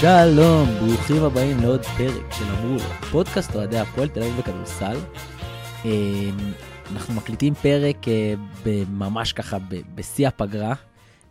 [0.00, 4.96] שלום, ברוכים הבאים לעוד פרק של אמרו לו, פודקאסט אוהדי הפועל תל אביב בכדורסל.
[5.84, 5.90] אה,
[6.92, 8.34] אנחנו מקליטים פרק אה,
[8.90, 9.58] ממש ככה
[9.94, 10.74] בשיא הפגרה.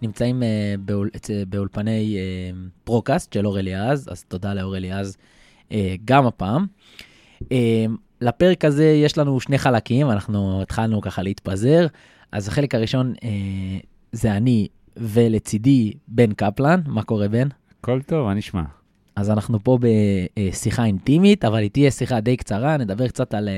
[0.02, 1.10] נמצאים אה, באול,
[1.48, 2.18] באולפני
[2.84, 5.18] פרוקאסט של אור אליעז, אז תודה לאור אליעז
[6.06, 6.68] גם הפעם.
[8.22, 11.88] לפרק הזה יש לנו שני חלקים, אנחנו התחלנו ככה להתפזר.
[12.32, 13.14] אז החלק הראשון
[14.12, 14.68] זה אני
[14.98, 17.48] ולצידי בן קפלן, מה קורה בן?
[17.82, 18.64] הכל טוב, מה נשמע?
[19.16, 23.50] אז אנחנו פה בשיחה אינטימית, אבל היא תהיה שיחה די קצרה, נדבר קצת על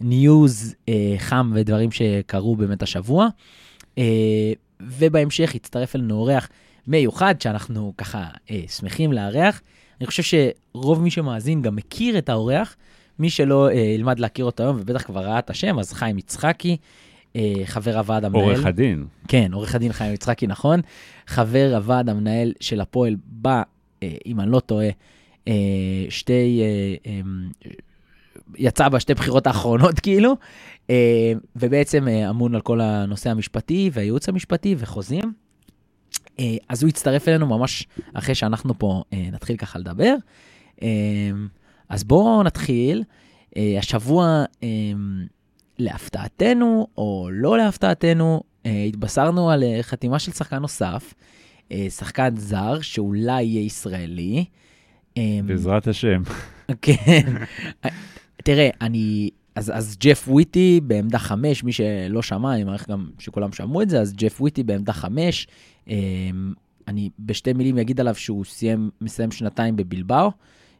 [0.00, 3.28] ניוז uh, uh, חם ודברים שקרו באמת השבוע.
[3.96, 3.98] Uh,
[4.80, 6.48] ובהמשך יצטרף אלינו אורח
[6.86, 8.24] מיוחד, שאנחנו ככה
[8.68, 9.62] שמחים לארח.
[10.00, 12.76] אני חושב שרוב מי שמאזין גם מכיר את האורח.
[13.18, 16.76] מי שלא ילמד להכיר אותו היום, ובטח כבר ראה את השם, אז חיים יצחקי,
[17.64, 18.44] חבר הוועד המנהל.
[18.44, 19.06] עורך הדין.
[19.28, 20.80] כן, עורך הדין חיים יצחקי, נכון.
[21.26, 23.48] חבר הוועד המנהל של הפועל ב...
[24.02, 24.88] אה, אם אני לא טועה,
[25.48, 25.52] אה,
[26.08, 26.62] שתי,
[27.06, 27.20] אה,
[28.56, 30.36] יצא בשתי בחירות האחרונות כאילו,
[31.56, 35.32] ובעצם אמון על כל הנושא המשפטי והייעוץ המשפטי וחוזים.
[36.68, 40.14] אז הוא יצטרף אלינו ממש אחרי שאנחנו פה נתחיל ככה לדבר.
[41.88, 43.04] אז בואו נתחיל.
[43.78, 44.44] השבוע,
[45.78, 51.14] להפתעתנו או לא להפתעתנו, התבשרנו על חתימה של שחקן נוסף.
[51.72, 54.44] אה, שחקן זר שאולי יהיה ישראלי.
[55.16, 56.22] אמ, בעזרת השם.
[56.82, 57.32] כן.
[58.44, 59.30] תראה, אני...
[59.54, 63.90] אז, אז ג'ף וויטי בעמדה חמש, מי שלא שמע, אני מעריך גם שכולם שמעו את
[63.90, 65.46] זה, אז ג'ף וויטי בעמדה חמש.
[65.88, 66.52] אמ,
[66.88, 70.30] אני בשתי מילים אגיד עליו שהוא סיים, מסיים שנתיים בבלבאו,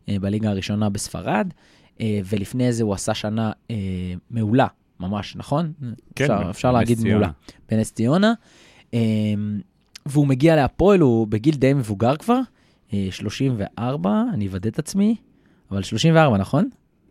[0.08, 1.48] אה, בליגה הראשונה בספרד,
[2.00, 3.52] ולפני זה הוא עשה שנה
[4.30, 4.66] מעולה,
[5.02, 5.72] ממש, נכון?
[6.14, 7.30] כן, אפשר, אפשר להגיד מעולה.
[7.70, 8.32] בנס ציונה.
[8.92, 9.60] אמ,
[10.06, 12.40] והוא מגיע להפועל, הוא בגיל די מבוגר כבר,
[13.10, 15.16] 34, אה, אני אוודא את עצמי,
[15.70, 16.68] אבל 34, נכון?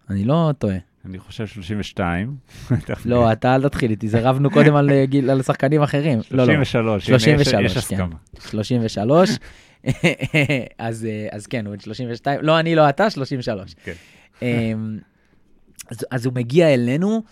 [0.10, 0.78] אני לא טועה.
[1.06, 2.36] אני חושב 32.
[3.06, 6.24] לא, אתה אל תתחיל איתי, זה רבנו קודם על, אה, גיל, על שחקנים אחרים.
[6.24, 8.16] 33, 33, יש, יש הסכמה.
[8.40, 9.30] 33,
[10.78, 13.76] אז, אה, אז כן, הוא בן 32, לא אני, לא אתה, 33.
[13.84, 13.94] כן.
[14.42, 15.00] אמ,
[15.92, 17.24] אז, אז הוא מגיע אלינו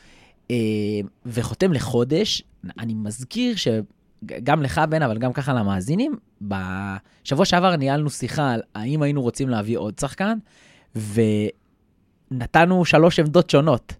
[1.26, 2.44] וחותם לחודש.
[2.80, 3.68] אני מזכיר ש...
[4.44, 9.50] גם לך, בן, אבל גם ככה למאזינים, בשבוע שעבר ניהלנו שיחה על האם היינו רוצים
[9.50, 10.38] להביא עוד שחקן,
[12.32, 13.94] ונתנו שלוש עמדות שונות.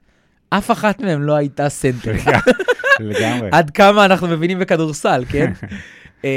[0.50, 2.12] אף אחת מהן לא הייתה סנטר.
[3.00, 3.50] לגמרי.
[3.58, 5.52] עד כמה אנחנו מבינים בכדורסל, כן?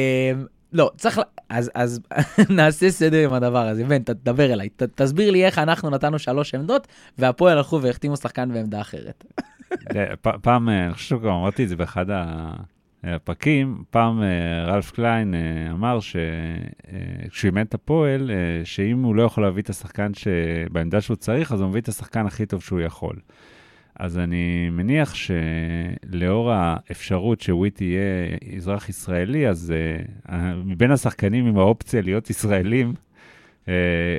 [0.73, 2.01] לא, צריך, אז, אז
[2.57, 3.85] נעשה סדר עם הדבר הזה.
[3.85, 6.89] בן, תדבר אליי, ת, תסביר לי איך אנחנו נתנו שלוש עמדות,
[7.19, 9.25] והפועל הלכו והחתימו שחקן בעמדה אחרת.
[10.21, 12.51] פעם, אני חושב שגם אמרתי את זה באחד ה...
[13.05, 19.23] הפרקים, פעם אה, רלף קליין אה, אמר שכשהוא אימן את הפועל, אה, שאם הוא לא
[19.23, 22.81] יכול להביא את השחקן שבעמדה שהוא צריך, אז הוא מביא את השחקן הכי טוב שהוא
[22.81, 23.17] יכול.
[23.95, 29.73] אז אני מניח שלאור האפשרות שוויט יהיה אזרח ישראלי, אז
[30.27, 32.95] uh, מבין השחקנים עם האופציה להיות ישראלים,
[33.65, 33.69] uh,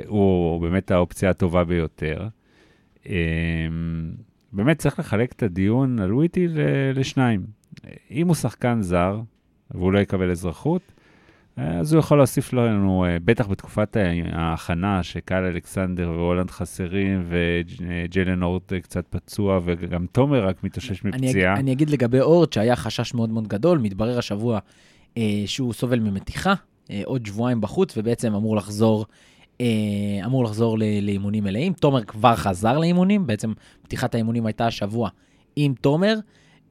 [0.06, 2.28] הוא באמת האופציה הטובה ביותר.
[3.04, 3.08] Uh,
[4.52, 6.48] באמת צריך לחלק את הדיון על וויטי
[6.94, 7.46] לשניים.
[8.10, 9.20] אם הוא שחקן זר
[9.70, 10.93] והוא לא יקבל אזרחות,
[11.56, 13.96] אז הוא יכול להוסיף לנו, אה, בטח בתקופת
[14.32, 21.52] ההכנה, שקהל אלכסנדר והולנד חסרים, וג'לן אורט קצת פצוע, וגם תומר רק מתאושש מפציעה.
[21.52, 24.58] אני, אני אגיד לגבי אורט, שהיה חשש מאוד מאוד גדול, מתברר השבוע
[25.16, 26.54] אה, שהוא סובל ממתיחה,
[26.90, 29.06] אה, עוד שבועיים בחוץ, ובעצם אמור לחזור,
[29.60, 29.66] אה,
[30.24, 31.72] אמור לחזור ל, לאימונים מלאים.
[31.72, 35.08] תומר כבר חזר לאימונים, בעצם פתיחת האימונים הייתה השבוע
[35.56, 36.14] עם תומר.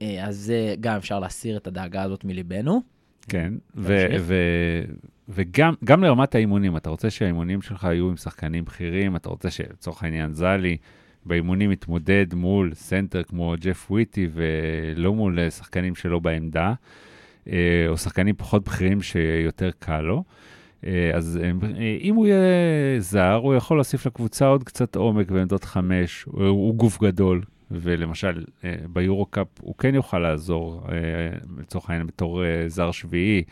[0.02, 2.93] אה, אז זה גם אפשר להסיר את הדאגה הזאת מליבנו.
[3.30, 3.54] כן,
[5.30, 10.34] וגם לרמת האימונים, אתה רוצה שהאימונים שלך יהיו עם שחקנים בכירים, אתה רוצה שלצורך העניין
[10.34, 10.78] זלי
[11.26, 16.74] באימונים יתמודד מול סנטר כמו ג'ף וויטי ולא מול שחקנים שלא בעמדה,
[17.48, 20.24] אה, או שחקנים פחות בכירים שיותר קל לו.
[20.86, 21.40] אה, אז
[22.02, 27.02] אם הוא יהיה זר, הוא יכול להוסיף לקבוצה עוד קצת עומק בעמדות חמש, הוא גוף
[27.02, 27.42] גדול,
[27.82, 30.96] ולמשל אה, ביורו-קאפ הוא כן יוכל לעזור, אה,
[31.58, 33.44] לצורך העניין בתור אה, זר שביעי,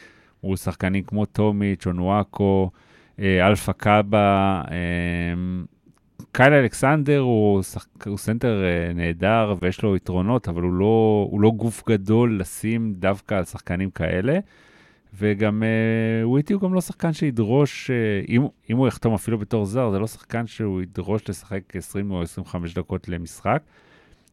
[0.42, 2.72] הוא שחקנים כמו טומיץ', אונואקו,
[3.20, 4.62] אלפא קאבה,
[6.32, 7.88] קייל אלכסנדר הוא, שח...
[8.06, 8.64] הוא סנטר
[8.96, 13.90] נהדר ויש לו יתרונות, אבל הוא לא, הוא לא גוף גדול לשים דווקא על שחקנים
[13.90, 14.40] כאלה.
[15.14, 15.64] וגם
[16.24, 17.92] וויטי הוא גם לא שחקן שידרוש,
[18.30, 22.22] אם, אם הוא יחתום אפילו בתור זר, זה לא שחקן שהוא ידרוש לשחק 20 או
[22.22, 23.62] 25 דקות למשחק.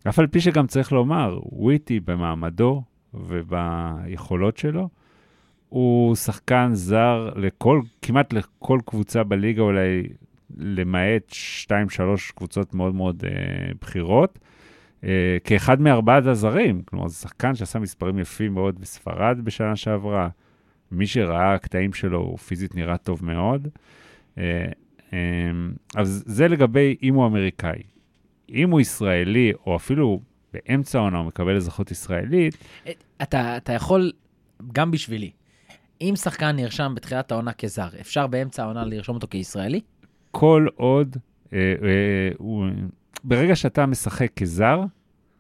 [0.09, 2.83] אף על פי שגם צריך לומר, וויטי במעמדו
[3.15, 4.89] וביכולות שלו,
[5.69, 10.03] הוא שחקן זר לכל, כמעט לכל קבוצה בליגה, אולי
[10.57, 11.33] למעט
[11.67, 11.71] 2-3
[12.35, 14.39] קבוצות מאוד מאוד אה, בכירות.
[15.05, 20.29] אה, כאחד מארבעת הזרים, כלומר, זה שחקן שעשה מספרים יפים מאוד בספרד בשנה שעברה.
[20.93, 23.69] מי שראה קטעים שלו, הוא פיזית נראה טוב מאוד.
[24.39, 24.65] אה,
[25.13, 25.19] אה,
[25.97, 27.83] אז זה לגבי אם הוא אמריקאי.
[28.55, 30.21] אם הוא ישראלי, או אפילו
[30.55, 32.57] באמצע העונה הוא מקבל אזרחות ישראלית,
[33.23, 34.13] אתה, אתה יכול,
[34.73, 35.31] גם בשבילי,
[36.01, 39.81] אם שחקן נרשם בתחילת העונה כזר, אפשר באמצע העונה לרשום אותו כישראלי?
[40.31, 41.17] כל עוד,
[41.53, 41.75] אה, אה,
[42.39, 42.67] הוא,
[43.25, 44.81] ברגע שאתה משחק כזר,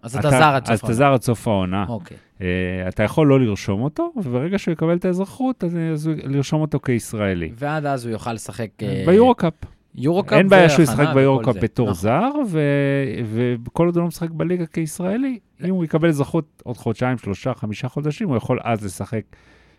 [0.02, 1.84] אז אתה, זר עד סוף אז אתה זר עד סוף העונה.
[1.88, 2.16] אוקיי.
[2.40, 2.46] אה,
[2.88, 6.80] אתה יכול לא לרשום אותו, וברגע שהוא יקבל את האזרחות, אז, אז הוא- לרשום אותו
[6.80, 7.50] כישראלי.
[7.54, 8.70] ועד אז הוא יוכל לשחק...
[8.82, 9.54] אה, ביורו-קאפ.
[9.94, 11.56] יורו-קאפ אין בעיה שהוא ישחק ביורו-קאפ.
[11.56, 12.00] בתור נכון.
[12.02, 12.64] זר, ו-
[13.64, 17.88] וכל עוד הוא לא משחק בליגה כישראלי, אם הוא יקבל אזרחות עוד חודשיים, שלושה, חמישה
[17.88, 19.22] חודשים, הוא יכול אז לשחק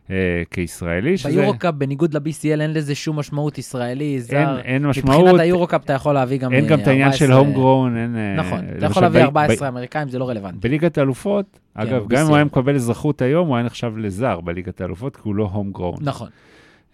[0.10, 0.16] אה,
[0.52, 1.30] כישראלי, שזה...
[1.30, 4.60] ביורו-קאפ, בניגוד ל-BCL, אין לזה שום משמעות ישראלי, אין, זר.
[4.60, 7.38] אין מבחינת משמעות, היורו-קאפ אתה יכול להביא גם אין גם את אה, העניין של 14
[7.40, 8.16] הום גרון, אין...
[8.18, 10.58] אה, נכון, אתה יכול להביא ב- 14 ב- אמריקאים, זה לא רלוונטי.
[10.68, 12.36] בליגת האלופות, אגב, הוא גם אם הוא.
[12.36, 15.98] היה מקבל אזרחות היום, הוא היה נחשב לזר בליגת האלופות, כי הוא לא הום גרון.
[16.02, 16.30] נכון,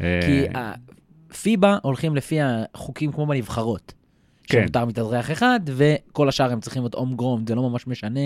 [0.02, 0.44] אה, כי
[1.42, 3.94] פיבה הולכים לפי החוקים כמו בנבחרות.
[4.48, 4.62] כן.
[4.62, 8.20] שמותר מתאזרח אחד, וכל השאר הם צריכים להיות הום גרום, זה לא ממש משנה.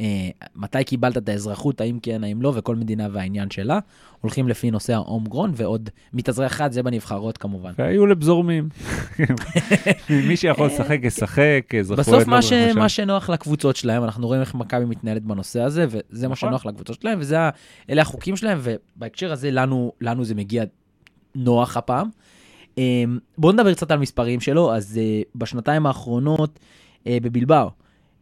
[0.00, 3.78] אה, מתי קיבלת את האזרחות, האם כן, האם לא, וכל מדינה והעניין שלה.
[4.20, 7.72] הולכים לפי נושא ההום גרון, ועוד מתאזרח אחד, זה בנבחרות כמובן.
[7.78, 8.68] והיו לבזורמים.
[10.28, 12.52] מי שיכול לשחק, ישחק, אזרחויות בסוף לא מה, ש...
[12.52, 16.48] מה שנוח לקבוצות שלהם, אנחנו רואים איך מכבי מתנהלת בנושא הזה, וזה מה נכון.
[16.48, 17.50] שנוח לקבוצות שלהם, וזה ה-
[17.90, 20.64] אלה החוקים שלהם, ובהקשר הזה לנו, לנו זה מגיע
[21.34, 22.08] נוח הפעם.
[22.78, 26.58] אמ, בואו נדבר קצת על מספרים שלו, אז אה, בשנתיים האחרונות
[27.06, 27.70] אה, בבילבאו,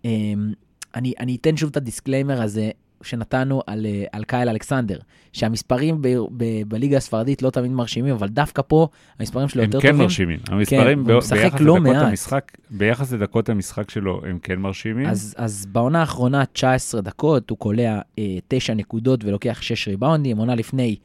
[0.05, 0.53] אמ,
[0.95, 2.71] אני, אני אתן שוב את ה disclaimer הזה
[3.03, 4.99] שנתנו על, אה, על קייל אלכסנדר,
[5.33, 8.89] שהמספרים ב, ב, בליגה הספרדית לא תמיד מרשימים, אבל דווקא פה
[9.19, 10.03] המספרים שלו הם יותר כן טובים.
[10.05, 10.39] מרשימים.
[10.49, 12.07] המספרים והוא ב- ביחס לא לדקות מעט.
[12.07, 15.07] המשחק, ביחס לדקות המשחק שלו, הם כן מרשימים.
[15.07, 20.55] אז, אז בעונה האחרונה 19 דקות, הוא קולע אה, 9 נקודות ולוקח 6 ריבאונדים, עונה
[20.55, 20.97] לפני,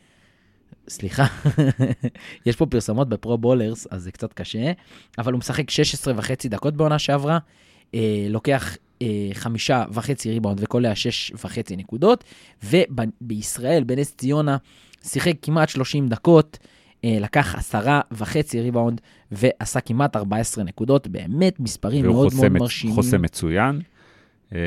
[0.90, 1.26] סליחה,
[2.46, 4.72] יש פה פרסומות בפרו בולרס, אז זה קצת קשה,
[5.18, 7.38] אבל הוא משחק 16 וחצי דקות בעונה שעברה,
[7.96, 12.24] אה, לוקח אה, חמישה וחצי ריבאונד וקולע 6 וחצי נקודות,
[12.64, 14.58] ובישראל, בנס ציונה,
[15.04, 16.58] שיחק כמעט 30 דקות,
[17.06, 22.52] אה, לקח עשרה וחצי ריבאונד ועשה כמעט 14 נקודות, באמת מספרים והוא מאוד חוסה מאוד
[22.52, 22.96] מצ- מרשימים.
[22.96, 23.82] חוסה מצוין.
[24.52, 24.58] אמ,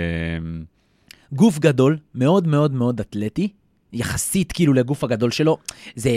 [1.32, 3.48] גוף גדול, מאוד מאוד מאוד אתלטי,
[3.92, 5.58] יחסית כאילו לגוף הגדול שלו,
[5.96, 6.10] זה,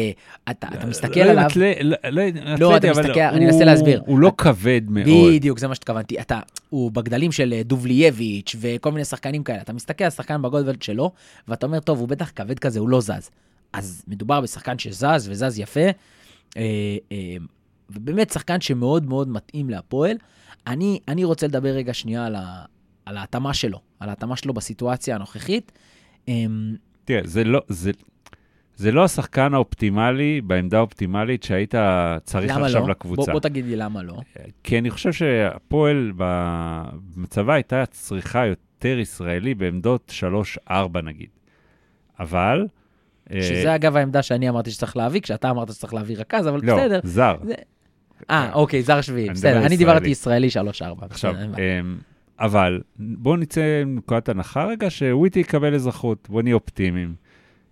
[0.50, 1.47] אתה, אתה מסתכל לא עליו,
[1.83, 2.21] לא- לא
[2.59, 4.01] לא, אתלטי, אתה מסתכל- אני אנסה להסביר.
[4.06, 5.06] הוא לא כבד מאוד.
[5.35, 6.39] בדיוק, זה מה שהתכוונתי, אתה,
[6.69, 11.12] הוא בגדלים של אה, דובלייביץ' וכל מיני שחקנים כאלה, אתה מסתכל על שחקן בגודל שלו,
[11.47, 13.29] ואתה אומר, טוב, הוא בטח כבד כזה, הוא לא זז.
[13.73, 15.79] אז מדובר בשחקן שזז וזז יפה,
[16.57, 16.62] אה,
[17.12, 17.18] אה,
[17.89, 20.18] ובאמת שחקן שמאוד מאוד מתאים להפועל.
[20.68, 22.63] אני, אני רוצה לדבר רגע שנייה על, ה,
[23.06, 25.71] על ההתאמה שלו, על ההתאמה שלו בסיטואציה הנוכחית.
[27.06, 27.92] תראה, זה לא, זה,
[28.75, 31.75] זה לא השחקן האופטימלי, בעמדה האופטימלית שהיית
[32.24, 32.89] צריך למה עכשיו לא?
[32.89, 33.21] לקבוצה.
[33.21, 34.18] בוא, בוא תגיד לי למה לא.
[34.63, 40.13] כי אני חושב שהפועל במצבה הייתה צריכה יותר ישראלי בעמדות
[40.69, 40.71] 3-4
[41.03, 41.30] נגיד.
[42.19, 42.68] אבל...
[43.33, 46.75] אה, שזה אגב העמדה שאני אמרתי שצריך להביא, כשאתה אמרת שצריך להביא רכז, אבל לא,
[46.78, 46.99] בסדר.
[47.04, 47.35] זר.
[47.44, 47.54] זה-
[48.30, 49.49] אה, אוקיי, זר שביעי, בסדר.
[49.52, 49.78] אני ישראלי.
[49.78, 51.06] דיברתי ישראלי 3-4.
[51.09, 51.33] עכשיו,
[52.42, 57.14] אבל בואו נצא מנקודת הנחה רגע שוויטי יקבל אזרחות, בואו נהיה אופטימיים.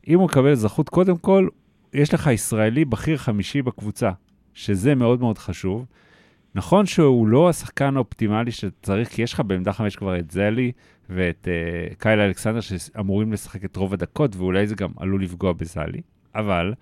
[0.08, 1.48] אם הוא יקבל אזרחות, קודם כל,
[1.94, 4.12] יש לך ישראלי בכיר חמישי בקבוצה,
[4.54, 5.86] שזה מאוד מאוד חשוב.
[6.56, 10.72] נכון שהוא לא השחקן האופטימלי שצריך, כי יש לך בעמדה חמש כבר את זלי
[11.10, 16.02] ואת uh, קייל אלכסנדר שאמורים לשחק את רוב הדקות, ואולי זה גם עלול לפגוע בזלי,
[16.36, 16.74] אבל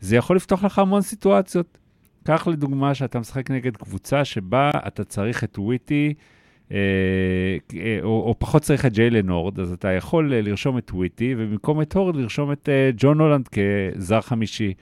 [0.00, 1.78] זה יכול לפתוח לך המון סיטואציות.
[2.24, 6.14] קח לדוגמה שאתה משחק נגד קבוצה שבה אתה צריך את וויטי,
[6.72, 6.76] או,
[8.02, 11.96] או פחות צריך את ג'יילן הורד, אז אתה יכול אה, לרשום את וויטי, ובמקום את
[11.96, 14.74] הורד לרשום את אה, ג'ון הולנד כזר חמישי.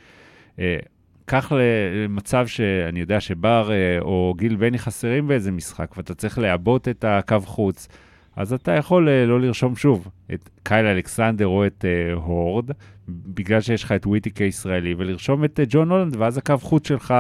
[0.59, 0.79] אה,
[1.25, 6.89] קח למצב שאני יודע שבר אה, או גיל בני חסרים באיזה משחק, ואתה צריך לעבות
[6.89, 7.89] את הקו חוץ,
[8.37, 12.71] אז אתה יכול אה, לא לרשום שוב את קייל אלכסנדר או את אה, הורד,
[13.09, 17.15] בגלל שיש לך את וויטי כישראלי, ולרשום את אה, ג'ון הולנד, ואז הקו חוץ שלך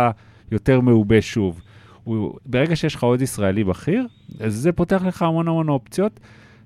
[0.50, 1.60] יותר מעובה שוב.
[2.04, 4.06] הוא, ברגע שיש לך עוד ישראלי בכיר,
[4.40, 6.20] אז זה פותח לך המון המון אופציות,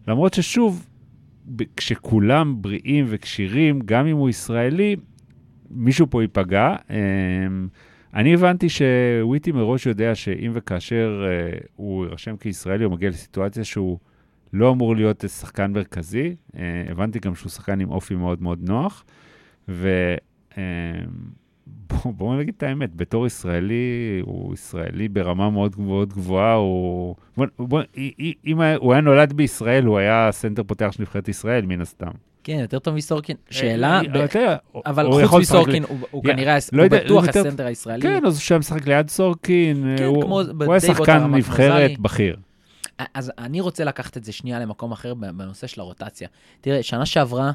[0.09, 0.87] למרות ששוב,
[1.77, 4.97] כשכולם בריאים וכשירים, גם אם הוא ישראלי,
[5.71, 6.77] מישהו פה ייפגע.
[6.91, 7.69] אמ,
[8.15, 13.99] אני הבנתי שוויטי מראש יודע שאם וכאשר אה, הוא יירשם כישראלי, הוא מגיע לסיטואציה שהוא
[14.53, 16.37] לא אמור להיות שחקן מרכזי.
[16.57, 19.05] אה, הבנתי גם שהוא שחקן עם אופי מאוד מאוד נוח,
[19.69, 19.75] אה,
[21.67, 27.15] בואו בוא נגיד את האמת, בתור ישראלי, הוא ישראלי ברמה מאוד מאוד גבוהה, הוא...
[27.37, 27.83] בוא, בוא,
[28.47, 32.11] אם הוא היה נולד בישראל, הוא היה סנטר פותח של נבחרת ישראל, מן הסתם.
[32.45, 33.37] כן, יותר טוב מסורקין.
[33.51, 34.01] שאלה,
[34.87, 38.03] אבל חוץ מסורקין, הוא כנראה, הוא לא בטוח הסנטר הישראלי.
[38.03, 40.43] כן, אז הוא משחק ליד סורקין, כן, הוא
[40.73, 42.37] היה שחקן נבחרת בכיר.
[43.15, 46.29] אז אני רוצה לקחת את זה שנייה למקום אחר בנושא של הרוטציה.
[46.61, 47.51] תראה, שנה שעברה,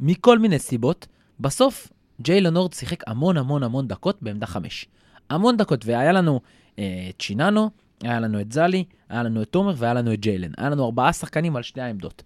[0.00, 1.06] מכל מיני סיבות,
[1.40, 1.88] בסוף
[2.20, 4.86] ג'יילן הורד שיחק המון המון המון דקות בעמדה חמש.
[5.30, 6.40] המון דקות, והיה לנו
[6.78, 7.70] אה, את שיננו,
[8.02, 10.50] היה לנו את זלי, היה לנו את תומר והיה לנו את ג'יילן.
[10.58, 12.22] היה לנו ארבעה שחקנים על שתי העמדות.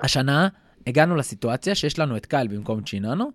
[0.00, 0.48] השנה
[0.86, 3.30] הגענו לסיטואציה שיש לנו את קייל במקום צ'יננו,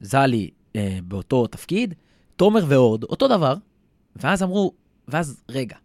[0.00, 1.94] זלי אה, באותו תפקיד,
[2.36, 3.54] תומר והורד, אותו דבר,
[4.16, 4.72] ואז אמרו,
[5.08, 5.76] ואז רגע,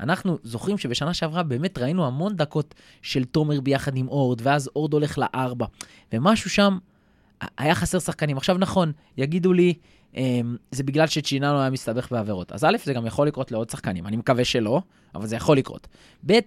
[0.00, 4.92] אנחנו זוכרים שבשנה שעברה באמת ראינו המון דקות של תומר ביחד עם אורד, ואז אורד
[4.92, 5.66] הולך לארבע,
[6.12, 6.78] ומשהו שם
[7.58, 8.36] היה חסר שחקנים.
[8.36, 9.74] עכשיו נכון, יגידו לי,
[10.16, 12.52] אמ, זה בגלל שצ'יננו היה מסתבך בעבירות.
[12.52, 14.82] אז א', זה גם יכול לקרות לעוד שחקנים, אני מקווה שלא,
[15.14, 15.88] אבל זה יכול לקרות.
[16.26, 16.38] ב',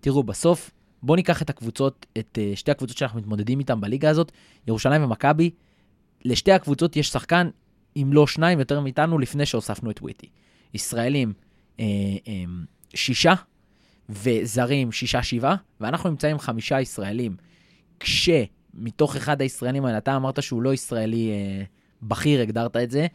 [0.00, 0.70] תראו, בסוף,
[1.02, 4.32] בואו ניקח את הקבוצות, את uh, שתי הקבוצות שאנחנו מתמודדים איתן בליגה הזאת,
[4.66, 5.50] ירושלים ומכבי,
[6.24, 7.48] לשתי הקבוצות יש שחקן,
[7.96, 10.26] אם לא שניים, יותר מאיתנו, לפני שהוספנו את וויטי.
[10.74, 11.32] ישראלים,
[11.80, 11.84] אה,
[12.28, 12.44] אה,
[12.94, 13.34] שישה,
[14.08, 17.36] וזרים, שישה-שבעה, ואנחנו נמצאים חמישה ישראלים,
[18.74, 21.64] כשמתוך אחד הישראלים האלה, אתה אמרת שהוא לא ישראלי אה,
[22.02, 23.06] בכיר, הגדרת את זה,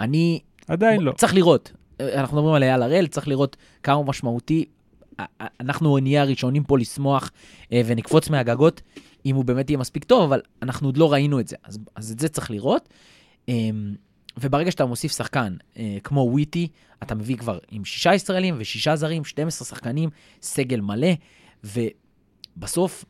[0.00, 0.40] אני...
[0.68, 1.12] עדיין לא.
[1.12, 1.72] צריך לראות.
[2.00, 4.64] אנחנו מדברים על אייל הראל, צריך לראות כמה הוא משמעותי.
[5.60, 7.30] אנחנו נהיה הראשונים פה לשמוח
[7.72, 8.82] אה, ונקפוץ מהגגות,
[9.26, 12.12] אם הוא באמת יהיה מספיק טוב, אבל אנחנו עוד לא ראינו את זה, אז, אז
[12.12, 12.88] את זה צריך לראות.
[13.48, 13.54] אה,
[14.40, 16.68] וברגע שאתה מוסיף שחקן אה, כמו וויטי,
[17.02, 20.10] אתה מביא כבר עם שישה ישראלים ושישה זרים, 12 שחקנים,
[20.42, 21.08] סגל מלא,
[21.64, 23.04] ובסוף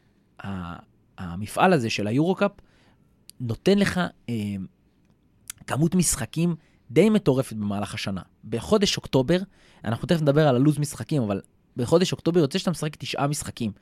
[1.19, 2.51] המפעל הזה של היורו-קאפ
[3.41, 4.35] נותן לך אה,
[5.67, 6.55] כמות משחקים
[6.91, 8.21] די מטורפת במהלך השנה.
[8.45, 9.39] בחודש אוקטובר,
[9.85, 11.41] אנחנו תכף נדבר על הלו"ז משחקים, אבל
[11.77, 13.73] בחודש אוקטובר יוצא שאתה משחק תשעה משחקים.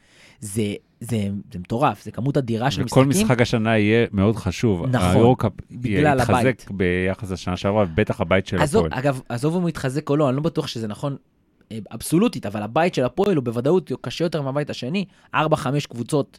[0.41, 3.03] זה, זה, זה מטורף, זה כמות אדירה של משחקים.
[3.03, 4.87] וכל משחק השנה יהיה מאוד חשוב.
[4.87, 5.53] נכון, היורקאפ
[5.85, 8.91] יתחזק ביחס לשנה שעברה, בטח הבית של הפועל.
[8.93, 11.17] אגב, עזוב אם הוא יתחזק או לא, אני לא בטוח שזה נכון
[11.73, 15.05] אה, אבסולוטית, אבל הבית של הפועל הוא בוודאות קשה יותר מהבית השני.
[15.35, 15.39] 4-5
[15.89, 16.39] קבוצות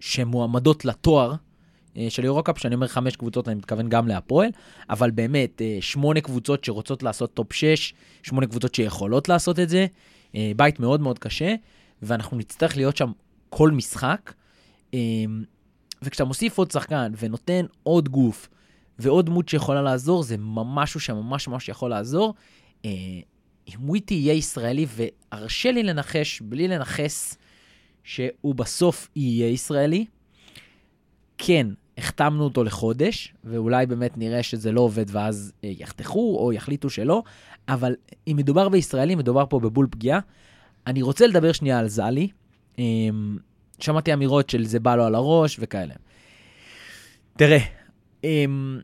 [0.00, 1.34] שמועמדות לתואר.
[1.96, 4.50] אה, של יורו-קאפ, שאני אומר חמש קבוצות, אני מתכוון גם להפועל,
[4.90, 9.86] אבל באמת, אה, שמונה קבוצות שרוצות לעשות טופ שש, שמונה קבוצות שיכולות לעשות את זה,
[10.34, 11.54] אה, בית מאוד מאוד קשה,
[12.02, 13.12] ואנחנו נצטרך להיות שם
[13.50, 14.32] כל משחק.
[16.02, 18.48] וכשאתה מוסיף עוד שחקן ונותן עוד גוף
[18.98, 22.34] ועוד דמות שיכולה לעזור, זה משהו שממש ממש יכול לעזור.
[22.84, 27.36] אם וויטי יהיה ישראלי, והרשה לי לנחש, בלי לנכס,
[28.04, 30.04] שהוא בסוף יהיה ישראלי,
[31.38, 31.66] כן,
[31.98, 37.22] החתמנו אותו לחודש, ואולי באמת נראה שזה לא עובד ואז אה, יחתכו או יחליטו שלא,
[37.68, 37.94] אבל
[38.26, 40.20] אם מדובר בישראלים, מדובר פה בבול פגיעה.
[40.86, 42.28] אני רוצה לדבר שנייה על זלי.
[42.78, 43.38] אמ,
[43.80, 45.94] שמעתי אמירות של זה בא לו על הראש וכאלה.
[47.36, 47.58] תראה,
[48.24, 48.80] אמ,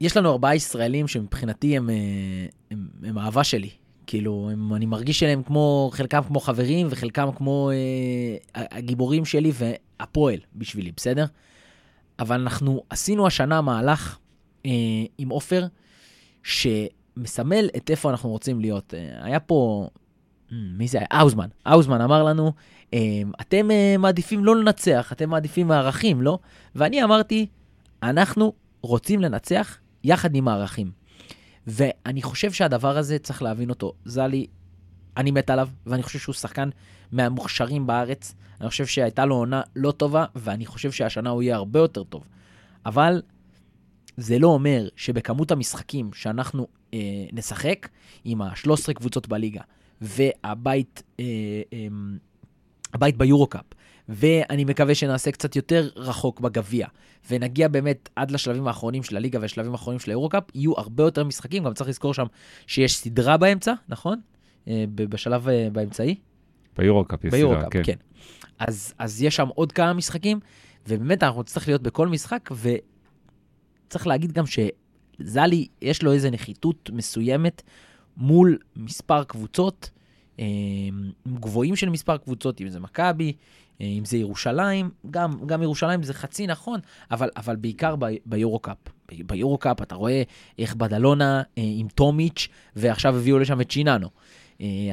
[0.00, 1.94] יש לנו ארבעה ישראלים שמבחינתי הם, אה,
[2.70, 3.70] הם, הם אהבה שלי.
[4.06, 10.38] כאילו, הם, אני מרגיש שלהם כמו, חלקם כמו חברים וחלקם כמו אה, הגיבורים שלי והפועל
[10.54, 11.26] בשבילי, בסדר?
[12.18, 14.18] אבל אנחנו עשינו השנה מהלך
[14.66, 14.70] אה,
[15.18, 15.66] עם עופר,
[16.42, 18.94] שמסמל את איפה אנחנו רוצים להיות.
[18.94, 19.88] אה, היה פה,
[20.52, 21.06] אה, מי זה היה?
[21.10, 21.48] האוזמן.
[21.66, 22.52] האוזמן אמר לנו,
[22.94, 26.38] אה, אתם אה, מעדיפים לא לנצח, אתם מעדיפים מערכים, לא?
[26.74, 27.46] ואני אמרתי,
[28.02, 31.01] אנחנו רוצים לנצח יחד עם מערכים.
[31.66, 33.92] ואני חושב שהדבר הזה, צריך להבין אותו.
[34.04, 34.46] זלי,
[35.16, 36.68] אני מת עליו, ואני חושב שהוא שחקן
[37.12, 38.34] מהמוכשרים בארץ.
[38.60, 42.28] אני חושב שהייתה לו עונה לא טובה, ואני חושב שהשנה הוא יהיה הרבה יותר טוב.
[42.86, 43.22] אבל
[44.16, 46.98] זה לא אומר שבכמות המשחקים שאנחנו אה,
[47.32, 47.88] נשחק,
[48.24, 49.60] עם ה-13 קבוצות בליגה,
[50.00, 51.24] והבית אה,
[51.72, 51.86] אה,
[52.94, 53.64] הבית ביורו-קאפ,
[54.08, 56.86] ואני מקווה שנעשה קצת יותר רחוק בגביע,
[57.30, 61.64] ונגיע באמת עד לשלבים האחרונים של הליגה והשלבים האחרונים של היורו-קאפ, יהיו הרבה יותר משחקים,
[61.64, 62.26] גם צריך לזכור שם
[62.66, 64.20] שיש סדרה באמצע, נכון?
[64.68, 66.14] אה, בשלב אה, באמצעי.
[66.78, 67.82] ביורו-קאפ יש סדרה, כן.
[67.84, 67.96] כן.
[68.58, 70.40] אז, אז יש שם עוד כמה משחקים,
[70.88, 72.50] ובאמת אנחנו נצטרך להיות בכל משחק,
[73.88, 77.62] וצריך להגיד גם שזלי, יש לו איזו נחיתות מסוימת
[78.16, 79.90] מול מספר קבוצות,
[80.40, 80.44] אה,
[81.28, 83.32] גבוהים של מספר קבוצות, אם זה מכבי,
[83.82, 88.76] אם זה ירושלים, גם, גם ירושלים זה חצי נכון, אבל, אבל בעיקר ב, ביורו-קאפ.
[89.12, 90.22] ביורו-קאפ אתה רואה
[90.58, 94.08] איך בדלונה אה, עם טומיץ', ועכשיו הביאו לשם את שיננו.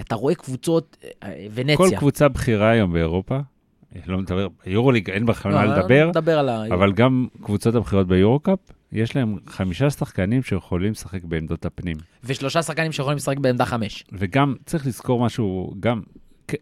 [0.01, 0.98] אתה רואה קבוצות,
[1.53, 1.77] ונציה.
[1.77, 3.39] כל קבוצה בכירה היום באירופה
[4.08, 6.65] לא מדבר, יורוליג אין בכלל מה לא, לדבר, נדבר על ה...
[6.67, 8.60] אבל גם קבוצות הבחירות ביורו-קאפ,
[8.91, 11.98] יש להם חמישה שחקנים שיכולים לשחק בעמדות הפנים.
[12.24, 14.03] ושלושה שחקנים שיכולים לשחק בעמדה חמש.
[14.12, 16.01] וגם צריך לזכור משהו, גם,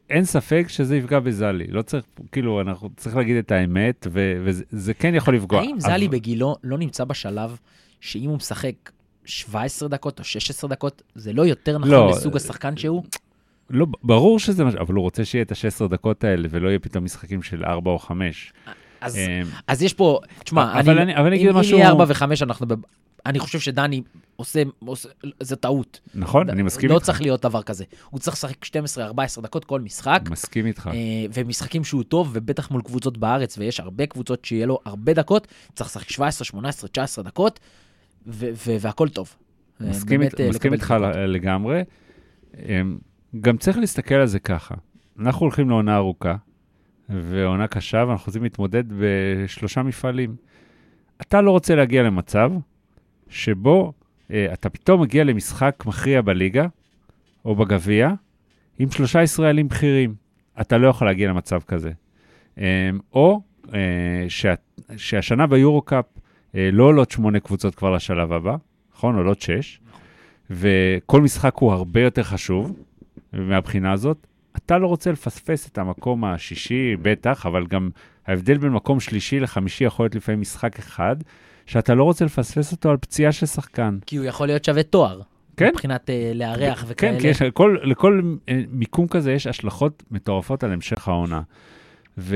[0.10, 1.68] אין ספק שזה יפגע בזלי.
[1.68, 5.60] לא צריך, כאילו, אנחנו צריך להגיד את האמת, ו- וזה זה כן יכול לפגוע.
[5.62, 7.58] האם זלי אבל- בגילו לא נמצא בשלב
[8.02, 8.74] שאם הוא משחק
[9.26, 13.04] 17 דקות או 16 דקות, זה לא יותר נכון לא, לסוג השחקן שהוא?
[13.70, 14.76] לא, ברור שזה מה ש...
[14.76, 18.00] אבל הוא רוצה שיהיה את ה-16 דקות האלה, ולא יהיה פתאום משחקים של 4 או
[18.00, 18.54] 5.
[19.02, 19.22] אז, אמ,
[19.68, 22.06] אז יש פה, תשמע, אבל אני, אני- אבל אני אגיד אם, משהו- אם יהיה 4
[22.08, 22.66] ו-5, אנחנו.
[23.28, 24.02] אני חושב שדני
[24.36, 26.00] עושה, עושה, זה טעות.
[26.16, 27.06] נכון, אני מסכים לא איתך.
[27.06, 27.84] צריך להיות דבר כזה.
[28.10, 30.90] הוא צריך לשחק 12-14 דקות כל משחק, מסכים איתך.
[30.94, 35.48] אה, ומשחקים שהוא טוב, ובטח מול קבוצות בארץ, ויש הרבה קבוצות שיהיה לו הרבה דקות,
[35.76, 37.60] צריך לשחק 17, 18, 19 דקות,
[38.28, 39.36] ו- ו- והכל טוב.
[39.82, 41.16] אה, מסכים, באמת, אה, מסכים לקבל איתך דקות.
[41.28, 41.84] לגמרי.
[42.58, 42.98] אמ,
[43.42, 44.76] גם צריך להסתכל על זה ככה.
[45.20, 46.36] אנחנו הולכים לעונה ארוכה,
[47.10, 50.36] ועונה קשה, ואנחנו רוצים להתמודד בשלושה מפעלים.
[51.22, 52.52] אתה לא רוצה להגיע למצב
[53.30, 53.94] שבו
[54.32, 56.68] אה, אתה פתאום מגיע למשחק מכריע בליגה,
[57.46, 58.12] או בגביע,
[58.80, 60.16] עם שלושה ישראלים בכירים.
[60.62, 61.92] אתה לא יכול להגיע למצב כזה.
[62.58, 62.64] אמ,
[63.14, 63.42] או
[63.74, 64.54] אה, שה,
[64.98, 66.06] שהשנה ביורו-קאפ
[66.56, 68.56] אה, לא עולות שמונה קבוצות כבר לשלב הבא,
[68.96, 69.16] נכון?
[69.16, 69.80] עולות שש,
[70.50, 72.80] וכל משחק הוא הרבה יותר חשוב
[73.34, 74.28] מהבחינה הזאת.
[74.56, 77.90] אתה לא רוצה לפספס את המקום השישי, בטח, אבל גם
[78.28, 81.16] ההבדל בין מקום שלישי לחמישי יכול להיות לפעמים משחק אחד,
[81.68, 83.98] שאתה לא רוצה לפספס אותו על פציעה של שחקן.
[84.06, 85.22] כי הוא יכול להיות שווה תואר.
[85.58, 85.70] כן.
[85.74, 87.14] מבחינת אה, לארח וכאלה.
[87.14, 91.42] כן, כי יש, לכל, לכל אה, מיקום כזה יש השלכות מטורפות על המשך העונה.
[92.18, 92.36] ו,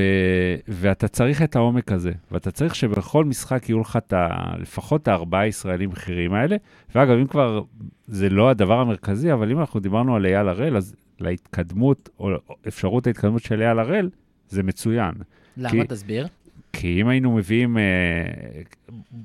[0.68, 4.28] ואתה צריך את העומק הזה, ואתה צריך שבכל משחק יהיו לך את ה,
[4.60, 6.56] לפחות הארבעה ישראלים בכירים האלה.
[6.96, 7.62] ואגב, אם כבר,
[8.08, 12.30] זה לא הדבר המרכזי, אבל אם אנחנו דיברנו על אייל הראל, אז להתקדמות, או
[12.68, 14.10] אפשרות ההתקדמות של אייל הראל,
[14.50, 15.12] זה מצוין.
[15.58, 15.70] למה?
[15.70, 16.28] כי- תסביר.
[16.74, 17.84] כי אם היינו מביאים, אה,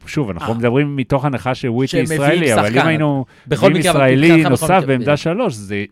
[0.07, 0.59] שוב, אנחנו אה.
[0.59, 2.81] מדברים מתוך הנחה שוויטי ישראלי, אבל שחקן.
[2.81, 5.85] אם היינו מביאים אבל ישראלי נוסף בעמדה שלוש, זה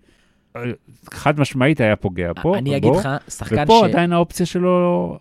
[0.56, 0.62] אה,
[1.10, 2.58] חד משמעית היה פוגע פה.
[2.58, 3.90] אני אגיד לך, שחקן ופה ש...
[3.90, 5.18] עדיין האופציה שלו,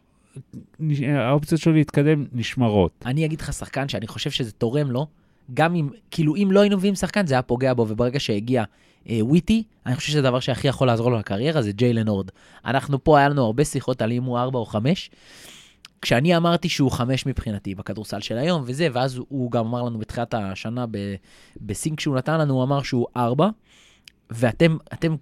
[1.16, 2.92] האופציות שלו להתקדם נשמרות.
[3.06, 5.08] אני אגיד לך שחקן שאני חושב שזה תורם לו,
[5.54, 8.64] גם אם, כאילו, אם לא היינו מביאים שחקן, זה היה פוגע בו, וברגע שהגיע
[9.10, 12.30] אה, וויטי, אני חושב שזה הדבר שהכי יכול לעזור לו לקריירה, זה ג'יילן הורד.
[12.66, 15.10] אנחנו פה, היה לנו הרבה שיחות על אם הוא 4 או 5.
[16.04, 20.34] כשאני אמרתי שהוא 5 מבחינתי בכדורסל של היום וזה, ואז הוא גם אמר לנו בתחילת
[20.34, 21.16] השנה ב-
[21.62, 23.50] בסינק שהוא נתן לנו, הוא אמר שהוא 4,
[24.30, 25.16] ואתם, אתם,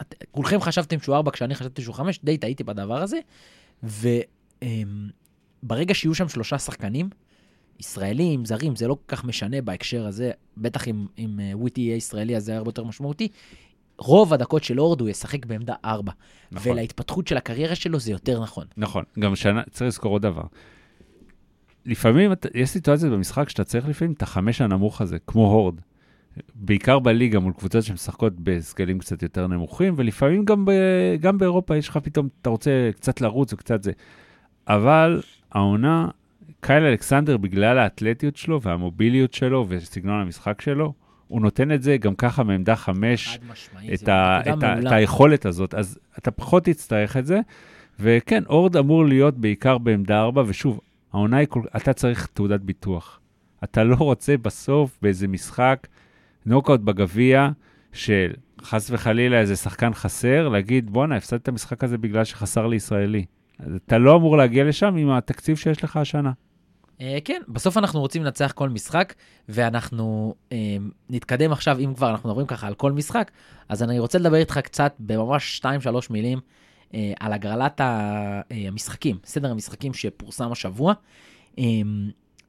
[0.00, 3.18] את, כולכם חשבתם שהוא 4 כשאני חשבתי שהוא 5, די טעיתי בדבר הזה,
[5.62, 7.08] וברגע שיהיו שם שלושה שחקנים,
[7.80, 11.06] ישראלים, זרים, זה לא כל כך משנה בהקשר הזה, בטח אם,
[11.40, 13.28] אה, וויטי יהיה ישראלי, אז זה הרבה יותר משמעותי.
[14.00, 16.12] רוב הדקות של אורד הוא ישחק בעמדה 4,
[16.52, 16.72] נכון.
[16.72, 18.64] ולהתפתחות של הקריירה שלו זה יותר נכון.
[18.76, 20.42] נכון, גם שנה, צריך לזכור עוד דבר.
[21.86, 25.74] לפעמים יש סיטואציות במשחק שאתה צריך לפעמים את החמש הנמוך הזה, כמו הורד.
[26.54, 30.70] בעיקר בליגה מול קבוצות שמשחקות בסגלים קצת יותר נמוכים, ולפעמים גם, ב,
[31.20, 33.92] גם באירופה יש לך פתאום, אתה רוצה קצת לרוץ וקצת זה.
[34.68, 36.08] אבל העונה,
[36.60, 40.92] קייל אלכסנדר, בגלל האתלטיות שלו והמוביליות שלו וסגנון המשחק שלו,
[41.30, 43.38] הוא נותן את זה גם ככה מעמדה חמש,
[43.94, 44.92] את, ה, את, ה, את.
[44.92, 47.40] היכולת הזאת, אז אתה פחות תצטרך את זה.
[48.00, 50.80] וכן, אורד אמור להיות בעיקר בעמדה 4, ושוב,
[51.12, 51.62] העונה היא, כל...
[51.76, 53.20] אתה צריך תעודת ביטוח.
[53.64, 55.86] אתה לא רוצה בסוף באיזה משחק,
[56.46, 57.50] נוקאוט בגביע,
[57.92, 58.30] של
[58.62, 63.24] חס וחלילה איזה שחקן חסר, להגיד, בואנה, הפסדת את המשחק הזה בגלל שחסר לי ישראלי.
[63.58, 66.32] אז אתה לא אמור להגיע לשם עם התקציב שיש לך השנה.
[67.00, 69.14] אה, כן, בסוף אנחנו רוצים לנצח כל משחק,
[69.48, 70.76] ואנחנו אה,
[71.10, 73.30] נתקדם עכשיו, אם כבר אנחנו מדברים ככה על כל משחק,
[73.68, 75.66] אז אני רוצה לדבר איתך קצת, בממש 2-3
[76.10, 76.40] מילים,
[76.94, 80.94] אה, על הגרלת המשחקים, סדר המשחקים שפורסם השבוע.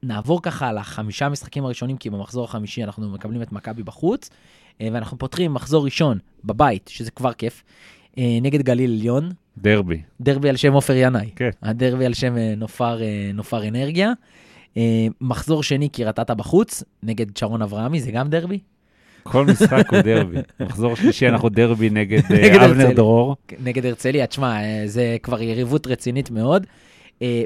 [0.04, 4.30] נעבור ככה על החמישה המשחקים הראשונים, כי במחזור החמישי אנחנו מקבלים את מכבי בחוץ,
[4.80, 7.62] ואנחנו פותחים מחזור ראשון בבית, שזה כבר כיף,
[8.16, 10.00] נגד גליל עליון, דרבי.
[10.20, 11.30] דרבי על שם עופר ינאי.
[11.36, 11.50] כן.
[11.62, 14.12] הדרבי על שם אה, נופר, אה, נופר אנרגיה.
[14.76, 18.58] אה, מחזור שני, קריית אתא בחוץ, נגד שרון אברהמי, זה גם דרבי?
[19.22, 20.36] כל משחק הוא דרבי.
[20.60, 22.92] מחזור שלישי אנחנו דרבי נגד נגד אבנר.
[22.92, 23.36] דרור.
[23.64, 26.66] נגד הרצליה, תשמע, זה כבר יריבות רצינית מאוד.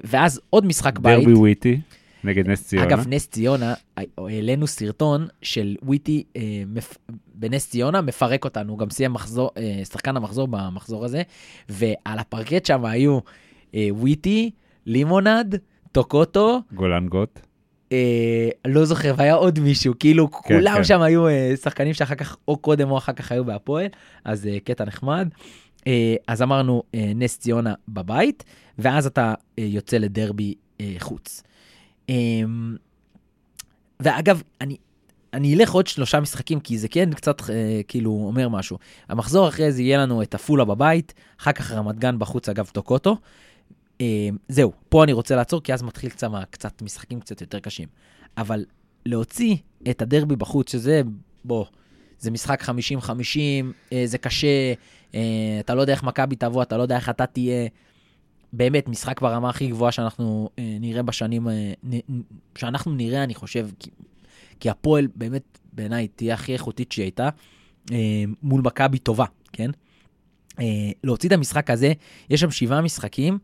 [0.04, 1.18] ואז עוד משחק בית.
[1.18, 1.80] דרבי וויטי
[2.24, 2.86] נגד נס ציונה.
[2.86, 3.74] אגב, נס ציונה,
[4.18, 6.96] העלינו סרטון של וויטי אה, מפ...
[7.34, 11.22] בנס ציונה, מפרק אותנו, הוא גם סיים מחזור, אה, שחקן המחזור במחזור הזה,
[11.68, 13.18] ועל הפרקט שם היו
[13.74, 14.50] אה, וויטי,
[14.86, 15.58] לימונד,
[15.92, 17.40] טוקוטו, גולן גוט.
[17.92, 20.84] אה, לא זוכר, והיה עוד מישהו, כאילו כולם כן.
[20.84, 23.86] שם היו אה, שחקנים שאחר כך, או קודם או אחר כך היו בהפועל,
[24.24, 25.28] אז אה, קטע נחמד.
[25.86, 28.44] אה, אז אמרנו אה, נס ציונה בבית,
[28.78, 31.42] ואז אתה אה, יוצא לדרבי אה, חוץ.
[32.10, 32.14] אה,
[34.00, 34.76] ואגב, אני,
[35.32, 38.78] אני אלך עוד שלושה משחקים, כי זה כן קצת אה, כאילו אומר משהו.
[39.08, 43.16] המחזור אחרי זה יהיה לנו את עפולה בבית, אחר כך רמת גן בחוץ, אגב, טוקוטו.
[44.00, 47.88] אה, זהו, פה אני רוצה לעצור, כי אז מתחיל קצת, קצת משחקים קצת יותר קשים.
[48.38, 48.64] אבל
[49.06, 49.56] להוציא
[49.90, 51.02] את הדרבי בחוץ, שזה,
[51.44, 51.64] בוא,
[52.18, 52.68] זה משחק 50-50,
[53.92, 54.72] אה, זה קשה,
[55.14, 55.20] אה,
[55.60, 57.68] אתה לא יודע איך מכבי תבוא, אתה לא יודע איך אתה תהיה.
[58.56, 61.72] באמת, משחק ברמה הכי גבוהה שאנחנו אה, נראה בשנים, אה,
[62.58, 63.90] שאנחנו נראה, אני חושב, כי,
[64.60, 67.28] כי הפועל באמת, בעיניי, תהיה הכי איכותית שהיא הייתה,
[67.92, 69.70] אה, מול מכבי טובה, כן?
[71.04, 71.92] להוציא את המשחק הזה,
[72.30, 73.38] יש שם שבעה משחקים,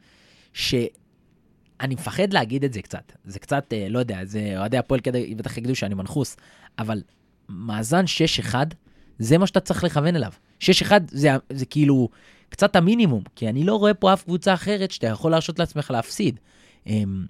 [0.52, 3.12] שאני מפחד להגיד את זה קצת.
[3.24, 6.36] זה קצת, לא יודע, זה אוהדי הפועל כדי, בטח יגידו שאני מנחוס,
[6.78, 7.02] אבל
[7.48, 8.04] מאזן
[8.50, 8.54] 6-1,
[9.18, 10.32] זה מה שאתה צריך לכוון אליו.
[10.60, 10.64] 6-1
[11.10, 12.08] זה, זה כאילו
[12.52, 16.40] קצת המינימום, כי אני לא רואה פה אף קבוצה אחרת שאתה יכול להרשות לעצמך להפסיד.
[16.86, 17.24] אמ,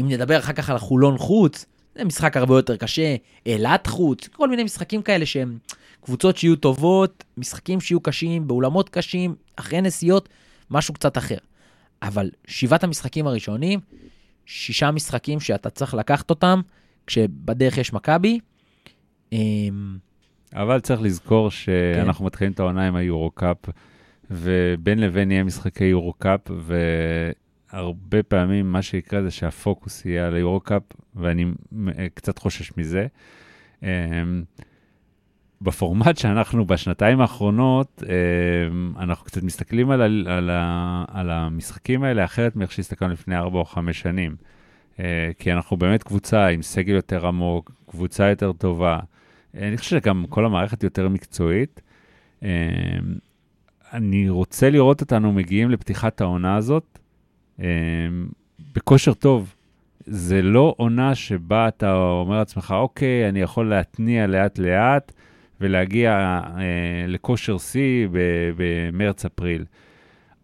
[0.00, 3.16] אם נדבר אחר כך על החולון חוץ, זה משחק הרבה יותר קשה,
[3.46, 5.58] אילת חוץ, כל מיני משחקים כאלה שהם
[6.00, 10.28] קבוצות שיהיו טובות, משחקים שיהיו קשים, באולמות קשים, אחרי נסיעות,
[10.70, 11.38] משהו קצת אחר.
[12.02, 13.80] אבל שבעת המשחקים הראשונים,
[14.46, 16.60] שישה משחקים שאתה צריך לקחת אותם,
[17.06, 18.40] כשבדרך יש מכבי.
[19.32, 19.98] אמ,
[20.54, 22.26] אבל צריך לזכור שאנחנו כן.
[22.26, 23.56] מתחילים את העונה עם היורו-קאפ,
[24.30, 26.40] ובין לבין יהיה משחקי יורו-קאפ,
[27.72, 30.82] והרבה פעמים מה שיקרה זה שהפוקוס יהיה על היורו-קאפ,
[31.14, 31.44] ואני
[32.14, 33.06] קצת חושש מזה.
[33.82, 33.88] אמ,
[35.62, 40.50] בפורמט שאנחנו בשנתיים האחרונות, אמ, אנחנו קצת מסתכלים על, על,
[41.08, 44.36] על המשחקים האלה אחרת מאיך שהסתכלנו לפני 4 או 5 שנים.
[45.00, 48.98] אה, כי אנחנו באמת קבוצה עם סגל יותר עמוק, קבוצה יותר טובה.
[49.54, 51.80] אני חושב שגם כל המערכת יותר מקצועית.
[53.92, 56.98] אני רוצה לראות אותנו מגיעים לפתיחת העונה הזאת
[57.58, 57.64] אמ,
[58.74, 59.54] בכושר טוב.
[60.06, 65.12] זה לא עונה שבה אתה אומר לעצמך, אוקיי, אני יכול להתניע לאט-לאט
[65.60, 68.08] ולהגיע אה, לכושר שיא
[68.56, 69.64] במרץ-אפריל.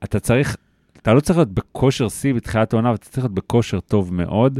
[0.04, 0.56] אתה צריך,
[1.02, 4.58] אתה לא צריך להיות בכושר שיא בתחילת העונה, אתה צריך להיות בכושר טוב מאוד,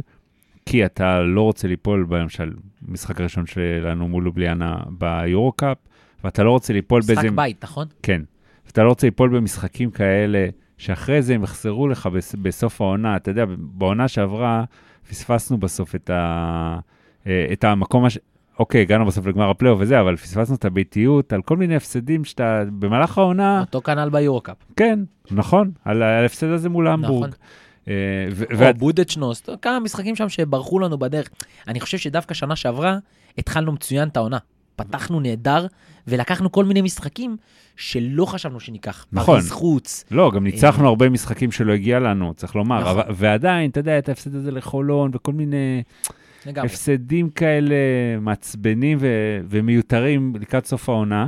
[0.67, 2.53] כי אתה לא רוצה ליפול, למשל,
[2.89, 5.77] משחק הראשון שלנו מול לובליאנה ביורו-קאפ,
[6.25, 7.23] ואתה לא רוצה ליפול באיזה...
[7.23, 7.87] משחק בית, נכון?
[8.03, 8.23] כן.
[8.67, 10.49] ואתה לא רוצה ליפול במשחקים כאלה,
[10.79, 12.09] שאחרי זה הם יחזרו לך
[12.43, 13.17] בסוף העונה.
[13.17, 14.65] אתה יודע, בעונה שעברה
[15.09, 16.79] פספסנו בסוף את, ה...
[17.27, 18.19] אה, את המקום, הש...
[18.59, 22.63] אוקיי, הגענו בסוף לגמר הפלייאוף וזה, אבל פספסנו את הביתיות על כל מיני הפסדים שאתה,
[22.79, 23.61] במהלך העונה...
[23.61, 24.57] אותו כנ"ל ביורו-קאפ.
[24.77, 24.99] כן,
[25.31, 27.29] נכון, על ההפסד הזה מול המבורג.
[27.29, 27.39] נכון.
[28.67, 31.29] או בודדשנוס, כמה משחקים שם שברחו לנו בדרך.
[31.69, 32.99] אני חושב שדווקא שנה שעברה
[33.39, 34.39] התחלנו מצוין את העונה.
[34.77, 35.67] פתחנו נהדר,
[36.09, 37.37] ולקחנו כל מיני משחקים
[37.77, 39.07] שלא חשבנו שניקח.
[39.13, 39.35] נכון.
[39.35, 40.05] פריז חוץ.
[40.11, 42.81] לא, גם ניצחנו אה, הרבה משחקים שלא הגיע לנו, צריך לומר.
[42.81, 43.03] נכון.
[43.15, 45.83] ועדיין, אתה יודע, את ההפסד הזה לחולון וכל מיני...
[46.47, 46.67] לגמרי.
[46.67, 47.77] הפסדים כאלה
[48.21, 51.27] מעצבנים ו- ומיותרים לקראת סוף העונה,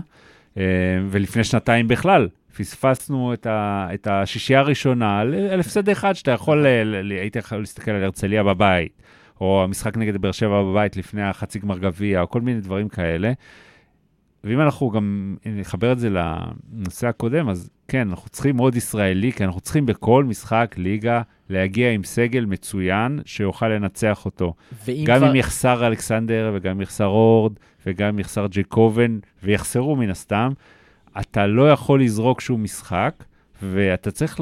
[0.57, 0.63] אה,
[1.11, 2.29] ולפני שנתיים בכלל.
[2.57, 6.67] פספסנו את, ה, את השישייה הראשונה על, על הפסד אחד שאתה יכול,
[7.11, 9.03] היית יכול להסתכל על הרצליה בבית,
[9.41, 13.33] או המשחק נגד באר שבע בבית לפני החצי גמר גביע, או כל מיני דברים כאלה.
[14.45, 19.45] ואם אנחנו גם נחבר את זה לנושא הקודם, אז כן, אנחנו צריכים עוד ישראלי, כי
[19.45, 24.55] אנחנו צריכים בכל משחק ליגה להגיע עם סגל מצוין שיוכל לנצח אותו.
[25.05, 25.31] גם כבר...
[25.31, 27.53] אם יחסר אלכסנדר, וגם אם יחסר אורד,
[27.87, 30.53] וגם אם יחסר ג'קובן, ויחסרו מן הסתם,
[31.21, 33.25] אתה לא יכול לזרוק שום משחק,
[33.63, 34.41] ואתה צריך,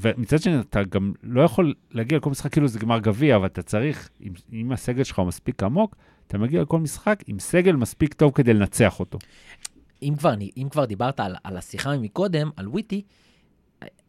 [0.00, 3.62] ומצד שני, אתה גם לא יכול להגיע לכל משחק כאילו זה גמר גביע, אבל אתה
[3.62, 5.96] צריך, אם, אם הסגל שלך הוא מספיק עמוק,
[6.26, 9.18] אתה מגיע לכל משחק עם סגל מספיק טוב כדי לנצח אותו.
[10.02, 13.02] אם כבר, אם כבר דיברת על, על השיחה מקודם, על וויטי,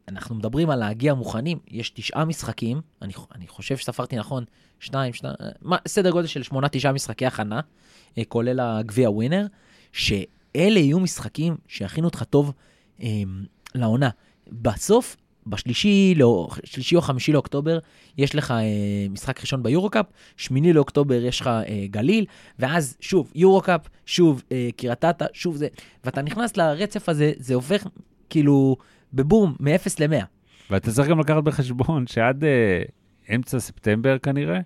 [0.08, 4.44] אנחנו מדברים על להגיע מוכנים, יש תשעה משחקים, אני, אני חושב שספרתי נכון,
[4.80, 5.36] שניים, שניים,
[5.88, 7.60] סדר גודל של שמונה, תשעה משחקי הכנה,
[8.18, 9.46] אה, כולל הגביע ווינר,
[9.92, 12.54] שאלה יהיו משחקים שיכינו אותך טוב
[13.02, 13.08] אה,
[13.76, 14.10] לעונה.
[14.52, 17.80] בסוף, בשלישי לא, שלישי או חמישי לאוקטובר,
[18.18, 18.58] יש לך אה,
[19.10, 20.06] משחק ראשון ביורו-קאפ,
[20.38, 22.26] שמיני לאוקטובר יש לך אה, גליל,
[22.60, 25.68] ואז שוב יורו-קאפ, שוב אה, קריית אתא, שוב זה,
[26.04, 27.88] ואתה נכנס לרצף הזה, זה הופך
[28.30, 28.76] כאילו
[29.14, 30.26] בבום, מ-0 ל-100.
[30.70, 32.84] ואתה צריך גם לקחת בחשבון שעד אה,
[33.36, 34.60] אמצע ספטמבר כנראה,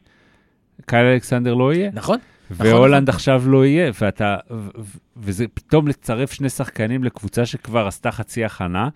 [0.85, 1.89] קייל אלכסנדר לא יהיה.
[1.93, 2.19] נכון.
[2.51, 3.15] והולנד נכון.
[3.15, 4.37] עכשיו לא יהיה, ואתה,
[5.17, 8.89] וזה פתאום לצרף שני שחקנים לקבוצה שכבר עשתה חצי הכנה,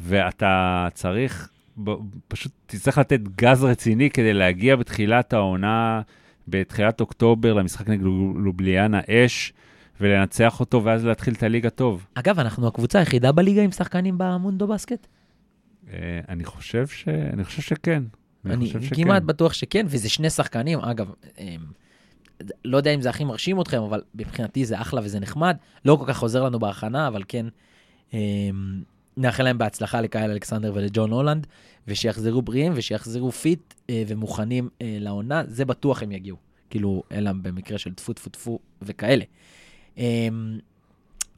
[0.00, 1.48] ואתה צריך,
[2.28, 6.00] פשוט תצטרך לתת גז רציני כדי להגיע בתחילת העונה,
[6.48, 8.02] בתחילת אוקטובר, למשחק נגד
[8.36, 9.52] לובליאנה אש,
[10.00, 12.06] ולנצח אותו ואז להתחיל את הליגה טוב.
[12.14, 15.06] אגב, אנחנו הקבוצה היחידה בליגה עם שחקנים במונדו בסקט?
[15.92, 17.08] אה, אני חושב ש...
[17.08, 18.02] אני חושב שכן.
[18.46, 18.96] אני חושב שכן.
[18.96, 21.60] כמעט בטוח שכן, וזה שני שחקנים, אגב, הם,
[22.64, 25.56] לא יודע אם זה הכי מרשים אתכם, אבל מבחינתי זה אחלה וזה נחמד.
[25.84, 27.46] לא כל כך עוזר לנו בהכנה, אבל כן,
[28.12, 28.82] הם,
[29.18, 31.46] נאחל להם בהצלחה לקייל אלכסנדר ולג'ון הולנד,
[31.88, 36.36] ושיחזרו בריאים ושיחזרו fit אה, ומוכנים אה, לעונה, זה בטוח הם יגיעו.
[36.70, 39.24] כאילו, אלא במקרה של טפו טפו טפו וכאלה.
[39.98, 40.58] אמ,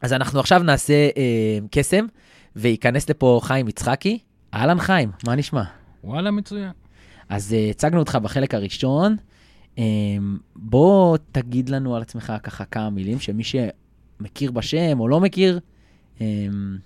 [0.00, 2.06] אז אנחנו עכשיו נעשה אה, קסם,
[2.56, 4.18] וייכנס לפה חיים יצחקי.
[4.54, 5.62] אהלן חיים, מה נשמע?
[6.04, 6.72] וואלה, מצוין.
[7.28, 9.16] אז הצגנו אותך בחלק הראשון.
[9.78, 15.60] אמ, בוא תגיד לנו על עצמך ככה כמה מילים, שמי שמכיר בשם או לא מכיר,
[16.20, 16.78] אמ,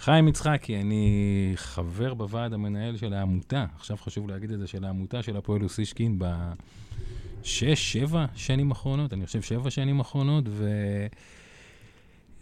[0.00, 5.22] חיים יצחקי, אני חבר בוועד המנהל של העמותה, עכשיו חשוב להגיד את זה, של העמותה
[5.22, 10.70] של הפועל אוסישקין בשש, שבע שנים אחרונות, אני חושב שבע שנים אחרונות, ו...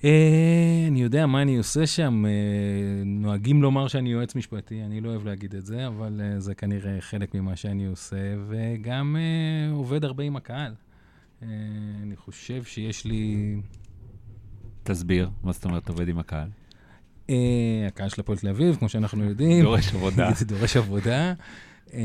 [0.04, 2.30] אה, אני יודע מה אני עושה שם, אה,
[3.04, 7.00] נוהגים לומר שאני יועץ משפטי, אני לא אוהב להגיד את זה, אבל אה, זה כנראה
[7.00, 10.74] חלק ממה שאני עושה, וגם אה, עובד הרבה עם הקהל.
[11.42, 11.48] אה,
[12.02, 13.56] אני חושב שיש לי...
[14.82, 16.48] תסביר, מה זאת אומרת עובד עם הקהל?
[17.30, 19.64] אה, הקהל של הפועל תל אביב, כמו שאנחנו יודעים.
[19.64, 20.30] דורש עבודה.
[20.46, 21.32] דורש עבודה.
[21.94, 22.00] אה,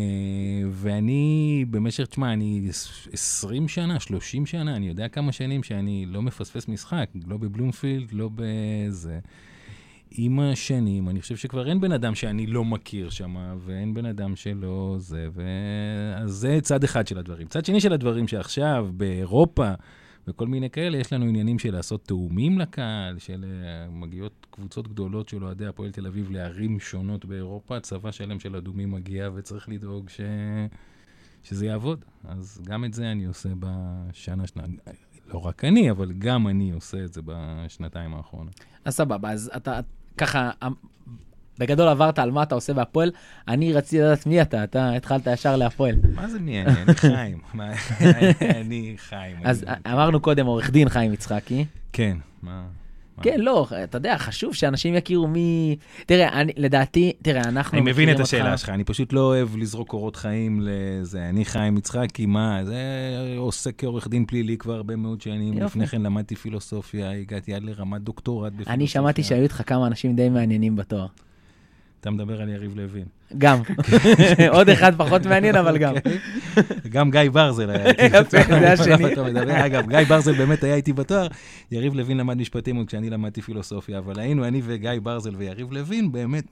[0.71, 2.69] ואני במשך, תשמע, אני
[3.13, 8.29] 20 שנה, 30 שנה, אני יודע כמה שנים שאני לא מפספס משחק, לא בבלומפילד, לא
[8.35, 9.19] בזה.
[10.17, 14.35] עם השנים, אני חושב שכבר אין בן אדם שאני לא מכיר שם, ואין בן אדם
[14.35, 15.41] שלא זה, ו...
[16.15, 17.47] אז זה צד אחד של הדברים.
[17.47, 19.73] צד שני של הדברים שעכשיו, באירופה,
[20.27, 25.29] וכל מיני כאלה, יש לנו עניינים של לעשות תאומים לקהל, של uh, מגיעות קבוצות גדולות
[25.29, 30.09] של אוהדי הפועל תל אביב לערים שונות באירופה, צבא שלם של אדומים מגיע וצריך לדאוג
[30.09, 30.21] ש...
[31.43, 32.05] שזה יעבוד.
[32.23, 34.63] אז גם את זה אני עושה בשנה, שנה,
[35.33, 38.59] לא רק אני, אבל גם אני עושה את זה בשנתיים האחרונות.
[38.85, 39.79] אז סבבה, אז אתה
[40.17, 40.51] ככה,
[41.59, 43.11] בגדול עברת על מה אתה עושה בהפועל,
[43.47, 45.95] אני רציתי לדעת מי אתה, אתה התחלת ישר להפועל.
[46.15, 46.71] מה זה מי אני?
[46.81, 47.37] אני חיים.
[48.61, 49.37] אני חיים.
[49.43, 51.65] אז אמרנו קודם עורך דין חיים יצחקי.
[51.93, 52.63] כן, מה?
[53.21, 55.75] כן, לא, אתה יודע, חשוב שאנשים יכירו מי...
[56.05, 59.19] תראה, אני, לדעתי, תראה, אנחנו אני מבין מכירים את אותך- השאלה שלך, אני פשוט לא
[59.19, 61.29] אוהב לזרוק קורות חיים לזה.
[61.29, 62.59] אני חיים יצחקי, מה?
[62.65, 62.75] זה
[63.37, 65.61] עוסק כעורך דין פלילי כבר הרבה מאוד שנים.
[65.61, 68.73] לפני כן למדתי פילוסופיה, הגעתי עד לרמת דוקטורט בפילוסופיה.
[68.73, 71.07] אני שמעתי שהיו איתך כמה אנשים די מעניינים בתואר.
[72.03, 73.05] אתה מדבר על יריב לוין.
[73.37, 73.59] גם.
[74.55, 75.95] עוד אחד פחות מעניין, אבל גם.
[75.95, 76.17] אוקיי.
[76.89, 78.09] גם גיא ברזל היה איתי.
[78.29, 79.05] זה השני.
[79.65, 81.27] אגב, גיא ברזל באמת היה איתי בתואר,
[81.71, 86.11] יריב לוין למד משפטים עוד כשאני למדתי פילוסופיה, אבל היינו אני וגיא ברזל ויריב לוין,
[86.11, 86.45] באמת,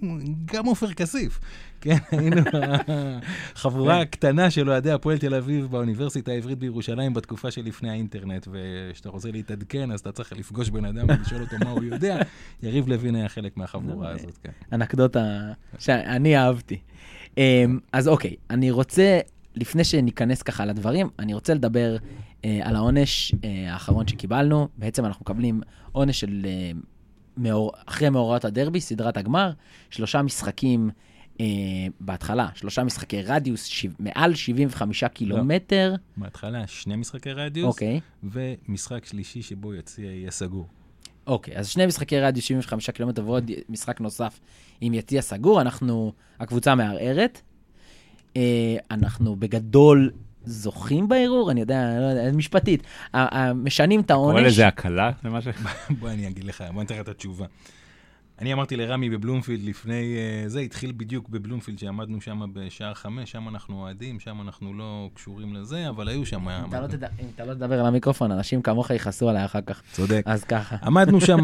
[0.45, 1.39] גם עופר כסיף.
[1.81, 2.41] כן, היינו
[3.55, 9.31] החבורה הקטנה של אוהדי הפועל תל אביב באוניברסיטה העברית בירושלים בתקופה שלפני האינטרנט, וכשאתה רוצה
[9.31, 12.17] להתעדכן, אז אתה צריך לפגוש בן אדם ולשאול אותו מה הוא יודע.
[12.63, 14.51] יריב לוין היה חלק מהחבורה הזאת, כן.
[14.73, 16.70] אנקדוטה שאני אהבתי.
[17.38, 19.19] אמ, אז אוקיי, אני רוצה,
[19.55, 21.97] לפני שניכנס ככה לדברים, אני רוצה לדבר
[22.45, 24.67] אה, על העונש אה, האחרון שקיבלנו.
[24.77, 26.71] בעצם אנחנו מקבלים עונש של, אה,
[27.38, 29.51] מאור, אחרי מאורעות הדרבי, סדרת הגמר,
[29.89, 30.89] שלושה משחקים
[31.39, 31.45] אה,
[31.99, 35.95] בהתחלה, שלושה משחקי רדיוס, שיו, מעל 75 קילומטר.
[36.17, 40.67] בהתחלה שני משחקי רדיוס, אוקיי, ומשחק שלישי שבו יציע יהיה סגור.
[41.27, 44.39] אוקיי, אז שני משחקי רדיוס 75 קילומטר ועוד משחק נוסף
[44.81, 47.41] עם יציע סגור, אנחנו, הקבוצה מערערת.
[48.38, 50.12] אה, אנחנו בגדול
[50.45, 52.84] זוכים בערעור, אני יודע, לא יודע, משפטית.
[53.55, 54.47] משנים את קורא העונש.
[54.47, 55.12] לזה הקלה?
[55.99, 57.45] בוא אני אגיד לך, בוא אני אתן לך את התשובה.
[58.41, 63.47] אני אמרתי לרמי בבלומפילד לפני אה, זה, התחיל בדיוק בבלומפילד, שעמדנו שם בשער חמש, שם
[63.47, 66.49] אנחנו אוהדים, שם אנחנו לא קשורים לזה, אבל היו שם...
[66.49, 66.88] אם אתה לא
[67.19, 69.82] אם אתה לא תדבר על המיקרופון, אנשים כמוך יכעסו עליי אחר כך.
[69.91, 70.23] צודק.
[70.25, 70.75] אז ככה.
[70.84, 71.39] עמדנו שם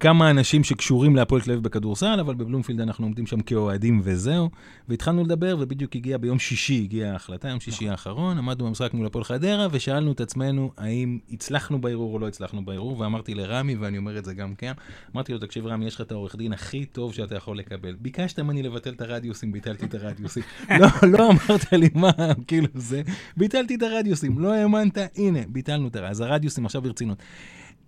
[0.00, 4.50] כמה אנשים שקשורים להפועל תל אביב בכדורסל, אבל בבלומפילד אנחנו עומדים שם כאוהדים וזהו.
[4.88, 9.24] והתחלנו לדבר, ובדיוק הגיע ביום שישי, הגיעה ההחלטה, יום שישי האחרון, עמדנו במשחק מול הפועל
[9.24, 14.18] חדרה, ושאלנו את עצמנו האם הצלחנו בערעור או לא הצלחנו בערעור, ואמרתי לרמי, ואני אומר
[14.18, 14.72] את זה גם כן,
[15.14, 17.94] אמרתי לו, תקשיב רמי, יש לך את העורך דין הכי טוב שאתה יכול לקבל.
[17.94, 20.42] ביקשת ממני לבטל את הרדיוסים, ביטלתי את הרדיוסים.
[20.80, 22.10] לא, לא אמרת לי מה,
[22.46, 23.02] כאילו זה,
[23.36, 26.10] ביטלתי את הרדיוסים, לא האמנת, הנה, ביטלנו את הרדיוסים.
[26.10, 27.22] אז הרדיוסים עכשיו ברצינות.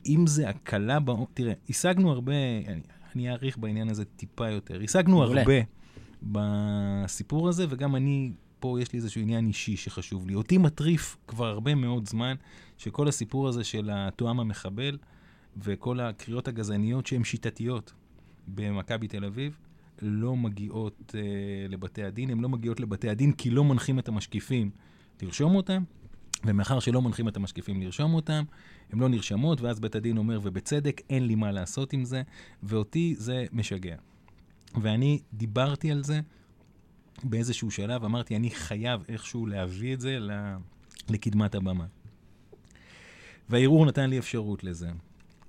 [0.07, 1.13] אם זה הקלה ב...
[1.35, 2.33] תראה, השגנו הרבה,
[2.69, 2.81] אני,
[3.17, 5.23] אני אעריך בעניין הזה טיפה יותר, השגנו.
[5.23, 5.41] הרבה
[6.23, 10.35] בסיפור הזה, וגם אני, פה יש לי איזשהו עניין אישי שחשוב לי.
[10.35, 12.35] אותי מטריף כבר הרבה מאוד זמן,
[12.79, 14.99] שכל הסיפור הזה של התואם המחבל,
[15.57, 17.93] וכל הקריאות הגזעניות שהן שיטתיות
[18.49, 19.57] במכבי תל אביב,
[20.03, 21.21] לא מגיעות אה,
[21.69, 22.31] לבתי הדין.
[22.31, 24.71] הן לא מגיעות לבתי הדין כי לא מנחים את המשקיפים
[25.23, 25.83] לרשום אותם,
[26.45, 28.45] ומאחר שלא מנחים את המשקיפים לרשום אותם,
[28.93, 32.23] הן לא נרשמות, ואז בית הדין אומר, ובצדק, אין לי מה לעשות עם זה,
[32.63, 33.97] ואותי זה משגע.
[34.83, 36.21] ואני דיברתי על זה
[37.25, 40.19] באיזשהו שלב, אמרתי, אני חייב איכשהו להביא את זה
[41.09, 41.87] לקדמת הבמה.
[43.49, 44.91] והערעור נתן לי אפשרות לזה.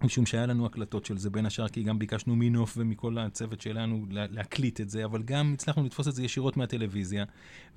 [0.04, 4.06] משום שהיה לנו הקלטות של זה, בין השאר כי גם ביקשנו מנוף ומכל הצוות שלנו
[4.10, 7.26] לה, להקליט את זה, אבל גם הצלחנו לתפוס את זה ישירות מהטלוויזיה,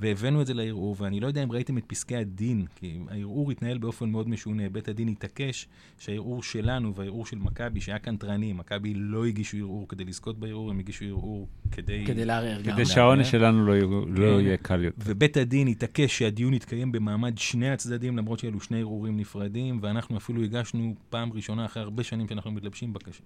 [0.01, 3.79] והבאנו את זה לערעור, ואני לא יודע אם ראיתם את פסקי הדין, כי הערעור התנהל
[3.79, 4.69] באופן מאוד משונה.
[4.69, 10.05] בית הדין התעקש שהערעור שלנו והערעור של מכבי, שהיה קנטרני, מכבי לא הגישו ערעור כדי
[10.05, 12.05] לזכות בערעור, הם הגישו ערעור כדי...
[12.07, 12.75] כדי לערער גם.
[12.75, 14.23] כדי שהעונש שלנו לא, לא כן.
[14.23, 15.03] לא יהיה קל יותר.
[15.05, 20.43] ובית הדין התעקש שהדיון יתקיים במעמד שני הצדדים, למרות שאלו שני ערעורים נפרדים, ואנחנו אפילו
[20.43, 23.23] הגשנו פעם ראשונה אחרי הרבה שנים שאנחנו מתלבשים, בקש...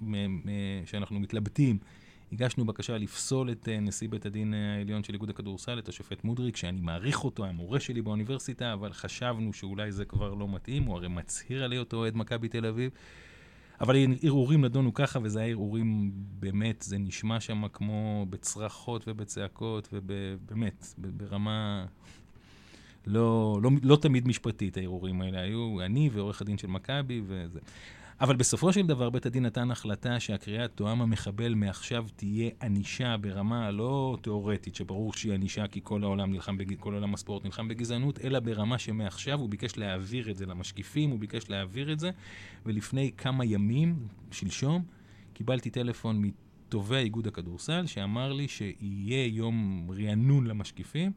[0.84, 1.78] שאנחנו מתלבטים,
[2.32, 6.56] הגשנו בקשה לפסול את uh, נשיא בית הדין העליון של איגוד הכדורסל, את השופט מודריק,
[6.56, 10.96] שאני מעריך אותו, היה מורה שלי באוניברסיטה, אבל חשבנו שאולי זה כבר לא מתאים, הוא
[10.96, 12.90] הרי מצהיר על היותו אוהד מכבי תל אביב.
[13.80, 20.94] אבל ערעורים נדונו ככה, וזה היה ערעורים, באמת, זה נשמע שם כמו בצרחות ובצעקות, ובאמת,
[20.98, 21.86] ברמה
[23.06, 27.60] לא, לא, לא תמיד משפטית הערעורים האלה היו, אני ועורך הדין של מכבי וזה.
[28.20, 33.70] אבל בסופו של דבר בית הדין נתן החלטה שהקריאה תואם המחבל מעכשיו תהיה ענישה ברמה
[33.70, 36.74] לא תיאורטית, שברור שהיא ענישה כי כל העולם נלחם, בג...
[36.78, 41.18] כל עולם הספורט נלחם בגזענות, אלא ברמה שמעכשיו הוא ביקש להעביר את זה למשקיפים, הוא
[41.18, 42.10] ביקש להעביר את זה,
[42.66, 44.84] ולפני כמה ימים, שלשום,
[45.32, 51.12] קיבלתי טלפון מטובי איגוד הכדורסל, שאמר לי שיהיה יום רענון למשקיפים,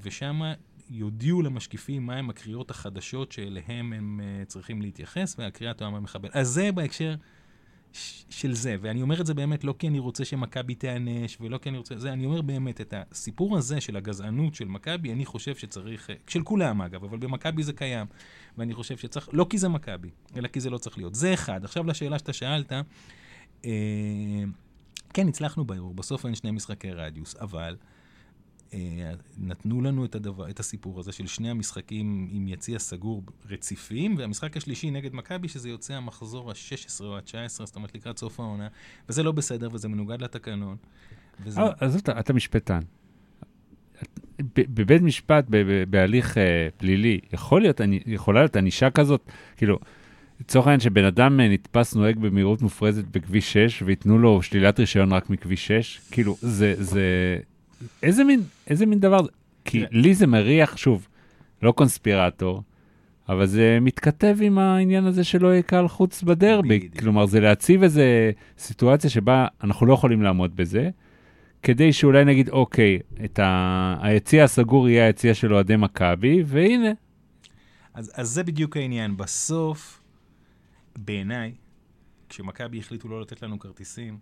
[0.00, 0.40] ושם
[0.90, 6.28] יודיעו למשקיפים מהם הקריאות החדשות שאליהם הם uh, צריכים להתייחס, והקריאה תואם המחבל.
[6.32, 7.14] אז זה בהקשר
[8.30, 11.68] של זה, ואני אומר את זה באמת לא כי אני רוצה שמכבי תיענש, ולא כי
[11.68, 11.98] אני רוצה...
[11.98, 16.10] זה, אני אומר באמת, את הסיפור הזה של הגזענות של מכבי, אני חושב שצריך...
[16.10, 18.06] אה, של כולם אגב, אבל במכבי זה קיים,
[18.58, 19.28] ואני חושב שצריך...
[19.32, 21.14] לא כי זה מכבי, אלא כי זה לא צריך להיות.
[21.14, 21.64] זה אחד.
[21.64, 22.72] עכשיו לשאלה שאתה שאלת,
[23.64, 24.44] אה,
[25.14, 27.76] כן, הצלחנו בערעור, בסוף אין שני משחקי רדיוס, אבל...
[28.74, 34.14] אה, נתנו לנו את, הדבר, את הסיפור הזה של שני המשחקים עם יציע סגור רציפים,
[34.18, 38.68] והמשחק השלישי נגד מכבי, שזה יוצא המחזור ה-16 או ה-19, זאת אומרת לקראת סוף העונה,
[39.08, 40.76] וזה לא בסדר וזה מנוגד לתקנון.
[41.40, 41.60] וזה...
[41.60, 42.80] אה, אז אתה, אתה משפטן.
[44.56, 45.44] בבית משפט,
[45.90, 49.78] בהליך אה, פלילי, יכול להיות, יכולה להיות ענישה כזאת, כאילו,
[50.40, 55.30] לצורך העניין שבן אדם נתפס נוהג במהירות מופרזת בכביש 6 וייתנו לו שלילת רישיון רק
[55.30, 57.38] מכביש 6, כאילו, זה, זה,
[58.02, 59.28] איזה מין, איזה מין דבר זה?
[59.64, 61.08] כי לי זה מריח, שוב,
[61.62, 62.62] לא קונספירטור,
[63.28, 66.78] אבל זה מתכתב עם העניין הזה שלא יהיה קהל חוץ בדרבי.
[66.78, 66.98] בדיוק.
[66.98, 68.00] כלומר, זה להציב איזו
[68.58, 70.90] סיטואציה שבה אנחנו לא יכולים לעמוד בזה,
[71.62, 73.96] כדי שאולי נגיד, אוקיי, את ה...
[74.00, 76.90] היציע הסגור יהיה היציע של אוהדי מכבי, והנה.
[77.94, 79.16] אז, אז זה בדיוק העניין.
[79.16, 80.02] בסוף,
[80.98, 81.52] בעיניי,
[82.28, 84.18] כשמכבי החליטו לא לתת לנו כרטיסים,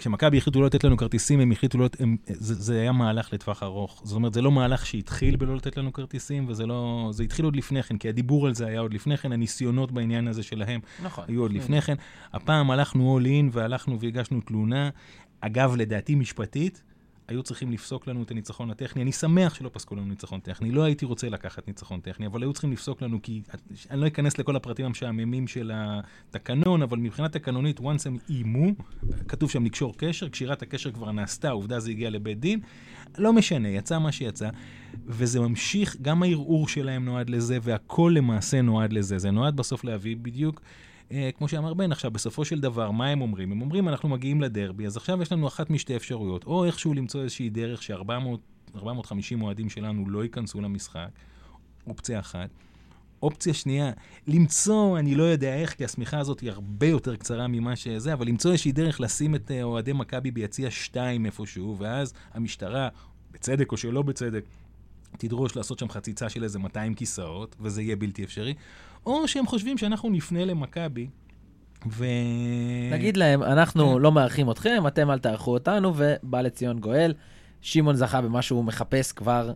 [0.00, 1.88] כשמכבי החליטו לא לתת לנו כרטיסים, הם החליטו לא...
[1.98, 4.02] הם, זה, זה היה מהלך לטווח ארוך.
[4.04, 7.08] זאת אומרת, זה לא מהלך שהתחיל בלא לתת לנו כרטיסים, וזה לא...
[7.12, 10.28] זה התחיל עוד לפני כן, כי הדיבור על זה היה עוד לפני כן, הניסיונות בעניין
[10.28, 11.94] הזה שלהם נכון, היו עוד לפני כן.
[12.32, 14.90] הפעם הלכנו all in והלכנו והגשנו תלונה.
[15.40, 16.82] אגב, לדעתי משפטית,
[17.30, 19.02] היו צריכים לפסוק לנו את הניצחון הטכני.
[19.02, 22.52] אני שמח שלא פסקו לנו ניצחון טכני, לא הייתי רוצה לקחת ניצחון טכני, אבל היו
[22.52, 23.42] צריכים לפסוק לנו, כי
[23.90, 28.66] אני לא אכנס לכל הפרטים המשעממים של התקנון, אבל מבחינה תקנונית, once הם איימו,
[29.28, 32.60] כתוב שם לקשור קשר, קשירת הקשר כבר נעשתה, עובדה זה הגיע לבית דין,
[33.18, 34.48] לא משנה, יצא מה שיצא,
[35.06, 39.18] וזה ממשיך, גם הערעור שלהם נועד לזה, והכל למעשה נועד לזה.
[39.18, 40.60] זה נועד בסוף להביא בדיוק
[41.36, 43.52] כמו שאמר בן עכשיו, בסופו של דבר, מה הם אומרים?
[43.52, 47.22] הם אומרים, אנחנו מגיעים לדרבי, אז עכשיו יש לנו אחת משתי אפשרויות, או איכשהו למצוא
[47.22, 51.08] איזושהי דרך ש-450 אוהדים שלנו לא ייכנסו למשחק,
[51.86, 52.50] אופציה אחת.
[53.22, 53.92] אופציה שנייה,
[54.26, 58.26] למצוא, אני לא יודע איך, כי השמיכה הזאת היא הרבה יותר קצרה ממה שזה, אבל
[58.26, 62.88] למצוא איזושהי דרך לשים את אה, אוהדי מכבי ביציע 2 איפשהו, ואז המשטרה,
[63.30, 64.44] בצדק או שלא בצדק,
[65.20, 68.54] תדרוש לעשות שם חציצה של איזה 200 כיסאות, וזה יהיה בלתי אפשרי.
[69.06, 71.06] או שהם חושבים שאנחנו נפנה למכבי,
[71.88, 72.04] ו...
[72.92, 74.02] נגיד להם, אנחנו כן.
[74.02, 77.14] לא מארחים אתכם, אתם אל תארחו אותנו, ובא לציון גואל.
[77.60, 79.52] שמעון זכה במה שהוא מחפש כבר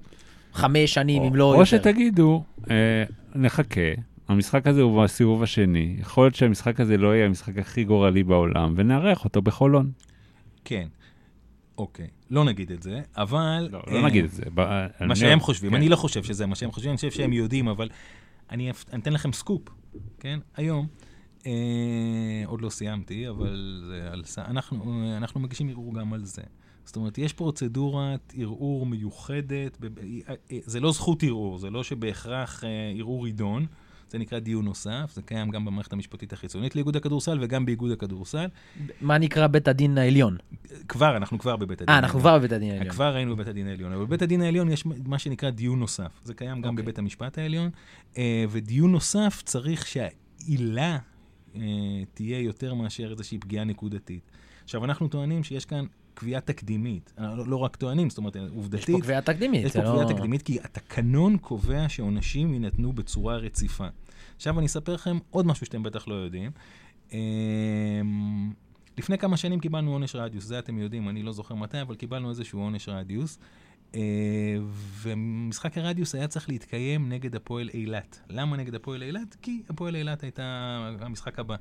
[0.52, 1.60] חמש שנים, או, אם לא או יותר.
[1.60, 3.04] או שתגידו, אה,
[3.34, 3.80] נחכה,
[4.28, 8.74] המשחק הזה הוא בסיבוב השני, יכול להיות שהמשחק הזה לא יהיה המשחק הכי גורלי בעולם,
[8.76, 9.90] ונארח אותו בחולון.
[10.64, 10.86] כן.
[11.78, 13.68] אוקיי, לא נגיד את זה, אבל...
[13.72, 14.42] לא, לא נגיד את זה.
[15.00, 15.76] מה שהם חושבים, כן.
[15.76, 17.88] אני לא חושב שזה מה שהם חושבים, אני חושב שהם יודעים, אבל
[18.50, 19.62] אני אתן לכם סקופ,
[20.20, 20.38] כן?
[20.56, 20.86] היום,
[21.46, 24.22] אה, עוד לא סיימתי, אבל זה על...
[24.38, 26.42] אנחנו, אנחנו מגישים ערעור גם על זה.
[26.84, 32.64] זאת אומרת, יש פרוצדורת ערעור מיוחדת, ב- אה, זה לא זכות ערעור, זה לא שבהכרח
[32.64, 33.66] אה, ערעור יידון,
[34.14, 38.46] זה נקרא דיון נוסף, זה קיים גם במערכת המשפטית החיצונית לאיגוד הכדורסל וגם באיגוד הכדורסל.
[39.00, 40.36] מה נקרא בית הדין העליון?
[40.88, 42.04] כבר, אנחנו כבר בבית הדין אה, העליון.
[42.04, 42.90] אנחנו כבר בבית הדין העליון.
[42.90, 46.20] כבר היינו בבית הדין העליון, אבל בבית הדין העליון יש מה שנקרא דיון נוסף.
[46.24, 46.82] זה קיים גם אוקיי.
[46.82, 47.70] בבית המשפט העליון,
[48.18, 50.98] אה, ודיון נוסף צריך שהעילה
[51.56, 51.60] אה,
[52.14, 54.30] תהיה יותר מאשר איזושהי פגיעה נקודתית.
[54.64, 55.84] עכשיו, אנחנו טוענים שיש כאן
[56.14, 57.12] קביעה תקדימית.
[57.18, 58.96] אה, לא, לא רק טוענים, זאת אומרת, יש עובדתית.
[58.96, 59.64] פה קביעה תקדימית.
[59.64, 63.86] יש פה לא- קביעה תקדימית, כי התקנון קובע שעונשים יינתנו בצורה רציפה.
[64.36, 66.50] עכשיו אני אספר לכם עוד משהו שאתם בטח לא יודעים.
[67.12, 68.52] אמ,
[68.98, 72.30] לפני כמה שנים קיבלנו עונש רדיוס, זה אתם יודעים, אני לא זוכר מתי, אבל קיבלנו
[72.30, 73.38] איזשהו עונש רדיוס.
[73.94, 74.56] אה,
[75.02, 78.20] ומשחק הרדיוס היה צריך להתקיים נגד הפועל אילת.
[78.30, 79.36] למה נגד הפועל אילת?
[79.42, 80.44] כי הפועל אילת הייתה
[81.00, 81.56] המשחק הבא.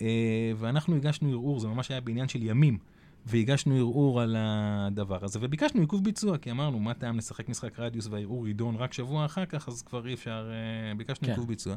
[0.00, 2.78] אה, ואנחנו הגשנו ערעור, זה ממש היה בעניין של ימים.
[3.26, 8.06] והגשנו ערעור על הדבר הזה, וביקשנו עיכוב ביצוע, כי אמרנו, מה טעם לשחק משחק רדיוס
[8.10, 11.32] והערעור יידון רק שבוע אחר כך, אז כבר אי אפשר, אה, ביקשנו כן.
[11.32, 11.74] עיכוב ביצוע.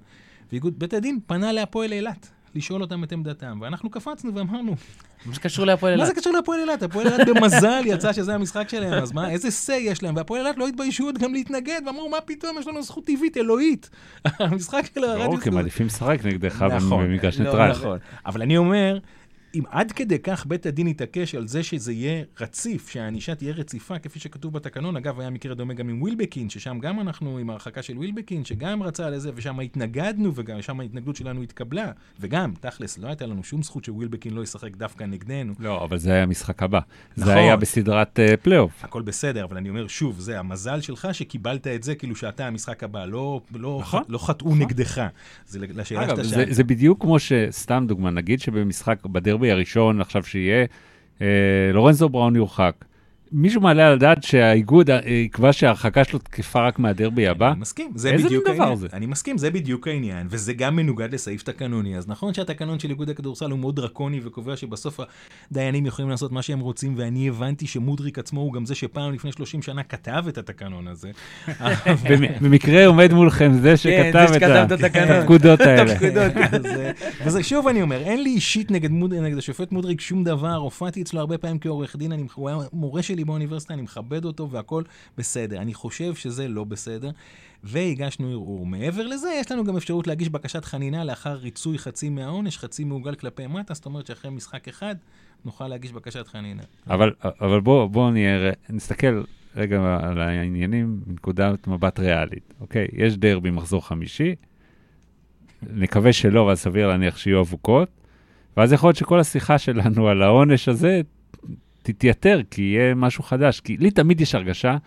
[0.52, 4.76] ואיגוד בית הדין פנה להפועל אילת, לשאול אותם את עמדתם, ואנחנו קפצנו ואמרנו,
[5.26, 6.16] מה שקשור להפועל מה אילת.
[6.16, 6.84] זה קשור להפועל אילת?
[6.84, 10.16] הפועל אילת במזל יצא שזה המשחק שלהם, אז מה, איזה say יש להם?
[10.16, 13.90] והפועל אילת לא התביישו עוד גם להתנגד, ואמרו, מה פתאום, יש לנו זכות טבעית, אלוהית.
[14.26, 15.44] המשחק של הרדיוס...
[15.44, 17.72] כי הם מעדיפים לשחק נגדך נכון, במגרש לא, neutral.
[17.72, 17.98] נכון.
[18.26, 19.00] אבל אני אומר,
[19.56, 24.00] אם עד כדי כך בית הדין יתעקש על זה שזה יהיה רציף, שהענישה תהיה רציפה,
[24.00, 27.82] כפי שכתוב בתקנון, אגב, היה מקרה דומה גם עם ווילבקין, ששם גם אנחנו עם ההרחקה
[27.82, 33.08] של ווילבקין, שגם רצה לזה, ושם התנגדנו, וגם שם ההתנגדות שלנו התקבלה, וגם, תכלס, לא
[33.08, 35.54] הייתה לנו שום זכות שווילבקין לא ישחק דווקא נגדנו.
[35.60, 36.80] לא, אבל זה היה המשחק הבא.
[37.18, 37.34] נכון.
[37.34, 38.84] זה היה בסדרת אה, פלייאוף.
[38.84, 42.84] הכל בסדר, אבל אני אומר שוב, זה המזל שלך שקיבלת את זה כאילו שאתה המשחק
[42.84, 44.04] הבא, לא, לא, נכון.
[44.10, 45.08] לא חטאו נגדך.
[45.48, 46.46] זה לשאלה אגב, שאתה זה.
[46.50, 50.66] זה בדיוק כמו שסתם דוגמה, נגיד שבמשחק, בדרבי הראשון עכשיו שיהיה,
[51.22, 51.28] אה,
[51.74, 52.76] לורנזו בראון יורחק.
[53.34, 57.52] מישהו מעלה על הדעת שהאיגוד אה, יקבע שההרחקה שלו תקפה רק מהדרבי הבא?
[57.52, 58.80] אני מסכים, זה איזה בדיוק מין דבר העניין.
[58.80, 58.88] זה?
[58.94, 61.98] אני מסכים, זה בדיוק העניין, וזה גם מנוגד לסעיף תקנוני.
[61.98, 65.00] אז נכון שהתקנון של איגוד הכדורסל הוא מאוד דרקוני וקובע שבסוף
[65.52, 69.32] הדיינים יכולים לעשות מה שהם רוצים, ואני הבנתי שמודריק עצמו הוא גם זה שפעם לפני
[69.32, 71.12] 30 שנה כתב את התקנון הזה.
[72.10, 75.94] במ- במקרה עומד מולכם זה שכתב את שכתב את הפקודות האלה.
[75.94, 76.92] אה,
[77.26, 78.90] וזה שוב אני אומר, אין לי אישית נגד,
[79.38, 83.23] השופט מודריק שום דבר, הופעתי אצלו הרבה פעמים כעורך דין, אני, הוא היה מורה שלי
[83.26, 84.84] באוניברסיטה, אני מכבד אותו והכל
[85.18, 85.58] בסדר.
[85.58, 87.12] אני חושב שזה לא בסדר,
[87.64, 88.66] והגשנו ערעור.
[88.66, 93.16] מעבר לזה, יש לנו גם אפשרות להגיש בקשת חנינה לאחר ריצוי חצי מהעונש, חצי מעוגל
[93.16, 94.96] כלפי מטה, זאת אומרת שאחרי משחק אחד
[95.46, 96.64] נוכל להגיש בקשת חנינה.
[96.90, 98.12] אבל, אבל בואו בוא
[98.70, 99.24] נסתכל
[99.56, 102.88] רגע על העניינים מנקודת מבט ריאלית, אוקיי?
[102.94, 104.36] יש דרבי מחזור חמישי,
[105.70, 107.90] נקווה שלא, אבל סביר להניח שיהיו אבוקות,
[108.58, 111.02] ואז יכול להיות שכל השיחה שלנו על העונש הזה
[111.84, 113.60] תתייתר, כי יהיה משהו חדש.
[113.60, 114.78] כי לי תמיד יש הרגשה,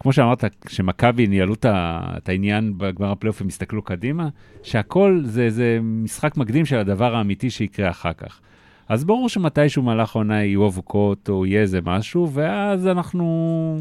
[0.00, 4.28] כמו שאמרת, כשמכבי ניהלו את העניין בגמר הפלייאוף, הם הסתכלו קדימה,
[4.62, 8.40] שהכל זה, זה משחק מקדים של הדבר האמיתי שיקרה אחר כך.
[8.88, 13.78] אז ברור שמתישהו במהלך העונה יהיו אבוקות או יהיה איזה משהו, ואז אנחנו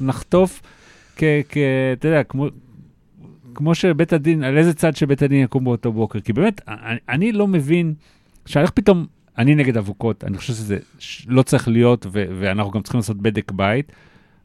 [0.00, 0.62] נחטוף.
[1.16, 1.22] כ
[1.92, 2.46] אתה יודע, כמו,
[3.54, 6.20] כמו שבית הדין, על איזה צד שבית הדין יקום באותו בוקר.
[6.20, 7.94] כי באמת, אני, אני לא מבין,
[8.46, 9.06] שאיך פתאום,
[9.38, 10.78] אני נגד אבוקות, אני חושב שזה
[11.26, 13.92] לא צריך להיות, ו- ואנחנו גם צריכים לעשות בדק בית.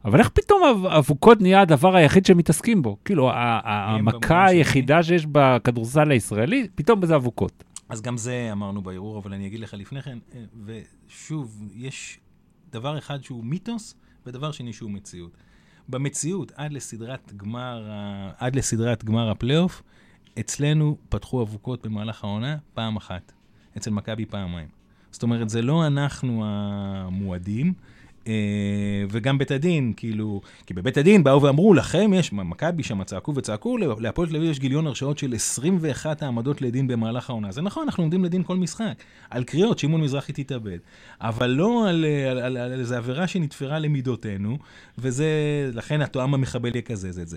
[0.04, 2.96] אבל איך פתאום אב- אבוקות נהיה הדבר היחיד שמתעסקים בו?
[3.04, 4.46] כאילו, המכה.
[4.46, 7.64] היחידה שיש בכדורסל הישראלי, פתאום זה אבוקות.
[7.88, 10.40] אז גם זה אמרנו בערעור, אבל אני אגיד לך לפני כן, אה,
[11.08, 12.18] ושוב, יש
[12.72, 13.94] דבר אחד שהוא מיתוס,
[14.26, 15.30] ודבר שני שהוא מציאות.
[15.88, 17.90] במציאות, עד לסדרת גמר,
[18.38, 19.82] עד לסדרת גמר הפלייאוף,
[20.40, 23.32] אצלנו פתחו אבוקות במהלך העונה פעם אחת.
[23.76, 24.68] אצל מכבי פעמיים.
[25.12, 27.72] זאת אומרת, זה לא אנחנו המועדים,
[28.26, 33.34] אה, וגם בית הדין, כאילו, כי בבית הדין באו ואמרו, לכם יש, מכבי שם צעקו
[33.34, 37.52] וצעקו, להפועל תל אביב יש גיליון הרשעות של 21 העמדות לדין במהלך העונה.
[37.52, 39.02] זה נכון, אנחנו עומדים לדין כל משחק.
[39.30, 40.78] על קריאות, שמעון מזרחי תתאבד.
[41.20, 44.58] אבל לא על, על, על, על איזו עבירה שנתפרה למידותינו,
[44.98, 45.26] וזה,
[45.72, 47.36] לכן התואם המחבל יקזז את זה.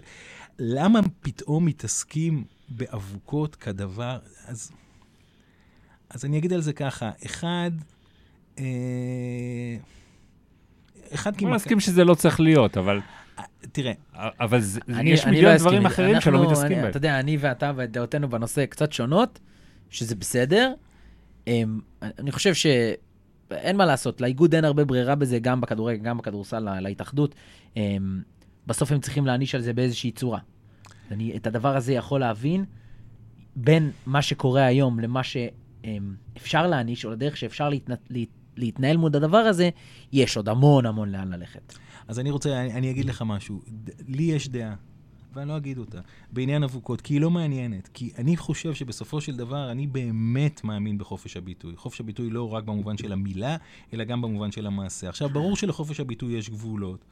[0.60, 4.18] למה פתאום מתעסקים באבוקות כדבר,
[4.48, 4.72] אז,
[6.14, 7.72] אז אני אגיד על זה ככה, אחד,
[8.60, 8.64] אה,
[11.14, 11.46] אחד כי...
[11.46, 13.00] בוא מכ- נסכים שזה לא צריך להיות, אבל,
[13.72, 15.86] תראה, אבל זה, אני- יש אני מיליון לא דברים.
[15.86, 16.90] אחרים שלא אנחנו- מתעסקים אני- בהם.
[16.90, 19.40] אתה יודע, אני ואתה ודעותינו בנושא קצת שונות,
[19.90, 20.74] שזה בסדר.
[21.48, 26.60] אמ, אני חושב שאין מה לעשות, לאיגוד אין הרבה ברירה בזה, גם בכדורגל, גם בכדורסל,
[26.60, 27.36] לה- להתאחדות.
[27.78, 28.22] אמ,
[28.68, 30.40] בסוף הם צריכים להעניש על זה באיזושהי צורה.
[31.12, 32.66] אני את הדבר הזה יכול להבין
[33.56, 35.22] בין מה שקורה היום למה
[35.84, 37.94] שאפשר להעניש, או לדרך שאפשר להתנ...
[38.10, 38.28] להת...
[38.58, 39.70] להתנהל מול הדבר הזה,
[40.12, 41.74] יש עוד המון המון לאן ללכת.
[42.08, 43.62] אז אני רוצה, אני, אני אגיד לך משהו.
[43.68, 44.76] ד- לי יש דעה,
[45.34, 46.00] ואני לא אגיד אותה,
[46.32, 47.90] בעניין אבוקות, כי היא לא מעניינת.
[47.94, 51.76] כי אני חושב שבסופו של דבר, אני באמת מאמין בחופש הביטוי.
[51.76, 53.58] חופש הביטוי לא רק במובן של המילה,
[53.94, 55.10] אלא גם במובן של המעשה.
[55.10, 57.06] עכשיו, ברור שלחופש הביטוי יש גבולות.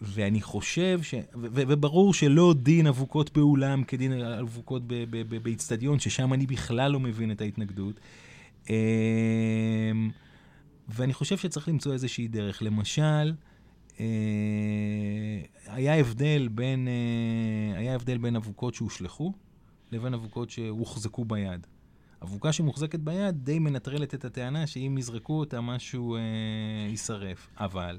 [0.00, 1.14] ואני חושב ש...
[1.14, 4.82] ו- ו- וברור שלא דין אבוקות באולם כדין אבוקות
[5.42, 8.00] באיצטדיון, ששם אני בכלל לא מבין את ההתנגדות.
[8.70, 8.74] אמ,
[10.88, 12.62] ואני חושב שצריך למצוא איזושהי דרך.
[12.62, 13.32] למשל,
[14.00, 14.06] אה,
[15.66, 19.32] היה הבדל בין, אה, היה הבדל בין אבוקות שהושלכו
[19.92, 21.66] לבין אבוקות שהוחזקו ביד.
[22.22, 26.20] אבוקה שמוחזקת ביד די מנטרלת את הטענה שאם יזרקו אותה משהו אה,
[26.90, 27.48] יישרף.
[27.56, 27.98] אבל,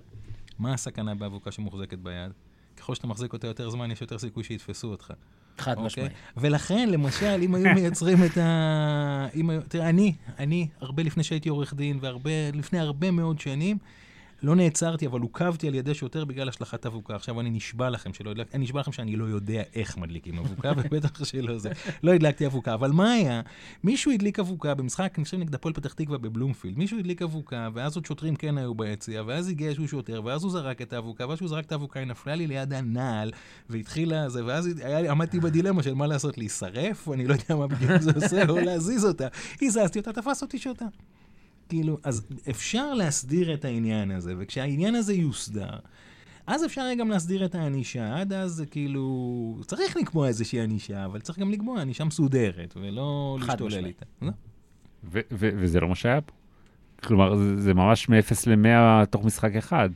[0.60, 2.32] מה הסכנה באבוקה שמוחזקת ביד?
[2.78, 5.14] ככל שאתה מחזיק אותה יותר זמן, יש יותר סיכוי שיתפסו אותך.
[5.58, 5.86] חד אוקיי?
[5.86, 6.12] משמעית.
[6.38, 9.28] ולכן, למשל, אם היו מייצרים את ה...
[9.36, 9.50] אם.
[9.68, 13.78] תראה, אני, אני, הרבה לפני שהייתי עורך דין, והרבה, לפני הרבה מאוד שנים,
[14.44, 17.16] לא נעצרתי, אבל עוכבתי על ידי שוטר בגלל השלכת אבוקה.
[17.16, 20.72] עכשיו אני נשבע לכם שלא הדלקתי, אני נשבע לכם שאני לא יודע איך מדליקים אבוקה,
[20.78, 21.72] ובטח שלא זה.
[22.04, 23.42] לא הדלקתי אבוקה, אבל מה היה?
[23.84, 27.96] מישהו הדליק אבוקה במשחק, אני חושב נגד הפועל פתח תקווה בבלומפילד, מישהו הדליק אבוקה, ואז
[27.96, 31.38] עוד שוטרים כן היו ביציע, ואז הגיע איזשהו שוטר, ואז הוא זרק את האבוקה, ואז
[31.38, 33.32] שהוא זרק את האבוקה, היא נפלה לי ליד הנעל,
[33.70, 38.02] והתחילה זה, ואז היה, עמדתי בדילמה של מה לעשות, להישרף, אני לא יודע מה בדיוק
[38.02, 39.28] זה עושה, או להזיז אותה.
[41.70, 45.80] כאילו, אז אפשר להסדיר את העניין הזה, וכשהעניין הזה יוסדר,
[46.48, 51.06] אז אפשר יהיה גם להסדיר את הענישה, עד אז זה כאילו, צריך לקבוע איזושהי ענישה,
[51.06, 53.86] אבל צריך גם לקבוע ענישה מסודרת, ולא להשתולל.
[53.86, 54.06] איתה.
[55.04, 56.34] ו- וזה לא מה שהיה פה.
[57.04, 59.90] כלומר, זה, זה ממש מ-0 ל-100 תוך משחק אחד.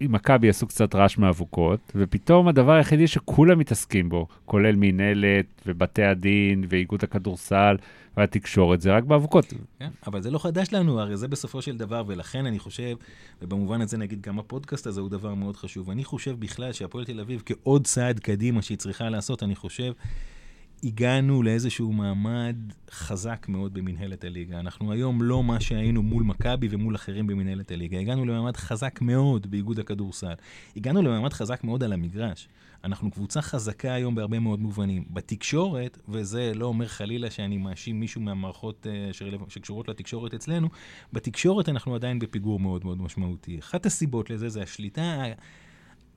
[0.00, 6.64] מכבי עשו קצת רעש מאבוקות, ופתאום הדבר היחידי שכולם מתעסקים בו, כולל מינהלת ובתי הדין
[6.68, 7.76] ואיגוד הכדורסל
[8.16, 9.54] והתקשורת, זה רק באבוקות.
[9.78, 9.90] כן?
[10.06, 12.96] אבל זה לא חדש לנו, הרי זה בסופו של דבר, ולכן אני חושב,
[13.42, 15.90] ובמובן הזה נגיד גם הפודקאסט הזה הוא דבר מאוד חשוב.
[15.90, 19.92] אני חושב בכלל שהפועל תל אביב, כעוד צעד קדימה שהיא צריכה לעשות, אני חושב,
[20.84, 22.56] הגענו לאיזשהו מעמד
[22.90, 24.60] חזק מאוד במנהלת הליגה.
[24.60, 27.98] אנחנו היום לא מה שהיינו מול מכבי ומול אחרים במנהלת הליגה.
[27.98, 30.34] הגענו למעמד חזק מאוד באיגוד הכדורסל.
[30.76, 32.48] הגענו למעמד חזק מאוד על המגרש.
[32.86, 35.04] אנחנו קבוצה חזקה היום בהרבה מאוד מובנים.
[35.10, 39.38] בתקשורת, וזה לא אומר חלילה שאני מאשים מישהו מהמערכות שרלו...
[39.48, 40.68] שקשורות לתקשורת אצלנו,
[41.12, 43.58] בתקשורת אנחנו עדיין בפיגור מאוד מאוד משמעותי.
[43.58, 45.24] אחת הסיבות לזה זה השליטה...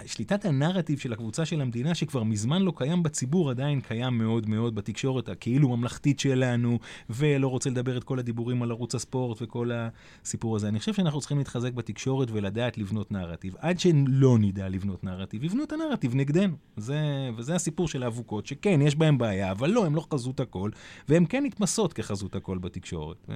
[0.06, 4.76] שליטת הנרטיב של הקבוצה של המדינה, שכבר מזמן לא קיים בציבור, עדיין קיים מאוד מאוד
[4.76, 6.80] בתקשורת הכאילו ממלכתית שלנו,
[7.10, 10.68] ולא רוצה לדבר את כל הדיבורים על ערוץ הספורט וכל הסיפור הזה.
[10.68, 13.56] אני חושב שאנחנו צריכים להתחזק בתקשורת ולדעת לבנות נרטיב.
[13.60, 16.56] עד שלא נדע לבנות נרטיב, יבנו את הנרטיב נגדנו.
[16.78, 17.00] זה,
[17.38, 20.72] וזה הסיפור של האבוקות, שכן, יש בהם בעיה, אבל לא, הם לא חזות הכל,
[21.10, 23.30] והם כן נתמסות כחזות הכל בתקשורת.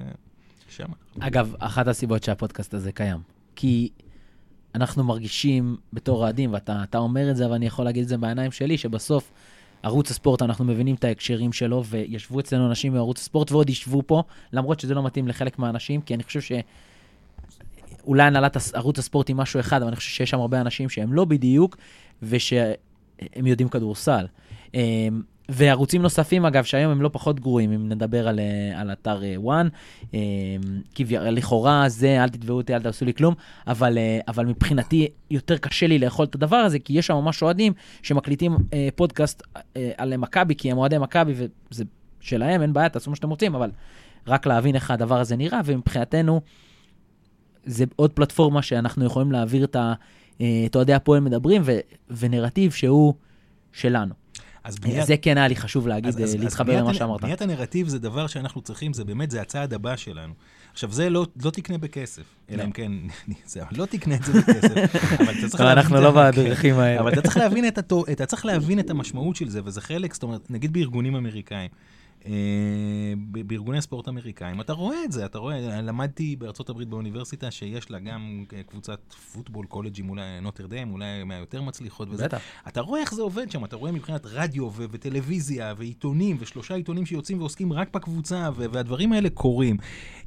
[0.68, 0.88] ושם.
[1.20, 3.18] אגב, אחת הסיבות שהפודקאסט הזה קיים.
[3.56, 3.90] כי
[4.74, 8.16] אנחנו מרגישים בתור אוהדים, ואתה אתה אומר את זה, אבל אני יכול להגיד את זה
[8.16, 9.32] בעיניים שלי, שבסוף
[9.82, 14.22] ערוץ הספורט, אנחנו מבינים את ההקשרים שלו, וישבו אצלנו אנשים מערוץ הספורט, ועוד ישבו פה,
[14.52, 16.52] למרות שזה לא מתאים לחלק מהאנשים, כי אני חושב ש...
[18.06, 21.12] אולי הנהלת ערוץ הספורט היא משהו אחד, אבל אני חושב שיש שם הרבה אנשים שהם
[21.12, 21.76] לא בדיוק,
[22.22, 24.26] ושהם יודעים כדורסל.
[25.48, 29.34] וערוצים נוספים, אגב, שהיום הם לא פחות גרועים, אם נדבר על, אה, על אתר אה,
[29.36, 29.68] וואן,
[30.14, 30.18] אמ,
[30.94, 33.34] כביכול, לכאורה זה, אל תתבעו אותי, אל תעשו לי כלום,
[33.66, 37.42] אבל, אה, אבל מבחינתי יותר קשה לי לאכול את הדבר הזה, כי יש שם ממש
[37.42, 37.72] אוהדים
[38.02, 39.42] שמקליטים אה, פודקאסט
[39.76, 41.34] אה, על מכבי, כי הם אוהדי מכבי,
[41.70, 41.84] וזה
[42.20, 43.70] שלהם, אין בעיה, תעשו מה שאתם רוצים, אבל
[44.26, 46.40] רק להבין איך הדבר הזה נראה, ומבחינתנו,
[47.64, 49.66] זה עוד פלטפורמה שאנחנו יכולים להעביר.
[49.76, 49.92] אה,
[50.66, 51.78] את אוהדי הפועל מדברים, ו,
[52.10, 53.14] ונרטיב שהוא
[53.72, 54.23] שלנו.
[54.64, 55.06] אז בניית...
[55.06, 57.20] זה כן היה לי חשוב להגיד, אז- אז להתחבר למה שאמרת.
[57.20, 60.32] בניית הנרטיב זה דבר שאנחנו צריכים, זה באמת, זה הצעד הבא שלנו.
[60.72, 62.64] עכשיו, זה לא, לא תקנה בכסף, אלא לא.
[62.64, 62.92] אם כן,
[63.46, 64.74] זה, לא תקנה את זה בכסף,
[65.20, 67.00] אבל אתה צריך לא, להבין אנחנו לא בדרכים כן, האלה.
[67.00, 67.12] אבל
[68.12, 71.70] אתה צריך להבין את המשמעות של זה, וזה חלק, זאת אומרת, נגיד בארגונים אמריקאים.
[73.46, 77.98] בארגוני ספורט אמריקאים, אתה רואה את זה, אתה רואה, למדתי בארצות הברית באוניברסיטה שיש לה
[77.98, 82.24] גם אה, קבוצת פוטבול, קולג'ים, אולי נוטרדם, אולי מהיותר מצליחות וזה.
[82.24, 82.40] בטח.
[82.68, 87.06] אתה רואה איך זה עובד שם, אתה רואה מבחינת רדיו ו- וטלוויזיה ועיתונים ושלושה עיתונים
[87.06, 89.76] שיוצאים ועוסקים רק בקבוצה ו- והדברים האלה קורים.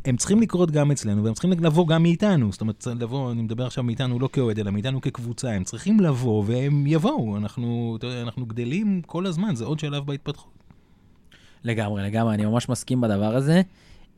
[0.05, 2.51] הם צריכים לקרות גם אצלנו והם צריכים לבוא גם מאיתנו.
[2.51, 5.51] זאת אומרת, לבוא, אני מדבר עכשיו מאיתנו לא כאוהד, אלא מאיתנו כקבוצה.
[5.51, 7.37] הם צריכים לבוא והם יבואו.
[7.37, 10.56] אנחנו, אנחנו גדלים כל הזמן, זה עוד שלב בהתפתחות.
[11.63, 13.61] לגמרי, לגמרי, אני ממש מסכים בדבר הזה.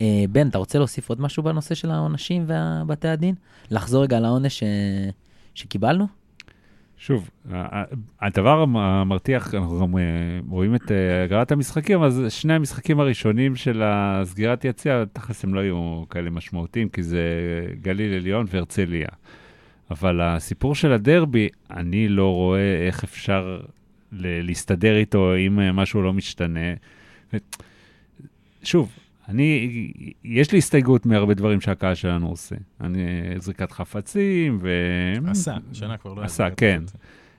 [0.01, 3.35] אה, בן, אתה רוצה להוסיף עוד משהו בנושא של העונשים ובתי הדין?
[3.71, 4.63] לחזור רגע לעונש ש...
[5.55, 6.07] שקיבלנו?
[6.97, 7.29] שוב,
[8.21, 10.03] הדבר המ- המרתיח, אנחנו גם אה,
[10.49, 15.59] רואים את אה, הגרלת המשחקים, אז שני המשחקים הראשונים של הסגירת יציע, תכלס הם לא
[15.59, 17.23] היו כאלה משמעותיים, כי זה
[17.81, 19.07] גליל עליון והרצליה.
[19.91, 23.59] אבל הסיפור של הדרבי, אני לא רואה איך אפשר
[24.21, 26.73] להסתדר איתו אם אה, משהו לא משתנה.
[28.63, 28.91] שוב,
[29.29, 29.91] אני,
[30.23, 32.55] יש לי הסתייגות מהרבה דברים שהקהל שלנו עושה.
[32.81, 32.99] אני,
[33.37, 34.69] זריקת חפצים ו...
[35.27, 36.23] עשה, שנה כבר לא...
[36.23, 36.83] עשה, כן.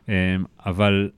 [0.09, 0.15] אמ,
[0.67, 1.11] אבל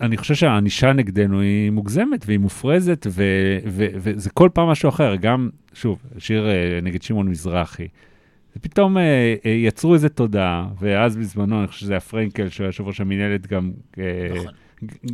[0.00, 5.16] אני חושב שהענישה נגדנו היא מוגזמת והיא מופרזת, ו- ו- וזה כל פעם משהו אחר.
[5.16, 7.88] גם, שוב, שיר אה, נגד שמעון מזרחי.
[8.56, 12.68] ופתאום אה, אה, יצרו איזה תודעה, ואז בזמנו, אני חושב שזה היה פרנקל, שהוא היה
[12.68, 14.52] יושב ראש המינהלת, גם, נכון.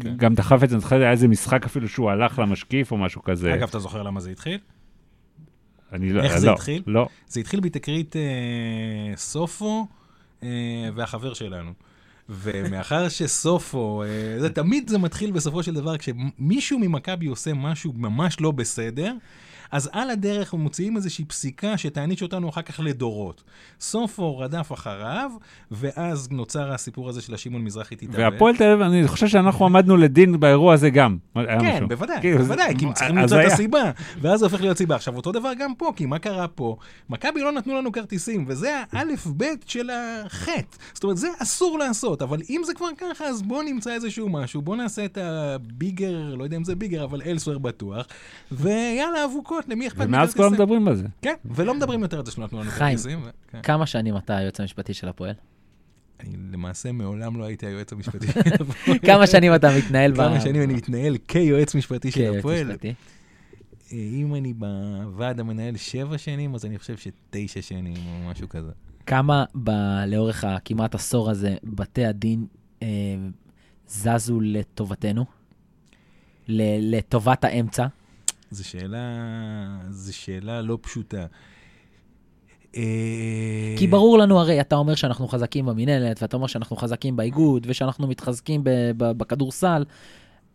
[0.00, 0.16] כן.
[0.16, 3.22] גם דחף את זה, אני זוכר, היה איזה משחק אפילו שהוא הלך למשקיף או משהו
[3.22, 3.54] כזה.
[3.54, 4.58] אגב, אתה זוכר למה זה התחיל?
[5.92, 6.82] אני לא, איך זה לא, התחיל?
[6.86, 7.08] לא.
[7.28, 9.86] זה התחיל בתקרית אה, סופו
[10.42, 10.48] אה,
[10.94, 11.72] והחבר שלנו.
[12.28, 18.40] ומאחר שסופו, אה, זה תמיד זה מתחיל בסופו של דבר, כשמישהו ממכבי עושה משהו ממש
[18.40, 19.12] לא בסדר,
[19.72, 23.42] אז על הדרך הם מוציאים איזושהי פסיקה שתעניש אותנו אחר כך לדורות.
[23.80, 25.30] סופו רדף אחריו,
[25.70, 28.18] ואז נוצר הסיפור הזה של השמעון מזרחי תתאבד.
[28.18, 31.16] והפועל תל אביב, אני חושב שאנחנו עמדנו לדין באירוע הזה גם.
[31.34, 31.84] כן.
[31.88, 33.52] בוודאי, כאילו, זה- בוודאי, כי הם צריכים למצוא את היה.
[33.54, 33.90] הסיבה,
[34.20, 34.94] ואז זה הופך להיות סיבה.
[34.96, 36.76] עכשיו, אותו דבר גם פה, כי מה קרה פה?
[37.10, 40.62] מכבי לא נתנו לנו כרטיסים, וזה האלף-בית של החטא.
[40.94, 44.62] זאת אומרת, זה אסור לעשות, אבל אם זה כבר ככה, אז בוא נמצא איזשהו משהו,
[44.62, 48.06] בוא נעשה את הביגר, לא יודע אם זה ביגר, אבל אלסוור בטוח,
[48.52, 51.06] ויאללה, אבוקות, למי אכפת ומאז כולם מדברים על זה.
[51.22, 52.96] כן, ולא מדברים יותר על זה שלא נתנו לנו חיים.
[52.96, 53.20] כרטיסים.
[53.48, 53.62] כן.
[53.62, 55.34] כמה שנים אתה היועץ המשפטי של הפועל?
[56.20, 58.26] אני למעשה מעולם לא הייתי היועץ המשפטי.
[59.06, 60.16] כמה שנים אתה מתנהל ב...
[60.16, 62.70] כמה שנים אני מתנהל כיועץ משפטי של הפועל.
[62.70, 62.76] אה,
[63.92, 68.70] אם אני בוועד המנהל שבע שנים, אז אני חושב שתשע שנים או משהו כזה.
[69.06, 72.46] כמה ב- לאורך הכמעט עשור הזה בתי הדין
[72.82, 72.88] אה,
[73.88, 75.24] זזו לטובתנו?
[76.48, 77.86] ל- לטובת האמצע?
[78.54, 78.98] זו שאלה,
[79.90, 81.26] זו שאלה לא פשוטה.
[82.76, 87.66] אה, כי ברור לנו הרי, אתה אומר שאנחנו חזקים במינהלת, ואתה אומר שאנחנו חזקים באיגוד,
[87.70, 89.84] ושאנחנו מתחזקים ב- ב- בכדורסל,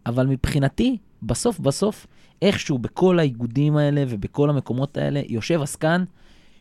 [0.05, 2.07] אבל מבחינתי, בסוף בסוף,
[2.41, 6.03] איכשהו בכל האיגודים האלה ובכל המקומות האלה, יושב עסקן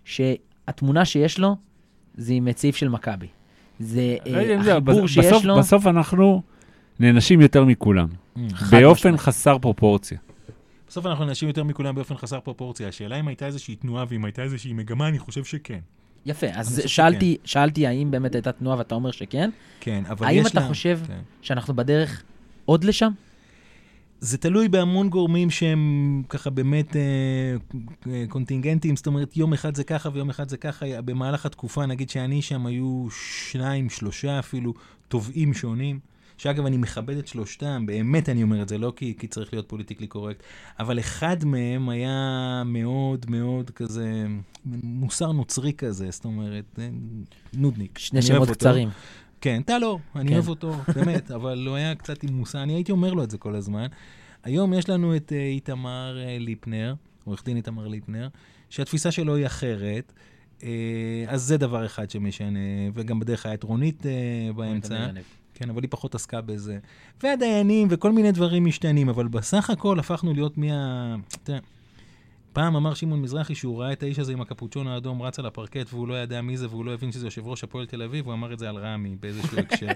[0.05, 1.57] שהתמונה שיש לו
[2.14, 3.26] זה עם צעיף של מכבי.
[3.80, 6.43] זה לא אה, זה, החיבור שיש לו, בסוף אנחנו
[7.01, 8.09] נענשים יותר מכולם,
[8.70, 9.16] באופן.
[9.16, 10.18] חסר פרופורציה.
[10.89, 12.89] בסוף אנחנו אנשים יותר מכולם באופן חסר פרופורציה.
[12.89, 15.80] השאלה אם הייתה איזושהי תנועה ואם הייתה איזושהי מגמה, אני חושב שכן.
[16.26, 19.51] יפה, אז שאלתי, שאלתי האם באמת הייתה תנועה, ואתה אומר שכן.
[19.80, 20.68] כן, אבל האם יש אתה לה...
[20.68, 21.20] חושב כן.
[21.43, 22.22] שאנחנו בדרך
[22.64, 23.12] עוד לשם?
[24.20, 27.03] זה תלוי בהמון גורמים שהם ככה באמת אה,
[28.12, 31.03] אה, קונטינגנטים, זאת אומרת, יום אחד זה ככה ויום אחד זה ככה.
[31.03, 33.07] במהלך התקופה, נגיד שאני שם, היו
[33.51, 34.74] שניים, שלושה אפילו,
[35.09, 36.01] תובעים שונים.
[36.39, 39.68] שאגב, אני מכבד את שלושתם, באמת אני אומר את זה, לא כי, כי צריך להיות
[39.68, 40.43] politically correct,
[40.78, 44.26] אבל אחד מהם היה מאוד מאוד כזה,
[44.82, 46.89] מוסר נוצרי כזה, זאת אומרת, אה,
[47.55, 47.99] נודניק.
[47.99, 48.51] שני שמות.
[48.51, 48.89] קצרים.
[49.41, 50.34] כן, טלו, אני כן.
[50.34, 53.39] אוהב אותו, באמת, אבל הוא היה קצת עם מוסר, אני הייתי אומר לו את זה
[53.39, 53.86] כל הזמן.
[54.45, 58.28] היום יש לנו את אה, איתמר אה, ליפנר, עורך דין איתמר ליפנר,
[58.70, 60.12] שהתפיסה שלו היא אחרת.
[61.28, 62.59] אז זה דבר אחד שמשנה,
[62.95, 64.07] וגם בדרך היה את רונית
[64.57, 65.07] באמצע,
[65.59, 66.79] כן, אבל היא פחות עסקה בזה.
[67.23, 71.17] והדיינים וכל מיני דברים משתנים, אבל בסך הכל הפכנו להיות מה...
[71.49, 71.59] יודע,
[72.53, 75.87] פעם אמר שמעון מזרחי שהוא ראה את האיש הזה עם הקפוצ'ון האדום רץ על הפרקט
[75.93, 78.35] והוא לא ידע מי זה והוא לא הבין שזה יושב ראש הפועל תל אביב, הוא
[78.35, 79.87] אמר את זה על רמי באיזשהו הקשר.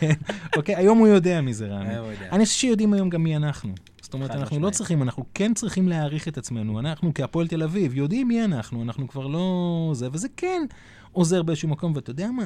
[0.00, 0.12] כן,
[0.56, 1.94] אוקיי, היום הוא יודע מי זה רמי.
[2.32, 3.72] אני חושב שיודעים היום גם מי אנחנו.
[4.02, 4.70] זאת אומרת, אנחנו לא.
[4.70, 6.80] צריכים, אנחנו כן צריכים להעריך את עצמנו.
[6.80, 10.62] אנחנו כהפועל תל אביב יודעים מי אנחנו, אנחנו כבר לא זה, וזה כן
[11.12, 12.44] עוזר באיזשהו מקום, ואתה יודע מה?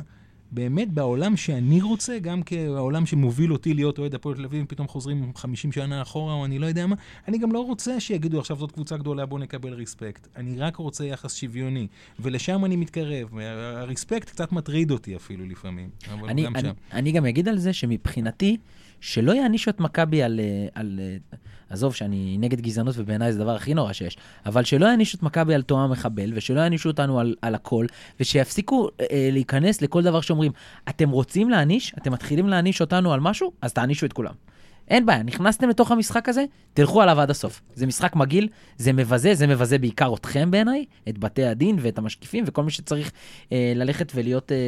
[0.52, 5.32] באמת בעולם שאני רוצה, גם כעולם שמוביל אותי להיות אוהד הפועל תל אביב, פתאום חוזרים
[5.34, 6.96] 50 שנה אחורה, או אני לא יודע מה,
[7.28, 10.28] אני גם לא רוצה שיגידו עכשיו זאת קבוצה גדולה, בוא נקבל ריספקט.
[10.36, 11.86] אני רק רוצה יחס שוויוני,
[12.20, 13.38] ולשם אני מתקרב.
[13.38, 16.74] הרספקט קצת מטריד אותי אפילו לפעמים, אבל אני, גם אני, שם.
[16.92, 18.56] אני גם אגיד על זה שמבחינתי,
[19.00, 21.00] שלא יענישו את מכבי על, אה, על...
[21.72, 24.16] עזוב שאני נגד גזענות ובעיניי זה הדבר הכי נורא שיש,
[24.46, 27.86] אבל שלא יענישו את מכבי על תואם מחבל, ושלא יענישו אותנו על, על הכל,
[28.20, 30.52] ושיפסיקו אה, אה, להיכנס לכל דבר שאומרים,
[30.88, 31.94] אתם רוצים להעניש?
[31.98, 33.52] אתם מתחילים להעניש אותנו על משהו?
[33.62, 34.32] אז תענישו את כולם.
[34.88, 36.44] אין בעיה, נכנסתם לתוך המשחק הזה,
[36.74, 37.60] תלכו עליו עד הסוף.
[37.74, 42.44] זה משחק מגעיל, זה מבזה, זה מבזה בעיקר אתכם בעיניי, את בתי הדין ואת המשקיפים
[42.46, 43.12] וכל מי שצריך
[43.52, 44.58] אה, ללכת ולהיות, אה,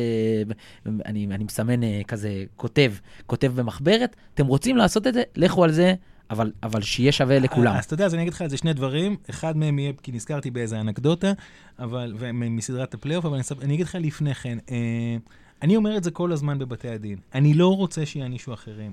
[0.87, 2.93] אני, אני מסמן אה, כזה, כותב,
[3.27, 5.95] כותב במחברת, אתם רוצים לעשות את זה, לכו על זה,
[6.31, 7.77] אבל, אבל שיהיה שווה לכולם.
[7.77, 9.17] אז אתה יודע, אז אני אגיד לך על זה שני דברים.
[9.31, 11.33] אחד מהם יהיה, כי נזכרתי באיזה אנקדוטה,
[11.79, 15.17] אבל, ומסדרת הפלייאוף, אבל אני, אני אגיד לך לפני כן, אה,
[15.63, 17.19] אני אומר את זה כל הזמן בבתי הדין.
[17.35, 18.93] אני לא רוצה שיענישו אחרים.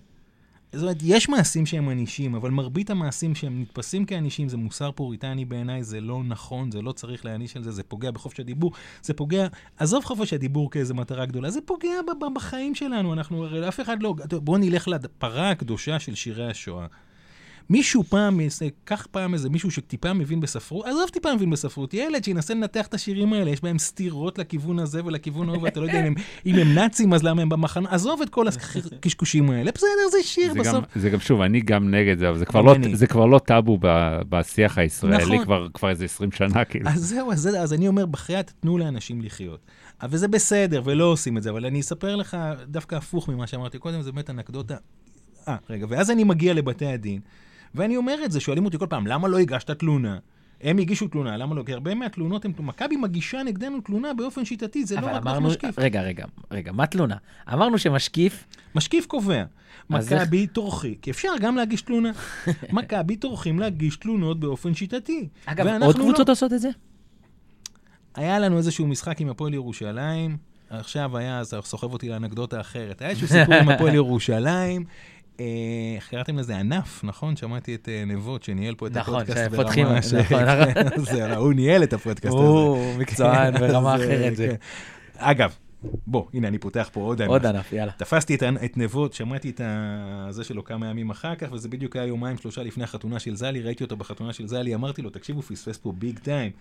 [0.74, 5.46] זאת אומרת, יש מעשים שהם ענישים, אבל מרבית המעשים שהם נתפסים כענישים זה מוסר פוריטני
[5.46, 8.72] בעיניי, זה לא נכון, זה לא צריך להעניש על זה, זה פוגע בחופש הדיבור,
[9.02, 11.90] זה פוגע, עזוב חופש הדיבור כאיזה מטרה גדולה, זה פוגע
[12.36, 16.86] בחיים שלנו, אנחנו, אף אחד לא, בואו נלך לפרה הקדושה של שירי השואה.
[17.72, 18.40] מישהו פעם,
[18.84, 22.94] קח פעם איזה מישהו שטיפה מבין בספרות, עזוב טיפה מבין בספרות, ילד שינסה לנתח את
[22.94, 26.14] השירים האלה, יש בהם סתירות לכיוון הזה ולכיוון ההוא, ואתה לא יודע אם הם,
[26.46, 30.54] אם הם נאצים אז למה הם במחנה, עזוב את כל הקשקושים האלה, בסדר, זה שיר
[30.54, 30.74] זה בסוף.
[30.76, 32.76] גם, זה גם, שוב, אני גם נגד זה, אבל זה כבר, לא.
[32.94, 33.88] זה כבר לא טאבו ב,
[34.30, 35.44] בשיח הישראלי, נכון.
[35.44, 36.90] כבר, כבר איזה 20 שנה, כאילו.
[36.90, 39.60] אז זהו, אז, זה- אז אני אומר, בחייאת, תנו לאנשים לחיות.
[40.02, 43.78] אבל זה בסדר, ולא עושים את זה, אבל אני אספר לך דווקא הפוך ממה שאמרתי
[43.78, 44.76] קודם, זה באמת אנקדוטה.
[45.48, 47.20] אה, רגע, ואז אני מגיע לבתי הדין,
[47.76, 50.18] ואני אומר את זה, שואלים אותי כל פעם, למה לא הגשת תלונה?
[50.62, 51.64] הם הגישו תלונה, למה לא?
[51.64, 55.80] כי הרבה מהתלונות הם, מכבי מגישה נגדנו תלונה באופן שיטתי, זה לא רק אמרנו, משקיף.
[55.80, 57.16] רגע, רגע, רגע, מה תלונה?
[57.54, 58.46] אמרנו שמשקיף,
[58.76, 59.44] משקיף קובע,
[59.94, 62.12] אז איך- מכבי טורחי, כי אפשר גם להגיש תלונה.
[62.74, 65.28] מכבי טורחים להגיש תלונות באופן שיטתי.
[65.46, 66.04] אגב, עוד לא.
[66.04, 66.70] קבוצות עושות את זה?
[68.16, 70.38] היה לנו איזשהו משחק עם הפועל ירושלים,
[70.70, 73.02] עכשיו היה, אז סוחב אותי לאנקדוטה אחרת.
[73.02, 74.84] היה איזשהו סיפור עם הפועל ירושלים.
[75.40, 75.46] אה,
[75.96, 76.58] איך קראתם לזה?
[76.58, 77.36] ענף, נכון?
[77.36, 81.04] שמעתי את אה, נבות שניהל פה את נכון, הפודקאסט ברמה ש- נכון, נכון.
[81.14, 82.46] זה, הוא ניהל את הפודקאסט הזה.
[82.48, 84.38] הוא מקצוען ברמה אחרת.
[84.38, 84.56] כן.
[85.18, 85.56] אגב,
[86.08, 87.30] בוא, הנה, אני פותח פה עוד ענף.
[87.32, 87.92] עוד ענף, יאללה.
[87.92, 91.96] תפסתי את, את נבות, שמעתי את ה- זה שלו כמה ימים אחר כך, וזה בדיוק
[91.96, 95.36] היה יומיים שלושה לפני החתונה של זלי, ראיתי אותו בחתונה של זלי, אמרתי לו, תקשיב,
[95.36, 96.52] הוא פספס פה ביג טיים.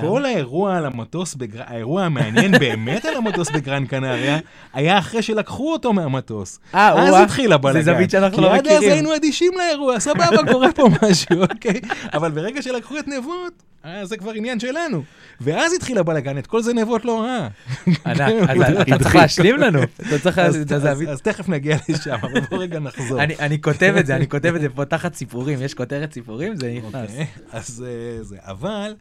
[0.00, 1.60] כל האירוע על המטוס, בגר...
[1.66, 4.38] האירוע המעניין באמת על המטוס בגרן קנריה,
[4.74, 6.58] היה אחרי שלקחו אותו מהמטוס.
[6.74, 7.14] אה, אז.
[7.24, 7.82] התחיל הבלאגן.
[7.82, 8.92] זה זווית שאנחנו לא כי עד אז מכירים.
[8.92, 11.80] היינו אדישים לאירוע, סבבה, קורה פה משהו, אוקיי?
[12.14, 13.52] אבל ברגע שלקחו את נבות,
[13.84, 15.02] אה, זה כבר עניין שלנו.
[15.40, 17.48] ואז התחיל הבלאגן, את כל זה נבות לא ראה.
[18.06, 19.82] ענק, אז אתה צריך להשלים לנו.
[19.82, 21.02] אתה צריך אז- אז-.
[21.08, 23.22] אז תכף נגיע לשם, אבל בוא רגע נחזור.
[23.22, 25.62] אני- כותב את זה, אני כותב את זה פה תחת סיפורים.
[25.62, 26.56] יש כותרת סיפורים?
[26.56, 27.10] זה נכנס.
[27.10, 28.94] אוקיי, אז אה, זה, אבל,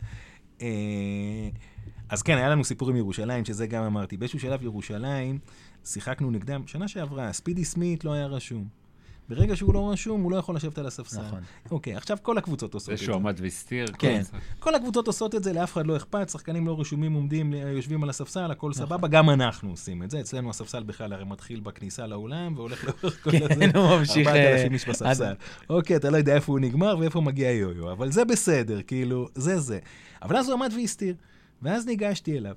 [2.09, 4.17] אז כן, היה לנו סיפור עם ירושלים, שזה גם אמרתי.
[4.17, 5.39] באיזשהו שלב ירושלים,
[5.85, 8.81] שיחקנו נגדם, שנה שעברה, ספידי סמית לא היה רשום.
[9.29, 11.21] ברגע שהוא לא רשום, הוא לא יכול לשבת על הספסל.
[11.21, 11.39] נכון.
[11.71, 13.05] אוקיי, עכשיו כל הקבוצות עושות זה את זה.
[13.05, 13.85] שהוא עמד והסתיר.
[13.99, 14.21] כן.
[14.21, 14.37] זה.
[14.59, 18.09] כל הקבוצות עושות את זה, לאף אחד לא אכפת, שחקנים לא רשומים, עומדים, יושבים על
[18.09, 20.19] הספסל, הכל סבבה, גם אנחנו עושים את זה.
[20.19, 23.55] אצלנו הספסל בכלל הרי מתחיל בכניסה לאולם, והולך לאורך כל הזה.
[23.55, 24.27] כן, הוא ממשיך...
[24.27, 25.33] ארבעת אה, אלפים איש בספסל.
[25.69, 29.59] אוקיי, אתה לא יודע איפה הוא נגמר ואיפה מגיע יו-יו, אבל זה בסדר, כאילו, זה
[29.59, 29.79] זה.
[30.21, 31.15] אבל אז הוא עמד והסתיר,
[31.61, 32.55] ואז ניגשתי אליו.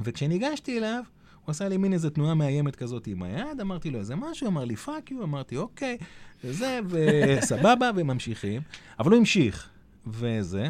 [0.00, 1.02] וכשניגשתי אליו,
[1.44, 4.64] הוא עשה לי מין איזה תנועה מאיימת כזאת עם היד, אמרתי לו איזה משהו, אמר
[4.64, 5.96] לי fuck you, אמרתי אוקיי,
[6.44, 8.62] וזה, וסבבה, וממשיכים.
[8.98, 9.68] אבל הוא המשיך,
[10.06, 10.68] וזה.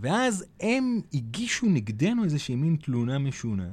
[0.00, 3.68] ואז הם הגישו נגדנו איזושהי מין תלונה משונה.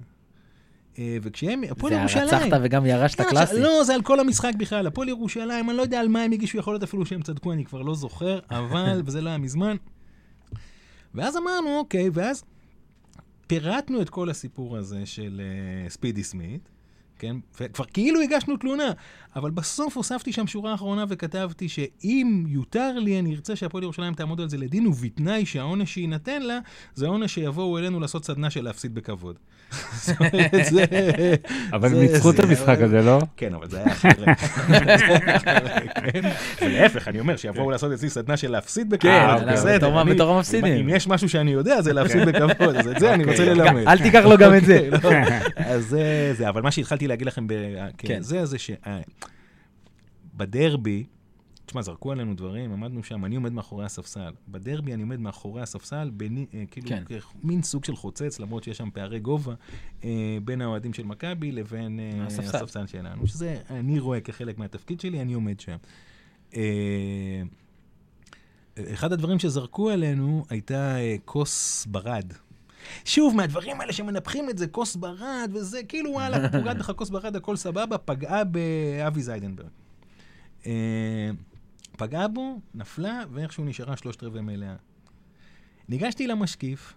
[0.99, 2.27] אה, וכשהם, הפועל זה ירושלים...
[2.29, 3.59] הרצחת וגם ירשת כן, קלאסי.
[3.59, 4.87] לא, זה על כל המשחק בכלל.
[4.87, 7.65] הפועל ירושלים, אני לא יודע על מה הם הגישו, יכול להיות אפילו שהם צדקו, אני
[7.65, 9.75] כבר לא זוכר, אבל, וזה לא היה מזמן.
[11.15, 12.43] ואז אמרנו, אוקיי, ואז
[13.47, 16.69] פירטנו את כל הסיפור הזה של uh, ספידי סמית,
[17.19, 17.35] כן?
[17.59, 18.91] וכבר כאילו הגשנו תלונה,
[19.35, 24.41] אבל בסוף הוספתי שם שורה אחרונה וכתבתי שאם יותר לי, אני ארצה שהפועל ירושלים תעמוד
[24.41, 26.59] על זה לדין, ובתנאי שהעונש שיינתן לה,
[26.95, 29.35] זה עונש שיבואו אלינו לעשות סדנה של להפסיד בכבוד.
[31.73, 33.19] אבל הם ניצחו את המשחק הזה, לא?
[33.37, 34.27] כן, אבל זה היה אחרת.
[36.13, 36.21] כן?
[36.61, 40.03] ולהפך, אני אומר, שיבואו לעשות אצלי סדנה של להפסיד בכבוד, כן, אבל בסדר.
[40.03, 40.73] בתור- המפסידים.
[40.89, 43.55] אם יש משהו שאני יודע, זה להפסיד בכבוד, אז את זה אני רוצה אוקיי.
[43.55, 43.87] ללמד.
[43.87, 44.89] אל תיקח לו גם את זה.
[45.03, 45.09] לא,
[45.73, 45.97] אז
[46.33, 48.07] זה, אבל מה שהתחלתי להגיד לכם, כן.
[48.07, 48.57] כן, זה, זה
[50.41, 51.03] שבדרבי,
[51.65, 54.31] תשמע, זרקו עלינו דברים, עמדנו שם, אני עומד מאחורי הספסל.
[54.47, 57.03] בדרבי אני עומד מאחורי הספסל, ביני, אה, כאילו, כן.
[57.43, 59.53] מין סוג של חוצץ, למרות שיש שם פערי גובה,
[60.03, 62.57] אה, בין האוהדים של מכבי לבין אה, הספסל.
[62.57, 65.77] הספסל שלנו, שזה אני רואה כחלק מהתפקיד שלי, אני עומד שם.
[66.55, 67.41] אה,
[68.93, 72.33] אחד הדברים שזרקו עלינו הייתה אה, כוס ברד.
[73.05, 77.35] שוב, מהדברים האלה שמנפחים את זה, כוס ברד, וזה כאילו, וואלה, פוגעת בך כוס ברד,
[77.35, 79.80] הכל סבבה, פגעה באבי זיידנברג.
[80.65, 81.31] אה,
[81.91, 84.75] פגעה בו, נפלה, ואיכשהו נשארה שלושת רבעי מלאה.
[85.89, 86.93] ניגשתי למשקיף,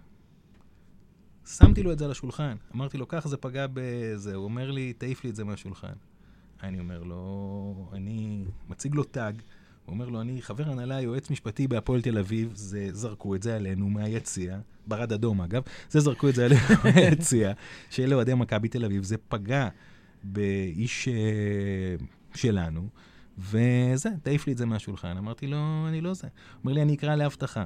[1.47, 4.93] שמתי לו את זה על השולחן, אמרתי לו, ככה זה פגע בזה, הוא אומר לי,
[4.93, 5.93] תעיף לי את זה מהשולחן.
[6.63, 9.41] אני אומר לו, אני מציג לו טאג,
[9.85, 13.55] הוא אומר לו, אני חבר הנהלה, יועץ משפטי בהפועל תל אביב, זה, זרקו את זה
[13.55, 17.51] עלינו מהיציע, ברד אדום אגב, זה זרקו את זה עלינו מהיציע,
[17.89, 19.67] של אוהדי מכבי תל אביב, זה פגע
[20.23, 21.95] באיש אה,
[22.35, 22.89] שלנו,
[23.37, 25.17] וזה, תעיף לי את זה מהשולחן.
[25.17, 26.27] אמרתי לו, אני לא זה.
[26.63, 27.65] אומר לי, אני אקרא לאבטחה.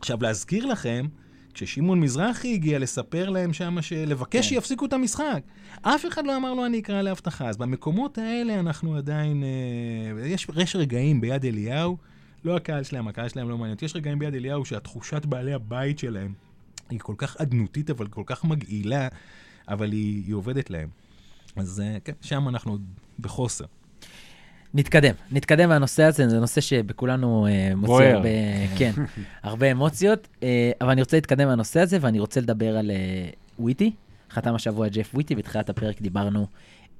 [0.00, 1.06] עכשיו, להזכיר לכם
[1.54, 4.42] כששמעון מזרחי הגיע לספר להם שם, לבקש כן.
[4.42, 5.42] שיפסיקו את המשחק.
[5.82, 7.48] אף אחד לא אמר לו, אני אקרא להבטחה.
[7.48, 9.42] אז במקומות האלה אנחנו עדיין...
[9.42, 11.96] אה, יש, יש רגעים ביד אליהו,
[12.44, 16.32] לא הקהל שלהם, הקהל שלהם לא מעניין יש רגעים ביד אליהו שהתחושת בעלי הבית שלהם
[16.90, 19.08] היא כל כך אדנותית, אבל כל כך מגעילה,
[19.68, 20.88] אבל היא, היא עובדת להם.
[21.56, 22.78] אז אה, כן, שם אנחנו
[23.20, 23.64] בחוסר.
[24.74, 28.06] נתקדם, נתקדם מהנושא הזה, זה נושא שבכולנו אה, מוציא.
[28.06, 28.28] הרבה,
[28.78, 28.92] כן,
[29.42, 33.92] הרבה אמוציות, אה, אבל אני רוצה להתקדם מהנושא הזה, ואני רוצה לדבר על אה, וויטי.
[34.30, 36.46] חתם השבוע ג'ף וויטי, בתחילת הפרק דיברנו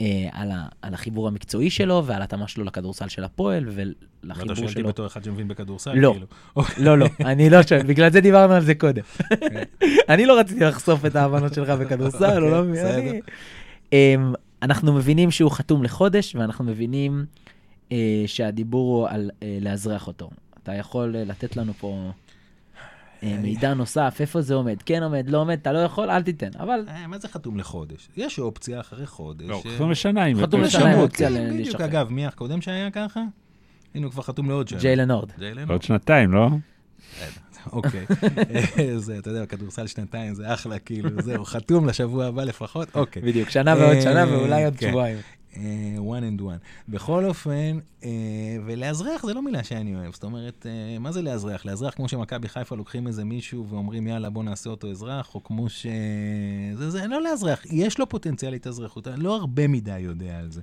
[0.00, 3.82] אה, על, ה, על החיבור המקצועי שלו ועל התאמה שלו לכדורסל של הפועל ואתה
[4.24, 4.88] ולחיבור שואל אותי שלו.
[4.88, 5.94] בתור אחד שמבין בכדורסל?
[5.94, 6.12] לא.
[6.12, 6.26] כאילו.
[6.56, 6.84] אוקיי.
[6.84, 9.02] לא, לא, אני לא שואל, בגלל זה דיברנו על זה קודם.
[10.08, 12.98] אני לא רציתי לחשוף את ההבנות שלך בכדורסל, לא אוקיי, מבין, בסדר.
[12.98, 13.20] אני...
[13.92, 17.24] אמ, אנחנו מבינים שהוא חתום לחודש, ואנחנו מבינים
[17.92, 20.30] אה, שהדיבור הוא על אה, לאזרח אותו.
[20.62, 22.10] אתה יכול אה, לתת לנו פה
[23.22, 24.76] אה, מידע נוסף, איפה זה עומד?
[24.86, 26.50] כן עומד, לא עומד, אתה לא יכול, אל תיתן.
[26.58, 28.08] אבל אה, מה זה חתום לחודש?
[28.16, 29.46] יש אופציה אחרי חודש.
[29.46, 30.98] לא, אה, חתום לשנה עם חתום לשנה עם.
[30.98, 31.68] אופציה כן, ל- בדיוק.
[31.68, 31.84] לשחרר.
[31.86, 33.20] אגב, מי הקודם שהיה ככה?
[33.94, 34.80] הנה, הוא כבר חתום לעוד שנה.
[34.80, 35.30] ג'יילן הורד.
[35.68, 36.48] עוד שנתיים, לא?
[37.72, 38.06] אוקיי.
[38.96, 43.22] זה, אתה יודע, כדורסל שנתיים זה אחלה, כאילו, זהו, חתום לשבוע הבא לפחות, אוקיי.
[43.22, 44.88] בדיוק, שנה ועוד אה, שנה ואולי עוד כן.
[44.90, 45.18] שבועיים.
[45.56, 46.88] אה, one and one.
[46.88, 48.10] בכל אופן, אה,
[48.66, 50.12] ולאזרח זה לא מילה שאני אוהב.
[50.12, 51.66] זאת אומרת, אה, מה זה לאזרח?
[51.66, 55.68] לאזרח כמו שמכבי חיפה לוקחים איזה מישהו ואומרים, יאללה, בוא נעשה אותו אזרח, או כמו
[55.68, 55.86] ש...
[56.74, 60.60] זה, זה לא לאזרח, יש לו פוטנציאל התאזרחות, לא הרבה מדי יודע על זה.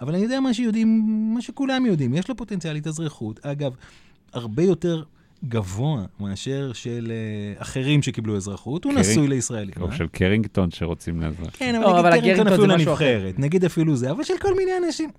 [0.00, 3.46] אבל אני יודע מה שיודעים, מה שכולם יודעים, יש לו פוטנציאל התאזרחות.
[3.46, 3.74] אגב,
[4.32, 5.02] הרבה יותר
[5.44, 9.72] גבוה מאשר של אה, אחרים שקיבלו אזרחות, הוא קרינג- נשוי לישראלי.
[9.80, 11.56] או של קרינגטון שרוצים לאזרח.
[11.56, 12.90] כן, לא, אבל אבל נגיד קרינגטון אפילו.
[12.90, 15.10] לנבחרת, נגיד אפילו זה, אבל של כל מיני אנשים.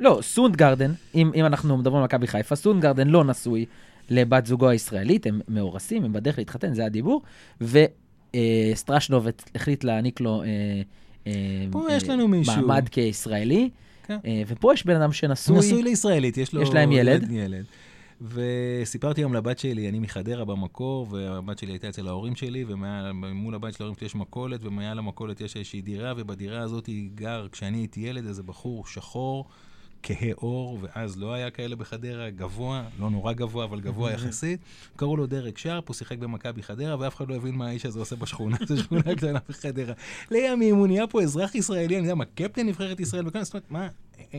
[0.00, 3.64] לא, סונדגרדן, אם, אם אנחנו מדברים על מכבי חיפה, סונדגרדן לא נשוי
[4.10, 7.22] לבת זוגו הישראלית, הם מאורסים, הם בדרך להתחתן, זה הדיבור,
[7.60, 10.46] וסטרשנוב החליט להעניק לו אה,
[11.26, 11.32] אה,
[12.00, 12.26] אה.
[12.46, 13.70] מעמד כישראלי,
[14.06, 14.18] כן.
[14.26, 16.62] אה, ופה יש בן אדם שנשוי, נשוי לישראלית, יש לו...
[16.62, 17.30] יש להם ילד.
[17.30, 17.64] ילד.
[18.20, 23.74] וסיפרתי היום לבת שלי, אני מחדרה במקור, והבת שלי הייתה אצל ההורים שלי, ומול הבית
[23.74, 28.00] של ההורים שלי יש מכולת, ומעל המכולת יש איזושהי דירה, ובדירה הזאת גר, כשאני הייתי
[28.00, 29.44] ילד, איזה בחור שחור,
[30.02, 34.60] כהה עור, ואז לא היה כאלה בחדרה, גבוה, לא נורא גבוה, אבל גבוה יחסית.
[34.96, 37.98] קראו לו דרק שרפ, הוא שיחק במכבי חדרה, ואף אחד לא הבין מה האיש הזה
[37.98, 39.94] עושה בשכונה, זו שכונה קטנה בחדרה.
[40.30, 43.70] לימים הוא נהיה פה אזרח ישראלי, אני יודע מה, קפטן נבחרת ישראל, וכאן, זאת אומרת,
[43.70, 43.88] מה,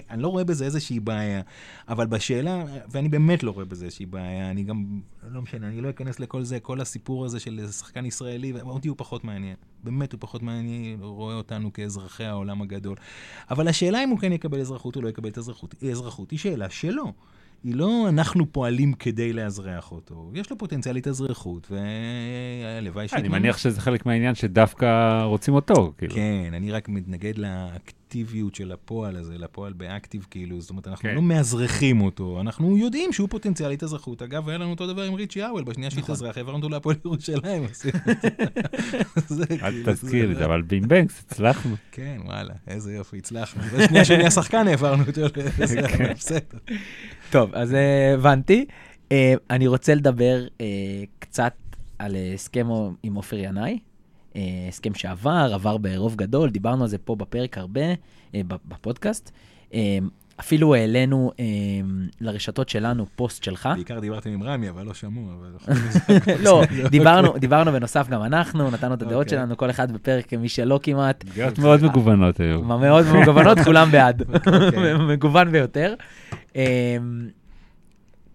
[0.09, 1.41] אני לא רואה בזה איזושהי בעיה.
[1.87, 4.99] אבל בשאלה, ואני באמת לא רואה בזה איזושהי בעיה, אני גם,
[5.31, 8.97] לא משנה, אני לא אכנס לכל זה, כל הסיפור הזה של שחקן ישראלי, אותי הוא
[8.97, 9.55] פחות מעניין.
[9.83, 12.95] באמת הוא פחות מעניין, רואה אותנו כאזרחי העולם הגדול.
[13.51, 16.69] אבל השאלה אם הוא כן יקבל אזרחות או לא יקבל את האזרחות, אזרחות היא שאלה
[16.69, 17.13] שלו.
[17.63, 20.31] היא לא אנחנו פועלים כדי לאזרח אותו.
[20.33, 25.93] יש לו פוטנציאל התאזרחות, והלוואי אני מניח שזה חלק מהעניין שדווקא רוצים אותו.
[25.97, 26.15] כאילו.
[26.15, 27.33] כן, אני רק מתנגד
[28.09, 31.15] לאקטיביות של הפועל הזה, לפועל באקטיב, כאילו, זאת אומרת, אנחנו כן.
[31.15, 34.21] לא מאזרחים אותו, אנחנו יודעים שהוא פוטנציאל התאזרחות.
[34.21, 36.01] אגב, היה לנו אותו דבר עם ריצ'י האוול, בשנייה נכון.
[36.01, 37.63] שהתאזרח, העברנו אותו להפועל ירושלים.
[39.51, 41.75] אל כאילו, תזכיר לי זה- את זה, אבל בים בנקס הצלחנו.
[41.91, 43.61] כן, וואלה, איזה יופי, הצלחנו.
[43.77, 45.21] בשנייה שהוא נהיה שחקן העברנו אותו
[45.59, 46.13] לזה, כן.
[46.13, 46.57] בסדר.
[47.31, 48.65] טוב, אז אה, הבנתי.
[49.11, 50.65] אה, אני רוצה לדבר אה,
[51.19, 51.53] קצת
[51.99, 52.67] על הסכם
[53.03, 53.79] עם עופר ינאי.
[54.35, 57.81] אה, הסכם שעבר, עבר ברוב גדול, דיברנו על זה פה בפרק הרבה,
[58.35, 59.31] אה, בפודקאסט.
[59.73, 59.97] אה,
[60.39, 61.45] אפילו העלינו אה,
[62.21, 63.69] לרשתות שלנו פוסט שלך.
[63.75, 65.75] בעיקר דיברתם עם רמי, אבל לא שמעו, אבל...
[66.45, 69.37] לא, דיברנו, דיברנו בנוסף גם אנחנו, נתנו את הדעות אוקיי.
[69.37, 71.25] שלנו, כל אחד בפרק, מי שלא כמעט.
[71.35, 72.61] דעות מאוד מגוונות היו.
[72.61, 74.23] מאוד מגוונות, כולם בעד.
[74.31, 74.97] אוקיי.
[75.13, 75.93] מגוון ביותר.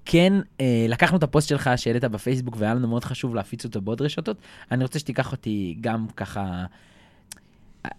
[0.05, 4.03] כן, אה, לקחנו את הפוסט שלך שהעלית בפייסבוק, והיה לנו מאוד חשוב להפיץ אותו בעוד
[4.03, 4.37] רשתות.
[4.71, 6.65] אני רוצה שתיקח אותי גם ככה...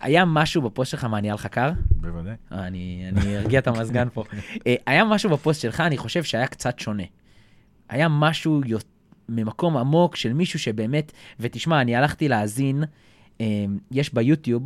[0.02, 1.72] היה משהו בפוסט שלך, מה, נהיה לך קר?
[1.92, 2.34] בוודאי.
[2.52, 4.24] אה, אני, אני ארגיע את המזגן פה.
[4.68, 7.04] אה, היה משהו בפוסט שלך, אני חושב שהיה קצת שונה.
[7.90, 8.78] היה משהו יו-
[9.30, 12.84] ממקום עמוק של מישהו שבאמת, ותשמע, אני הלכתי להאזין,
[13.42, 14.64] אה, יש ביוטיוב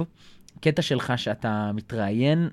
[0.62, 2.50] קטע שלך שאתה מתראיין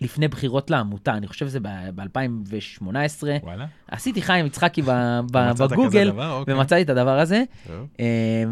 [0.00, 1.60] לפני בחירות לעמותה, אני חושב שזה
[1.94, 2.84] ב-2018.
[3.42, 3.66] וואלה.
[3.88, 4.82] עשיתי חיים יצחקי
[5.32, 6.12] בגוגל?
[6.20, 6.54] אוקיי.
[6.54, 7.86] ומצאתי את הדבר הזה, טוב.
[8.00, 8.44] אה,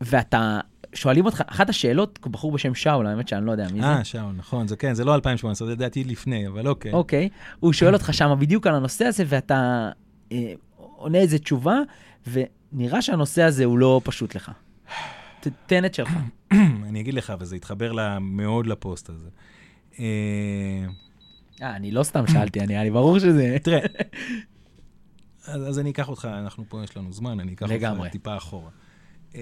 [0.00, 0.60] ואתה,
[0.94, 3.86] שואלים אותך, אחת השאלות, בחור בשם שאול, האמת שאני לא יודע מי זה.
[3.86, 6.92] אה, שאול, נכון, זה כן, זה לא 2018, זה לדעתי לפני, אבל אוקיי.
[6.92, 7.28] אוקיי,
[7.60, 9.90] הוא שואל אותך שם בדיוק על הנושא הזה, ואתה
[10.32, 11.78] אה, עונה איזה תשובה,
[12.32, 14.50] ונראה שהנושא הזה הוא לא פשוט לך.
[15.66, 16.12] תן את שלך.
[16.88, 19.28] אני אגיד לך, וזה התחבר מאוד לפוסט הזה.
[20.00, 20.04] אה,
[21.62, 23.56] אה, אני לא סתם שאלתי, אני, היה לי ברור שזה...
[23.62, 23.78] תראה,
[25.46, 27.98] אז, אז אני אקח אותך, אנחנו פה, יש לנו זמן, אני אקח לגמרי.
[28.00, 28.70] אותך טיפה אחורה.
[29.34, 29.40] אה,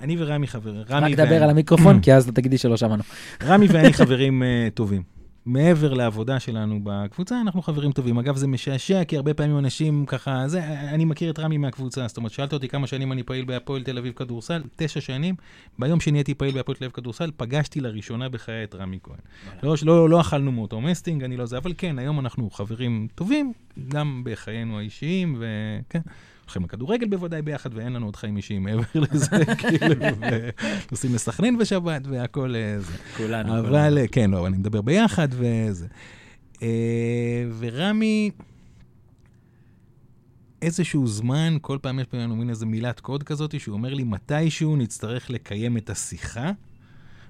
[0.00, 3.02] אני ורמי חבר, רק רמי דבר ואני- על המיקרופון, כי אז אתה תגידי שלא שמענו.
[3.42, 5.02] רמי ואני חברים אה, טובים.
[5.46, 8.18] מעבר לעבודה שלנו בקבוצה, אנחנו חברים טובים.
[8.18, 12.16] אגב, זה משעשע, כי הרבה פעמים אנשים ככה, זה, אני מכיר את רמי מהקבוצה, זאת
[12.16, 15.34] אומרת, שאלת אותי כמה שנים אני פעיל בהפועל תל אביב כדורסל, תשע שנים.
[15.78, 19.18] ביום שנהייתי פעיל בהפועל תל אביב כדורסל, פגשתי לראשונה בחיי את רמי כהן.
[19.62, 23.52] לא, לא, לא אכלנו מאותו מסטינג, אני לא זה, אבל כן, היום אנחנו חברים טובים,
[23.88, 26.00] גם בחיינו האישיים, וכן.
[26.52, 29.94] הולכים לכדורגל בוודאי ביחד, ואין לנו עוד חיים אישיים מעבר לזה, כאילו,
[30.88, 32.92] ונוסעים לסכנין בשבת והכל אה, זה.
[33.16, 33.58] כולנו.
[33.58, 35.86] אבל אה, כן, לא, אני מדבר ביחד וזה.
[36.62, 38.30] אה, ורמי,
[40.62, 44.76] איזשהו זמן, כל פעם יש לנו מין איזה מילת קוד כזאת, שהוא אומר לי, מתישהו
[44.76, 46.50] נצטרך לקיים את השיחה,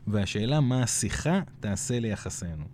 [0.07, 2.65] והשאלה מה השיחה תעשה ליחסינו.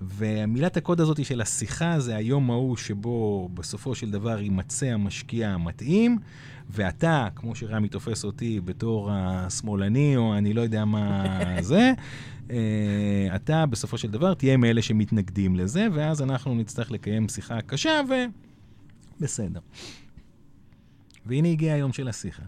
[0.00, 6.18] ומילת הקוד הזאת של השיחה זה היום ההוא שבו בסופו של דבר יימצא המשקיע המתאים,
[6.70, 11.92] ואתה, כמו שרמי תופס אותי בתור השמאלני, או אני לא יודע מה זה,
[12.50, 12.56] אה,
[13.36, 18.00] אתה בסופו של דבר תהיה מאלה שמתנגדים לזה, ואז אנחנו נצטרך לקיים שיחה קשה,
[19.20, 19.60] ובסדר.
[21.26, 22.42] והנה הגיע היום של השיחה.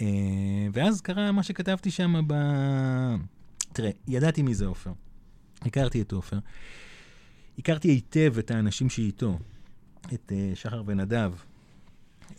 [0.00, 0.06] אה,
[0.72, 2.34] ואז קרה מה שכתבתי שם ב...
[3.72, 4.92] תראה, ידעתי מי זה עופר.
[5.64, 6.38] הכרתי את עופר.
[7.58, 9.38] הכרתי היטב את האנשים שאיתו,
[10.14, 11.32] את uh, שחר ונדב,
[12.30, 12.38] um,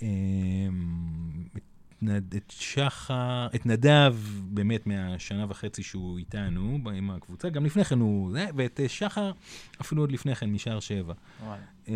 [1.58, 1.62] את,
[2.02, 8.00] נד, את שחר, את נדב באמת מהשנה וחצי שהוא איתנו, עם הקבוצה, גם לפני כן
[8.00, 9.32] הוא, זה, ואת uh, שחר
[9.82, 11.14] אפילו עוד לפני כן, משער שבע.
[11.86, 11.90] Um,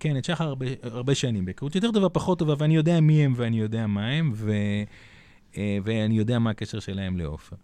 [0.00, 3.32] כן, את שחר הרבה, הרבה שנים בהיכרות יותר טובה, פחות טובה, ואני יודע מי הם
[3.36, 4.52] ואני יודע מה הם, ו,
[5.56, 7.56] אה, ואני יודע מה הקשר שלהם לעופר.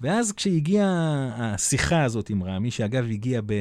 [0.00, 3.52] ואז כשהגיעה השיחה הזאת עם רמי, שאגב הגיעה ב...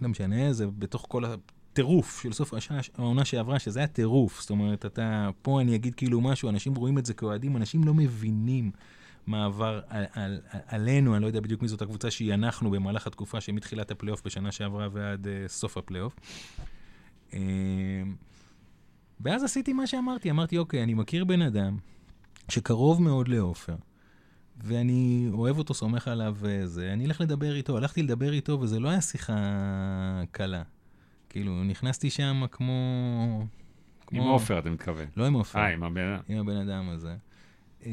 [0.00, 4.40] לא משנה, זה בתוך כל הטירוף של סוף השנה, העונה שעברה, שזה היה טירוף.
[4.40, 7.94] זאת אומרת, אתה, פה אני אגיד כאילו משהו, אנשים רואים את זה כאוהדים, אנשים לא
[7.94, 8.70] מבינים
[9.26, 12.70] מה עבר על, על, על, עלינו, אני לא יודע בדיוק מי זאת הקבוצה שהיא אנחנו
[12.70, 16.16] במהלך התקופה שמתחילת הפלייאוף בשנה שעברה ועד אה, סוף הפלייאוף.
[17.30, 17.34] Uh,
[19.20, 21.76] ואז עשיתי מה שאמרתי, אמרתי, אוקיי, אני מכיר בן אדם
[22.48, 23.74] שקרוב מאוד לעופר.
[24.60, 27.76] ואני אוהב אותו, סומך עליו וזה, אני אלך לדבר איתו.
[27.76, 29.34] הלכתי לדבר איתו, וזה לא היה שיחה
[30.30, 30.62] קלה.
[31.28, 32.72] כאילו, נכנסתי שם כמו...
[34.10, 35.06] עם כמו- עופר, אתה מתכוון.
[35.16, 36.20] לא עם עופר, אה, עם הבן אדם.
[36.28, 37.14] עם הבן אדם הזה.
[37.86, 37.90] אה,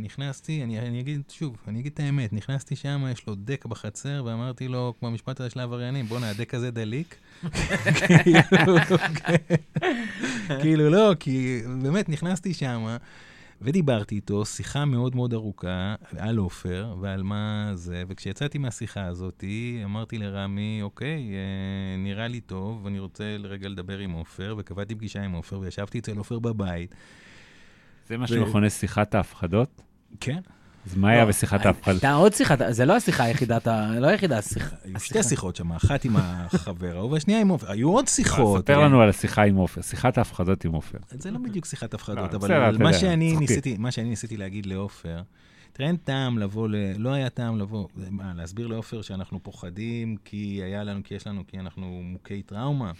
[0.00, 4.22] נכנסתי, אני, אני אגיד שוב, אני אגיד את האמת, נכנסתי שם, יש לו דק בחצר,
[4.26, 7.16] ואמרתי לו, כמו המשפט הזה של העבריינים, בואנה, הדק הזה דליק.
[10.62, 12.96] כאילו, לא, כי באמת נכנסתי שם,
[13.62, 19.44] ודיברתי איתו, שיחה מאוד מאוד ארוכה על עופר ועל מה זה, וכשיצאתי מהשיחה הזאת,
[19.84, 25.22] אמרתי לרמי, אוקיי, אה, נראה לי טוב, אני רוצה לרגע לדבר עם עופר, וקבעתי פגישה
[25.22, 26.94] עם עופר, וישבתי אצל עופר בבית.
[28.08, 29.82] זה מה ו- שמכונה שיחת ההפחדות?
[30.20, 30.40] כן.
[30.90, 31.94] אז מה היה לא, בשיחת ההפחדות?
[31.94, 34.76] הייתה עוד שיחה, זה לא השיחה היחידה, אתה- לא היחידה, השיחה.
[34.84, 37.70] היו שתי שיחות שם, אחת עם החבר ההוא והשנייה עם עופר.
[37.70, 38.62] היו עוד שיחות.
[38.64, 40.98] ספר לנו על השיחה עם עופר, שיחת ההפחדות עם עופר.
[41.10, 43.36] זה לא בדיוק שיחת הפחדות, לא, אבל מה שאני.
[43.36, 45.20] ניסיתי, מה שאני ניסיתי להגיד לעופר,
[45.72, 46.74] תראה, אין טעם לבוא ל...
[46.96, 51.42] לא היה טעם לבוא, מה, להסביר לעופר שאנחנו פוחדים כי היה לנו, כי יש לנו,
[51.46, 52.92] כי אנחנו מוכי טראומה?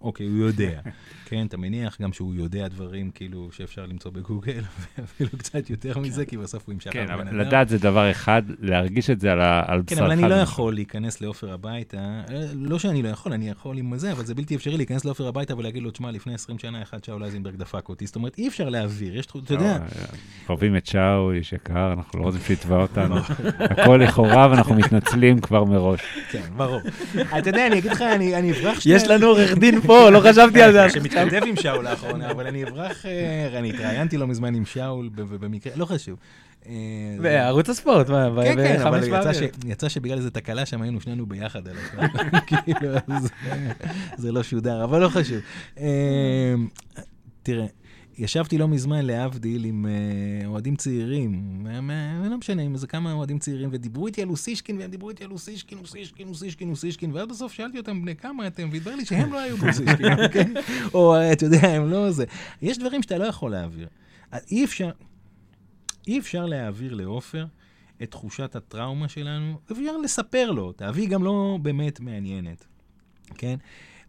[0.00, 0.80] אוקיי, הוא יודע.
[1.24, 4.62] כן, אתה מניח גם שהוא יודע דברים כאילו שאפשר למצוא בגוגל,
[4.98, 7.40] ואפילו קצת יותר מזה, כי בסוף הוא שחר כן, אבל.
[7.40, 9.98] לדעת זה דבר אחד, להרגיש את זה על על כן.
[9.98, 10.34] אבל אני לא.
[10.34, 14.34] יכול להיכנס לעופר הביתה, אה, לא שאני לא יכול, אני יכול עם זה, אבל זה
[14.34, 17.88] בלתי אפשרי להיכנס לעופר הביתה ולהגיד לו, תשמע, לפני 20 שנה אחד שאול אייזנברג דפק
[17.88, 18.06] אותי.
[18.06, 20.04] זאת אומרת, אי אפשר להעביר, יש, אתה יודע, לא,
[20.48, 23.16] אוהבים את שאול, איש יקר, אנחנו לא רוצים שיתבע אותנו.
[23.60, 26.00] הכל לכאורה ואנחנו מתנצלים כבר מראש.
[26.30, 26.80] כן, ברור.
[27.38, 28.96] אתה יודע, אני אגיד לך, אני אני אברח שנייה.
[28.96, 30.90] יש לנו עורך דין פה, לא חשבתי על זה.
[30.90, 35.72] שמתכתב עם שאול לאחרונה, אבל אני אברח, אה, אני התראיינתי לא מזמן עם שאול, במקרה,
[35.76, 36.16] לא חשוב.
[36.68, 36.72] אה,
[37.22, 39.00] בערוץ הספורט, מה, ב- כן, כן, אבל
[39.66, 41.76] יצא שבגלל איזה תקלה שם היינו שנינו ביחד על.
[42.64, 43.28] כאילו, אז
[44.16, 45.38] זה לא שודר, אבל לא חשוב.
[45.78, 46.54] אה,
[47.42, 47.66] תראה,
[48.18, 53.12] ישבתי לא מזמן, להבדיל, עם אה, אוהדים צעירים, מה- מה- לא משנה, עם איזה כמה
[53.12, 57.28] אוהדים צעירים, ודיברו איתי על אוסישקין, והם דיברו איתי על אוסישקין, אוסישקין, אוסישקין, אוסישקין, ואז
[57.28, 58.68] בסוף שאלתי אותם, בני כמה אתם?
[58.72, 60.44] והתברר לי שהם לא היו באוסישקין, אוקיי?
[60.94, 62.24] או, אה, אתה יודע, הם לא זה.
[62.62, 63.88] יש דברים שאתה לא יכול להעביר.
[64.50, 64.90] אי אפשר,
[66.08, 67.46] אי אפשר להעביר לעופר
[68.02, 72.64] את תחושת הטראומה שלנו, אפשר לספר לו אותה, והיא גם לא באמת מעניינת,
[73.34, 73.56] כן?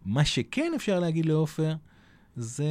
[0.04, 1.74] מה שכן אפשר להגיד לעופר,
[2.38, 2.64] זה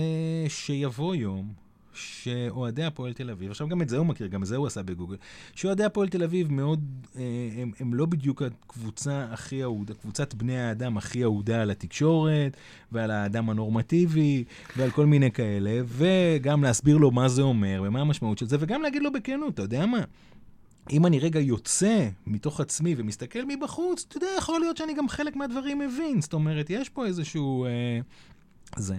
[0.48, 1.54] שיבוא יום
[1.94, 4.84] שאוהדי הפועל תל אביב, עכשיו גם את זה הוא מכיר, גם את זה הוא עשה
[4.84, 5.16] בגוגל,
[5.56, 6.84] שאוהדי הפועל תל אביב מאוד,
[7.16, 7.22] אה,
[7.58, 12.58] הם, הם לא בדיוק הקבוצה הכי אהודה, קבוצת בני האדם הכי אהודה על התקשורת,
[12.92, 14.44] ועל האדם הנורמטיבי,
[14.78, 18.82] ועל כל מיני כאלה, וגם להסביר לו מה זה אומר, ומה המשמעות של זה, וגם
[18.82, 20.02] להגיד לו בכנות, אתה יודע מה?
[20.92, 25.36] אם אני רגע יוצא מתוך עצמי ומסתכל מבחוץ, אתה יודע, יכול להיות שאני גם חלק
[25.36, 26.22] מהדברים מבין.
[26.22, 27.66] זאת אומרת, יש פה איזשהו...
[27.66, 28.00] אה,
[28.76, 28.96] זה.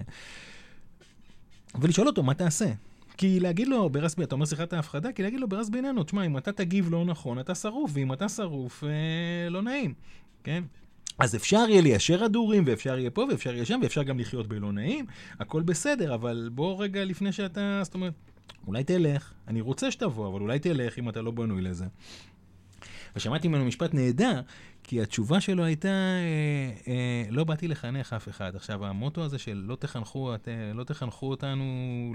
[1.81, 2.71] ולשאול אותו, מה תעשה?
[3.17, 6.37] כי להגיד לו ברס אתה אומר שיחת ההפחדה, כי להגיד לו ברס בינינו, תשמע, אם
[6.37, 9.93] אתה תגיב לא נכון, אתה שרוף, ואם אתה שרוף, אה, לא נעים,
[10.43, 10.63] כן?
[11.19, 14.71] אז אפשר יהיה ליישר הדורים, ואפשר יהיה פה, ואפשר יהיה שם, ואפשר גם לחיות בלא
[14.71, 15.05] נעים,
[15.39, 18.13] הכל בסדר, אבל בוא רגע לפני שאתה, זאת אומרת,
[18.67, 21.85] אולי תלך, אני רוצה שתבוא, אבל אולי תלך אם אתה לא בנוי לזה.
[23.15, 24.41] ושמעתי ממנו משפט נהדר,
[24.83, 28.55] כי התשובה שלו הייתה, אה, אה, לא באתי לחנך אף אחד.
[28.55, 31.63] עכשיו, המוטו הזה של לא תחנכו, את, אה, לא תחנכו אותנו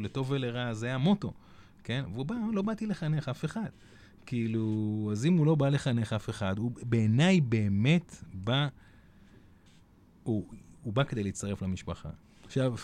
[0.02, 1.32] לטוב ולרע, זה המוטו,
[1.84, 2.04] כן?
[2.12, 3.68] והוא בא, לא באתי לחנך אף אחד.
[4.26, 8.68] כאילו, אז אם הוא לא בא לחנך אף אחד, הוא בעיניי באמת בא,
[10.22, 10.44] הוא,
[10.82, 12.10] הוא בא כדי להצטרף למשפחה.
[12.44, 12.74] עכשיו,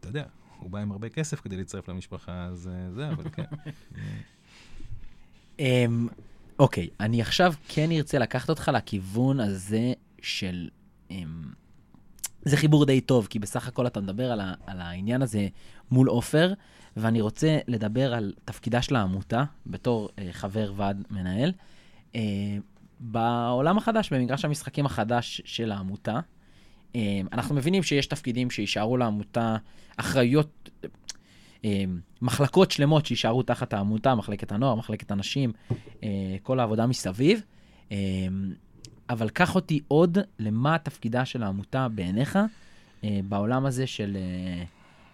[0.00, 0.24] אתה יודע,
[0.58, 3.44] הוא בא עם הרבה כסף כדי להצטרף למשפחה, אז אה, זה, אבל כן.
[6.58, 9.92] אוקיי, אני עכשיו כן ארצה לקחת אותך לכיוון הזה
[10.22, 10.68] של...
[11.10, 11.42] אמ,
[12.42, 15.48] זה חיבור די טוב, כי בסך הכל אתה מדבר על, ה, על העניין הזה
[15.90, 16.52] מול עופר,
[16.96, 21.52] ואני רוצה לדבר על תפקידה של העמותה בתור אה, חבר ועד מנהל.
[22.14, 22.20] אה,
[23.00, 26.20] בעולם החדש, במגרש המשחקים החדש של העמותה,
[26.96, 29.56] אה, אנחנו מבינים שיש תפקידים שיישארו לעמותה,
[29.96, 30.65] אחריות,
[32.22, 35.52] מחלקות שלמות שיישארו תחת העמותה, מחלקת הנוער, מחלקת הנשים,
[36.04, 36.08] אה,
[36.42, 37.42] כל העבודה מסביב.
[37.92, 37.96] אה,
[39.10, 42.38] אבל קח אותי עוד למה תפקידה של העמותה בעיניך
[43.04, 44.16] אה, בעולם הזה של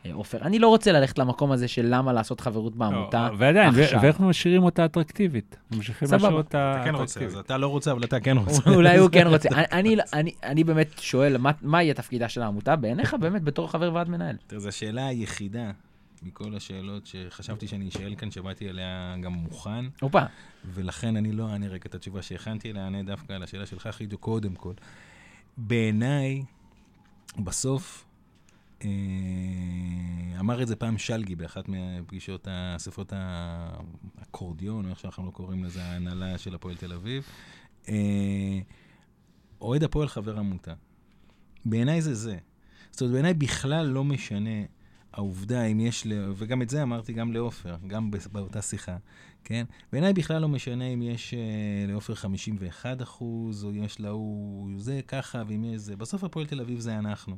[0.07, 0.38] אה, עופר.
[0.42, 4.00] אני לא רוצה ללכת למקום הזה של למה לעשות חברות בעמותה לא, ועדיין, עכשיו.
[4.03, 5.57] ואיך משאירים אותה אטרקטיבית?
[5.70, 6.09] ממשיכים.
[6.12, 7.46] להשאיר אותה אתה כן רוצה, אז אטרקטיבית.
[7.46, 8.70] אתה לא רוצה, אבל אתה כן רוצה.
[8.76, 9.48] אולי הוא כן רוצה.
[9.55, 13.70] אני, אני, אני, אני באמת שואל, מה, מה יהיה תפקידה של העמותה בעיניך באמת בתור
[13.70, 14.36] חבר ועד מנהל?
[14.46, 15.70] תראה, זו השאלה היחידה
[16.22, 20.22] מכל השאלות שחשבתי שאני אשאל כאן, שבאתי אליה גם מוכן, הופה.
[20.64, 24.18] ולכן אני לא אענה רק את התשובה שהכנתי, אלא אענה דווקא על השאלה שלך, חידו,
[24.18, 24.72] קודם כל.
[25.56, 26.44] בעיניי,
[27.38, 28.04] בסוף,
[28.84, 28.88] אה,
[30.40, 35.84] אמר את זה פעם שלגי באחת מהפגישות, אספות האקורדיון, או איך שאנחנו לא קוראים לזה,
[35.84, 37.24] ההנהלה של הפועל תל אביב.
[37.88, 38.60] אה,
[39.60, 40.74] אוהד הפועל חבר עמותה.
[41.64, 42.38] בעיניי זה זה.
[42.90, 44.64] זאת אומרת, בעיניי בכלל לא משנה
[45.12, 46.06] העובדה אם יש.
[46.36, 48.96] וגם את זה אמרתי גם לעופר, גם באותה שיחה,
[49.44, 49.64] כן?
[49.92, 55.42] בעיניי בכלל לא משנה אם יש uh, לעופר 51 אחוז, או יש להוא זה ככה,
[55.46, 55.96] ואם יש זה.
[55.96, 57.36] בסוף הפועל תל אביב זה אנחנו.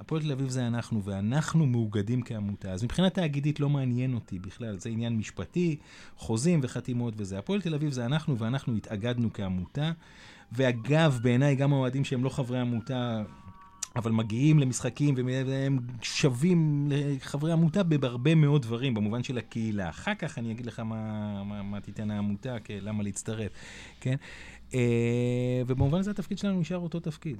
[0.00, 2.72] הפועל תל אביב זה אנחנו, ואנחנו מאוגדים כעמותה.
[2.72, 5.76] אז מבחינה תאגידית לא מעניין אותי בכלל, זה עניין משפטי,
[6.16, 7.38] חוזים וחתימות וזה.
[7.38, 9.92] הפועל תל אביב זה אנחנו, ואנחנו התאגדנו כעמותה.
[10.52, 13.22] ואגב, בעיניי גם האוהדים שהם לא חברי עמותה,
[13.96, 15.14] אבל מגיעים למשחקים
[15.46, 19.88] והם שווים לחברי עמותה בהרבה מאוד דברים, במובן של הקהילה.
[19.88, 23.52] אחר כך אני אגיד לך מה, מה, מה תיתן העמותה, כי- למה להצטרף,
[24.00, 24.16] כן?
[24.74, 24.80] אה,
[25.66, 27.36] ובמובן הזה התפקיד שלנו נשאר אותו תפקיד.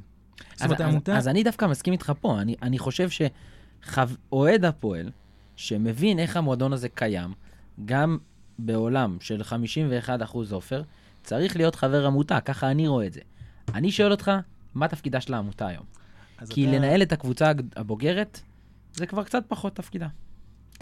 [0.57, 1.17] אז, אומרת, אז, העמותה...
[1.19, 2.41] אז אני דווקא מסכים איתך פה.
[2.41, 5.11] אני, אני חושב שאוהד הפועל,
[5.57, 7.31] שמבין איך המועדון הזה קיים,
[7.85, 8.19] גם
[8.59, 10.83] בעולם של 51 אחוז עופר,
[11.23, 13.21] צריך להיות חבר עמותה, ככה אני רואה את זה.
[13.75, 14.31] אני שואל אותך,
[14.75, 16.02] מה תפקידה של העמותה היום?
[16.51, 18.41] כי אתה- לנהל את הקבוצה הבוגרת,
[18.93, 20.09] זה כבר קצת פחות תפקידה.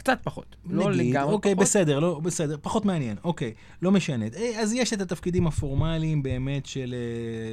[0.00, 0.56] קצת פחות.
[0.70, 1.62] לא נגיד, לגמרי אוקיי, פחות.
[1.66, 4.24] בסדר, לא, בסדר, פחות מעניין, אוקיי, לא משנה.
[4.36, 6.94] אה, אז יש את התפקידים הפורמליים באמת של,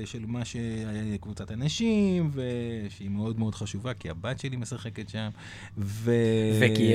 [0.02, 5.30] אה, של מה שקבוצת הנשים, ושהיא מאוד מאוד חשובה, כי הבת שלי משחקת שם,
[5.78, 6.12] ו...
[6.62, 6.94] וכי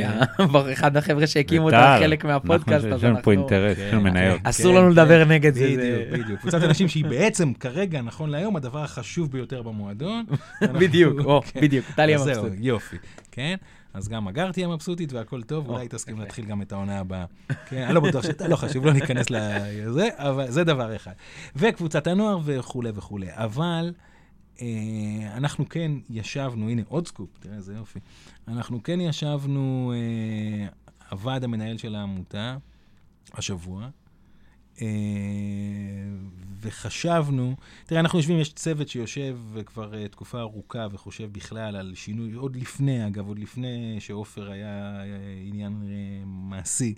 [0.72, 3.32] אחד החבר'ה שהקימו וטל, חלק מהפודקאסט, אנחנו- אז יש לנו פה אנחנו...
[3.32, 4.40] אינטרס, יש לנו כן, מניות.
[4.42, 4.48] כן.
[4.48, 5.64] אסור לנו לדבר נגד זה.
[5.76, 6.40] בדיוק, בדיוק.
[6.40, 10.24] קבוצת אנשים שהיא בעצם כרגע, נכון להיום, הדבר החשוב ביותר במועדון.
[10.62, 11.60] אנחנו- בדיוק, כן.
[11.60, 12.58] בדיוק, טליה אז זהו, מבסוט.
[12.60, 12.96] יופי,
[13.32, 13.56] כן?
[13.94, 16.20] אז גם הגר תהיה מבסוטית והכל טוב, אולי או, תסכים.
[16.20, 17.24] להתחיל גם את העונה הבאה.
[17.68, 21.12] כן, אני לא בטוח שאתה, לא חשוב, לא ניכנס לזה, אבל זה דבר אחד.
[21.56, 23.26] וקבוצת הנוער וכולי וכולי.
[23.30, 23.92] אבל
[24.60, 24.66] אה,
[25.36, 27.98] אנחנו כן ישבנו, הנה עוד סקופ, תראה איזה יופי.
[28.48, 30.66] אנחנו כן ישבנו, אה,
[31.10, 32.56] הוועד המנהל של העמותה,
[33.34, 33.88] השבוע,
[36.62, 42.32] וחשבנו, תראה, אנחנו יושבים, יש צוות שיושב כבר אה, תקופה ארוכה וחושב בכלל על שינוי,
[42.32, 45.06] עוד לפני, אגב, עוד לפני שעופר היה אה,
[45.46, 46.94] עניין אה, מעשי,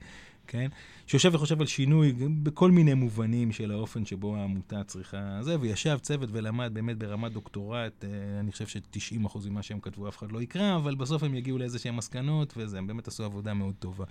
[0.47, 0.69] כן?
[1.07, 6.29] שיושב וחושב על שינוי בכל מיני מובנים של האופן שבו העמותה צריכה זה, וישב צוות
[6.33, 10.77] ולמד באמת ברמת דוקטורט, אה, אני חושב ש-90% ממה שהם כתבו אף אחד לא יקרא,
[10.77, 14.05] אבל בסוף הם יגיעו לאיזה מסקנות, וזה, הם באמת עשו עבודה מאוד טובה.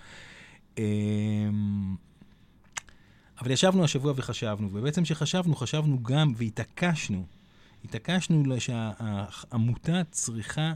[3.41, 7.25] אבל ישבנו השבוע וחשבנו, ובעצם כשחשבנו, חשבנו גם והתעקשנו,
[7.85, 10.73] התעקשנו שהעמותה צריכה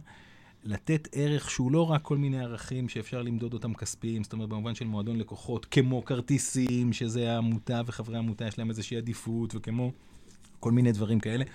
[0.63, 4.75] לתת ערך שהוא לא רק כל מיני ערכים שאפשר למדוד אותם כספיים, זאת אומרת במובן
[4.75, 9.91] של מועדון לקוחות, כמו כרטיסים, שזה העמותה וחברי העמותה יש להם איזושהי עדיפות, וכמו
[10.59, 11.45] כל מיני דברים כאלה,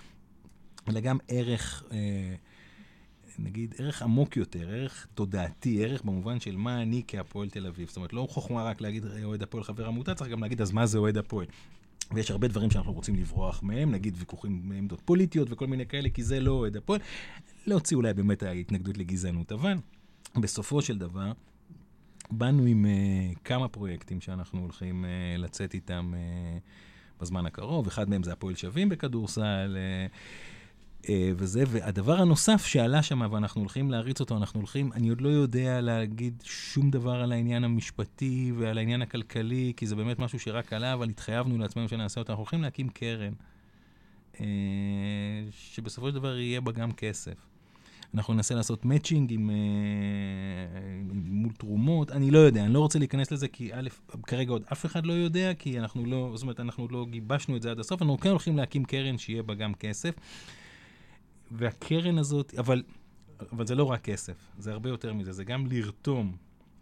[0.89, 2.35] אלא גם ערך, אה,
[3.39, 7.89] נגיד, ערך עמוק יותר, ערך תודעתי, ערך במובן של מה אני כהפועל תל אביב.
[7.89, 10.87] זאת אומרת, לא חוכמה רק להגיד אוהד הפועל חבר עמותה, צריך גם להגיד אז מה
[10.87, 11.47] זה אוהד הפועל.
[12.15, 16.23] ויש הרבה דברים שאנחנו רוצים לברוח מהם, נגיד ויכוחים מעמדות פוליטיות וכל מיני כאלה, כי
[16.23, 17.01] זה לא אוהד הפועל.
[17.67, 19.75] להוציא אולי באמת ההתנגדות לגזענות, אבל
[20.41, 21.33] בסופו של דבר,
[22.31, 28.23] באנו עם uh, כמה פרויקטים שאנחנו הולכים uh, לצאת איתם uh, בזמן הקרוב, אחד מהם
[28.23, 29.77] זה הפועל שווים בכדורסל.
[29.77, 30.13] Uh,
[31.11, 35.81] וזה, והדבר הנוסף שעלה שם, ואנחנו הולכים להריץ אותו, אנחנו הולכים, אני עוד לא יודע
[35.81, 40.93] להגיד שום דבר על העניין המשפטי ועל העניין הכלכלי, כי זה באמת משהו שרק עלה,
[40.93, 42.33] אבל התחייבנו לעצמנו שנעשה אותו.
[42.33, 43.33] אנחנו הולכים להקים קרן,
[44.35, 44.39] uh,
[45.51, 47.35] שבסופו של דבר יהיה בה גם כסף.
[48.15, 53.31] אנחנו ננסה לעשות מאצ'ינג עם, uh, מול תרומות, אני לא יודע, אני לא רוצה להיכנס
[53.31, 53.89] לזה, כי א',
[54.27, 57.63] כרגע עוד אף אחד לא יודע, כי אנחנו לא, זאת אומרת, אנחנו לא גיבשנו את
[57.63, 60.15] זה עד הסוף, אנחנו כן הולכים להקים קרן שיהיה בה גם כסף.
[61.53, 62.83] והקרן הזאת, אבל,
[63.53, 66.37] אבל זה לא רק כסף, זה הרבה יותר מזה, זה גם לרתום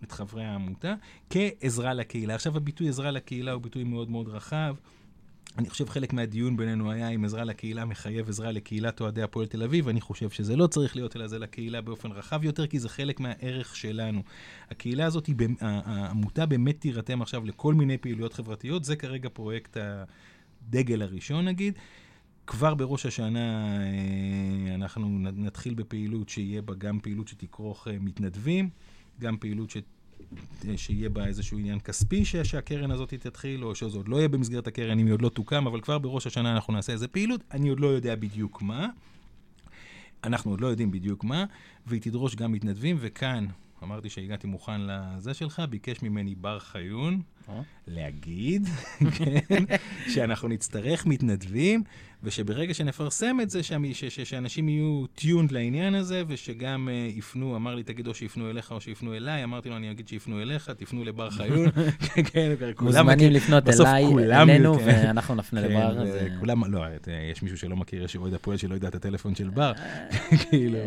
[0.04, 0.94] את חברי העמותה
[1.30, 2.34] כעזרה לקהילה.
[2.34, 4.76] עכשיו, הביטוי עזרה לקהילה הוא ביטוי מאוד מאוד רחב.
[5.58, 9.62] אני חושב חלק מהדיון בינינו היה אם עזרה לקהילה מחייב עזרה לקהילת אוהדי הפועל תל
[9.62, 12.88] אביב, אני חושב שזה לא צריך להיות, אלא זה לקהילה באופן רחב יותר, כי זה
[12.88, 14.22] חלק מהערך שלנו.
[14.70, 15.30] הקהילה הזאת,
[15.60, 21.74] העמותה באמת תירתם עכשיו לכל מיני פעילויות חברתיות, זה כרגע פרויקט הדגל הראשון נגיד.
[22.50, 28.68] כבר בראש השנה אה, אנחנו נתחיל בפעילות שיהיה בה גם פעילות שתכרוך אה, מתנדבים,
[29.20, 29.76] גם פעילות ש...
[30.68, 32.36] אה, שיהיה בה איזשהו עניין כספי ש...
[32.36, 35.66] שהקרן הזאת תתחיל, או שזה עוד לא יהיה במסגרת הקרן אם היא עוד לא תוקם,
[35.66, 38.88] אבל כבר בראש השנה אנחנו נעשה איזה פעילות, אני עוד לא יודע בדיוק מה.
[40.24, 41.44] אנחנו עוד לא יודעים בדיוק מה,
[41.86, 43.46] והיא תדרוש גם מתנדבים, וכאן
[43.82, 47.22] אמרתי שהגעתי מוכן לזה שלך, ביקש ממני בר חיון
[47.86, 48.68] להגיד,
[49.18, 49.64] כן,
[50.08, 51.82] שאנחנו נצטרך מתנדבים,
[52.22, 53.60] ושברגע שנפרסם את זה,
[54.24, 58.80] שאנשים יהיו טיונד לעניין הזה, ושגם uh, יפנו, אמר לי, תגיד או שיפנו אליך או
[58.80, 61.70] שיפנו אליי, אמרתי לו, אני אגיד שיפנו אליך, תפנו לבר חיון.
[62.32, 64.84] כן, מוזמנים לפנות אליי, אלינו, כן.
[64.86, 66.04] ואנחנו נפנה כן, לבר.
[66.40, 66.84] כולם, לא,
[67.32, 69.72] יש מישהו שלא מכיר, יש אוהד הפועל שלא יודע את הטלפון של בר,
[70.50, 70.78] כאילו,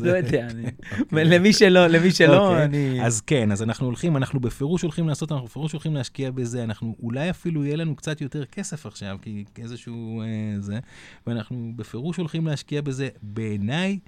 [0.00, 0.48] לא יודע,
[1.00, 1.24] אוקיי.
[1.24, 2.64] למי שלא, למי שלא, אוקיי.
[2.64, 3.06] אני...
[3.06, 6.96] אז כן, אז אנחנו הולכים, אנחנו בפירוש הולכים לעשות, אנחנו בפירוש הולכים להשקיע בזה, אנחנו,
[7.02, 10.22] אולי אפילו יהיה לנו קצת יותר כסף עכשיו, כי איזשהו...
[10.60, 10.78] זה,
[11.26, 13.08] ואנחנו בפירוש הולכים להשקיע בזה.
[13.22, 13.98] בעיניי,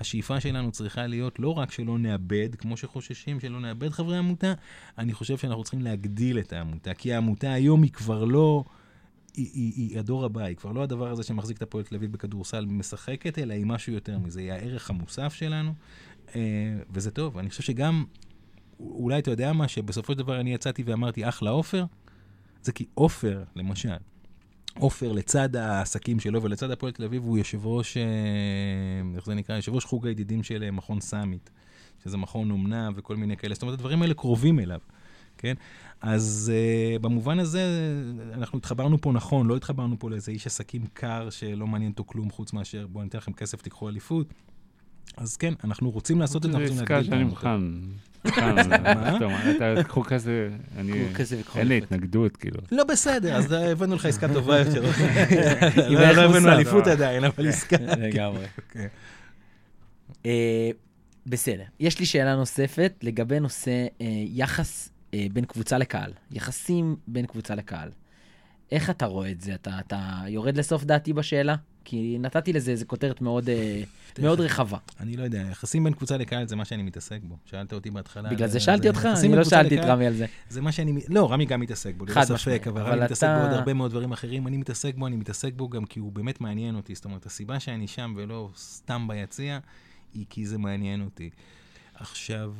[0.00, 4.52] השאיפה שלנו צריכה להיות לא רק שלא נאבד, כמו שחוששים, שלא נאבד חברי עמותה,
[4.98, 8.64] אני חושב שאנחנו צריכים להגדיל את העמותה, כי העמותה היום היא כבר לא...
[9.36, 12.12] היא, היא, היא הדור הבא, היא כבר לא הדבר הזה שמחזיק את הפועל תל אביב
[12.12, 15.74] בכדורסל משחקת, אלא היא משהו יותר מזה, היא הערך המוסף שלנו,
[16.34, 16.40] אה,
[16.90, 17.38] וזה טוב.
[17.38, 18.04] אני חושב שגם,
[18.80, 21.84] אולי אתה יודע מה, שבסופו של דבר אני יצאתי ואמרתי, אחלה עופר,
[22.62, 23.96] זה כי עופר, למשל,
[24.78, 28.02] עופר, לצד העסקים שלו ולצד הפועל תל אביב, הוא יושב ראש, אה,
[29.16, 29.56] איך זה נקרא?
[29.56, 31.50] יושב ראש חוג הידידים של אה, מכון סאמיט,
[32.04, 33.54] שזה מכון אומנה וכל מיני כאלה.
[33.54, 34.80] זאת אומרת, הדברים האלה קרובים אליו,
[35.38, 35.54] כן?
[36.00, 37.62] אז uh, במובן הזה,
[38.32, 42.30] אנחנו התחברנו פה נכון, לא התחברנו פה לאיזה איש עסקים קר שלא מעניין אותו כלום
[42.30, 44.26] חוץ מאשר בואו ניתן לכם כסף, תיקחו אליפות.
[45.16, 46.96] אז כן, אנחנו רוצים לעשות את זה, אנחנו רוצים להגדיל.
[46.96, 47.60] זה עסקה שאני מוכן.
[49.56, 50.48] אתה חוק כזה,
[51.56, 52.60] אין לי התנגדות, כאילו.
[52.72, 54.82] לא בסדר, אז הבאנו לך עסקה טובה יותר.
[55.88, 57.76] לא, לא הבאנו אליפות עדיין, אבל עסקה.
[57.98, 58.46] לגמרי.
[58.58, 58.88] אוקיי.
[60.26, 60.70] אה,
[61.26, 61.64] בסדר.
[61.80, 67.54] יש לי שאלה נוספת לגבי נושא אה, יחס אה, בין קבוצה לקהל, יחסים בין קבוצה
[67.54, 67.90] לקהל.
[68.74, 69.54] איך אתה רואה את זה?
[69.54, 71.56] אתה, אתה יורד לסוף דעתי בשאלה?
[71.84, 73.82] כי נתתי לזה איזה כותרת מאוד, אה,
[74.18, 74.78] מאוד רחבה.
[75.00, 77.36] אני לא יודע, יחסים בין קבוצה לקהל זה מה שאני מתעסק בו.
[77.44, 78.30] שאלת אותי בהתחלה.
[78.30, 80.26] בגלל זה שאלתי אותך, אני לא שאלתי את רמי על זה.
[80.48, 83.52] זה מה שאני, לא, רמי גם מתעסק בו, ללא ספק, אבל רמי מתעסק בו עוד
[83.52, 84.46] הרבה מאוד דברים אחרים.
[84.46, 86.94] אני מתעסק בו, אני מתעסק בו גם כי הוא באמת מעניין אותי.
[86.94, 89.58] זאת אומרת, הסיבה שאני שם ולא סתם ביציע,
[90.14, 91.30] היא כי זה מעניין אותי.
[91.94, 92.52] עכשיו...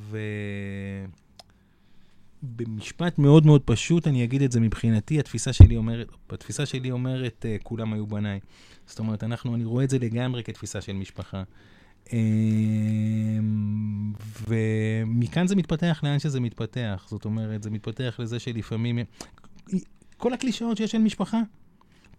[2.44, 7.44] במשפט מאוד מאוד פשוט, אני אגיד את זה מבחינתי, התפיסה שלי אומרת, התפיסה שלי אומרת,
[7.44, 8.40] uh, כולם היו בניי.
[8.86, 11.42] זאת אומרת, אנחנו, אני רואה את זה לגמרי כתפיסה של משפחה.
[12.04, 12.10] Uh,
[14.48, 17.06] ומכאן זה מתפתח לאן שזה מתפתח.
[17.10, 18.98] זאת אומרת, זה מתפתח לזה שלפעמים...
[20.16, 21.40] כל הקלישאות שיש על משפחה,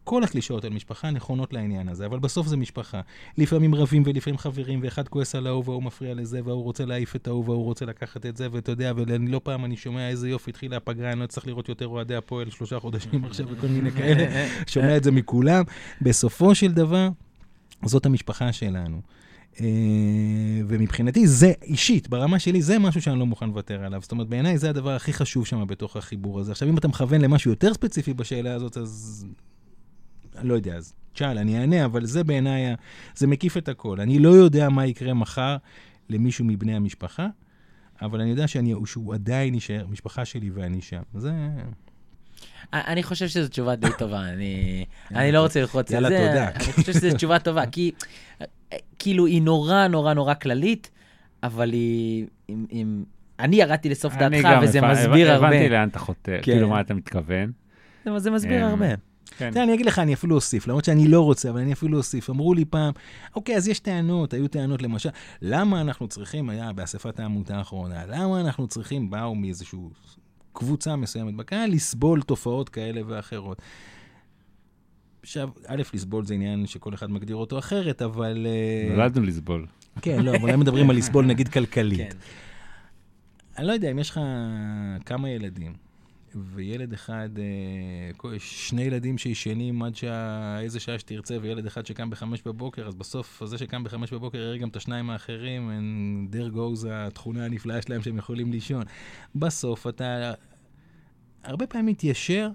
[0.06, 3.02] כל הקלישאות על משפחה נכונות לעניין הזה, אבל בסוף זה משפחה.
[3.38, 7.28] לפעמים רבים ולפעמים חברים, ואחד כועס על ההוא וההוא מפריע לזה, וההוא רוצה להעיף את
[7.28, 10.78] ההוא וההוא רוצה לקחת את זה, ואתה יודע, ולא פעם אני שומע איזה יופי, התחילה
[10.78, 14.98] הפגרה, אני לא צריך לראות יותר אוהדי הפועל שלושה חודשים עכשיו וכל מיני כאלה, שומע
[14.98, 15.64] את זה מכולם.
[16.02, 17.10] בסופו של דבר,
[17.86, 19.02] זאת המשפחה שלנו.
[19.62, 19.66] אה,
[20.68, 24.02] ומבחינתי זה, אישית, ברמה שלי, זה משהו שאני לא מוכן לוותר עליו.
[24.02, 26.52] זאת אומרת, בעיניי זה הדבר הכי חשוב שם בתוך החיבור הזה.
[26.52, 29.26] עכשיו, אם אתה מכוון למשהו יותר ספציפי בשאלה הזאת, אז...
[30.38, 32.76] אני לא יודע, אז תשאל, אני אענה, אבל זה בעיניי,
[33.16, 34.02] זה מקיף את הכל.
[34.02, 35.58] אני לא יודע מה יקרה מחר
[36.10, 37.28] למישהו מבני המשפחה,
[38.02, 41.02] אבל אני יודע שאני, שהוא עדיין יישאר, משפחה שלי ואני שם.
[41.14, 41.32] זה...
[42.74, 46.14] אני חושב שזו תשובה די טובה, אני, אני לא רוצה ללחוץ על זה.
[46.14, 46.50] יאללה, תודה.
[46.50, 47.92] אני חושב שזו תשובה טובה, כי
[49.00, 50.92] כאילו היא נורא נורא נורא כללית,
[51.44, 52.28] אבל היא...
[52.48, 53.04] עם, עם...
[53.40, 54.82] אני ירדתי לסוף דעתך, וזה.
[54.82, 55.32] מסביר.
[55.32, 55.48] הרבה.
[55.48, 56.42] הבנתי לאן אתה חותר, כן.
[56.42, 57.52] כאילו מה אתה מתכוון.
[58.18, 58.86] זה, מסביר אמ, הרבה.
[59.38, 59.52] כן.
[59.52, 62.30] תראה, אני אגיד לך, אני אפילו אוסיף, למרות שאני לא רוצה, אבל אני אפילו אוסיף.
[62.30, 62.94] אמרו לי פעם,
[63.36, 65.10] אוקיי, אז יש טענות, היו טענות למשל,
[65.42, 69.80] למה אנחנו צריכים, היה באספת העמותה האחרונה, למה אנחנו צריכים, באו מאיזושהי
[70.54, 73.62] קבוצה מסוימת בקהל, לסבול תופעות כאלה ואחרות.
[75.22, 78.48] עכשיו, א', לסבול זה עניין שכל אחד מגדיר אותו אחרת, אבל...
[78.50, 79.66] אה, נולדנו לסבול.
[80.02, 82.00] כן, לא, אבל הם מדברים על לסבול נגיד כלכלית.
[82.14, 82.18] כן.
[83.58, 84.20] אני לא יודע, אם יש לך
[85.06, 85.74] כמה ילדים,
[86.36, 92.42] וילד אחד, אה, שני ילדים שישנים עד שעה, איזה שעה שתרצה, וילד אחד שקם בחמש
[92.46, 96.88] בבוקר, אז בסוף זה שקם בחמש בבוקר יראה גם את השניים האחרים, and there goes
[96.90, 98.84] התכונה הנפלאה שלהם שהם יכולים לישון.
[99.36, 100.34] בסוף אתה
[101.44, 102.50] הרבה פעמים מתיישר,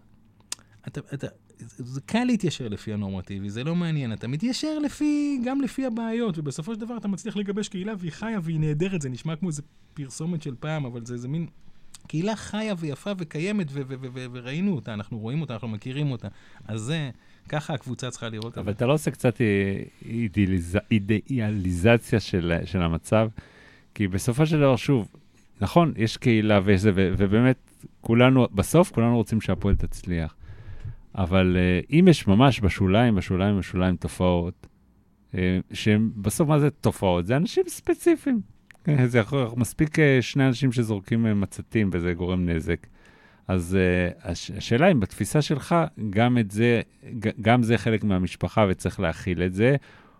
[0.89, 1.27] אתה, אתה,
[1.66, 6.74] זה קל להתיישר לפי הנורמטיבי, זה לא מעניין, אתה מתיישר לפי, גם לפי הבעיות, ובסופו
[6.74, 9.62] של דבר אתה מצליח לגבש קהילה והיא חיה והיא נהדרת, זה נשמע כמו איזה
[9.94, 11.47] פרסומת של פעם, אבל זה איזה מין
[12.11, 16.11] קהילה חיה ויפה וקיימת, ו- ו- ו- ו- וראינו אותה, אנחנו רואים אותה, אנחנו מכירים
[16.11, 16.28] אותה.
[16.69, 17.11] אז זה,
[17.49, 18.61] ככה הקבוצה צריכה לראות את זה.
[18.61, 19.41] אבל אתה לא עושה קצת
[20.05, 20.78] אידיאליז...
[20.91, 23.28] אידיאליזציה של, של המצב,
[23.95, 25.09] כי בסופו של דבר, שוב,
[25.61, 27.57] נכון, יש קהילה וזה, ו- ובאמת,
[28.01, 30.35] כולנו, בסוף כולנו רוצים שהפועל תצליח.
[31.15, 34.66] אבל uh, אם יש ממש בשוליים, בשוליים, בשוליים תופעות,
[35.32, 35.37] uh,
[35.73, 37.27] שהן בסוף מה זה תופעות?
[37.27, 38.41] זה אנשים ספציפיים.
[38.85, 42.86] כן, זה יכול, מספיק uh, שני אנשים שזורקים uh, מצתים וזה גורם נזק.
[43.48, 45.74] אז uh, הש, השאלה אם בתפיסה שלך,
[46.11, 46.81] גם את זה,
[47.40, 49.77] גם זה חלק מהמשפחה וצריך להכיל את זה,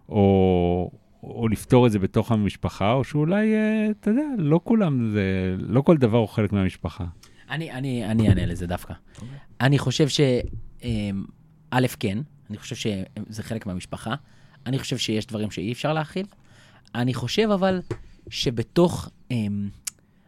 [0.09, 0.91] או,
[1.23, 3.55] או לפתור את זה בתוך המשפחה, או שאולי,
[3.91, 7.05] אתה יודע, לא כולם, זה, לא כל דבר הוא חלק מהמשפחה.
[7.51, 8.95] אני, אני, אני אענה לזה דווקא.
[9.61, 10.21] אני חושב ש...
[10.83, 11.25] אמ,
[11.71, 12.19] א', כן,
[12.51, 14.15] אני חושב שזה חלק מהמשפחה.
[14.67, 16.27] אני חושב שיש דברים שאי אפשר להכיל.
[16.95, 17.81] אני חושב אבל
[18.29, 19.69] שבתוך, אמ,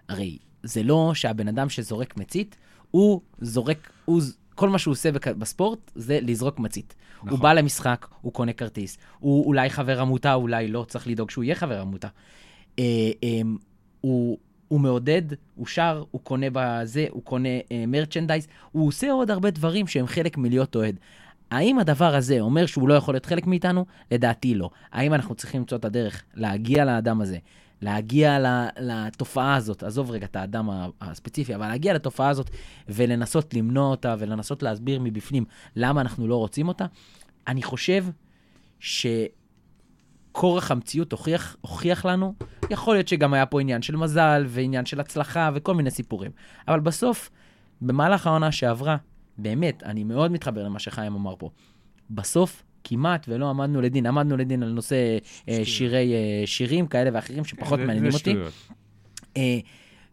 [0.08, 2.56] הרי זה לא שהבן אדם שזורק מצית,
[2.90, 4.22] הוא זורק, הוא,
[4.54, 6.94] כל מה שהוא עושה בספורט זה לזרוק מצית.
[7.16, 7.30] נכון.
[7.30, 11.44] הוא בא למשחק, הוא קונה כרטיס, הוא אולי חבר עמותה, אולי לא, צריך לדאוג שהוא
[11.44, 12.08] יהיה חבר עמותה.
[12.78, 12.84] אה,
[13.24, 13.40] אה,
[14.00, 14.38] הוא...
[14.72, 15.22] הוא מעודד,
[15.54, 20.06] הוא שר, הוא קונה בזה, הוא קונה אה, מרצ'נדייז, הוא עושה עוד הרבה דברים שהם
[20.06, 20.96] חלק מלהיות אוהד.
[21.50, 23.86] האם הדבר הזה אומר שהוא לא יכול להיות חלק מאיתנו?
[24.10, 24.70] לדעתי לא.
[24.92, 27.38] האם אנחנו צריכים למצוא את הדרך להגיע לאדם הזה,
[27.82, 28.38] להגיע
[28.80, 32.50] לתופעה הזאת, עזוב רגע את האדם הספציפי, אבל להגיע לתופעה הזאת
[32.88, 35.44] ולנסות למנוע אותה ולנסות להסביר מבפנים
[35.76, 36.86] למה אנחנו לא רוצים אותה?
[37.46, 38.04] אני חושב
[38.80, 39.06] ש...
[40.32, 42.34] כורח המציאות הוכיח, הוכיח לנו,
[42.70, 46.30] יכול להיות שגם היה פה עניין של מזל ועניין של הצלחה וכל מיני סיפורים.
[46.68, 47.30] אבל בסוף,
[47.80, 48.96] במהלך העונה שעברה,
[49.38, 51.50] באמת, אני מאוד מתחבר למה שחיים אמר פה.
[52.10, 54.06] בסוף, כמעט ולא עמדנו לדין.
[54.06, 55.18] עמדנו לדין על נושא
[55.48, 58.34] אה, שירי, אה, שירים כאלה ואחרים שפחות זה, מעניינים זה אותי.
[59.36, 59.58] אה,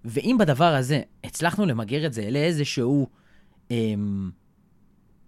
[0.05, 3.07] ואם בדבר הזה הצלחנו למגר את זה לאיזשהו
[3.71, 3.93] אה,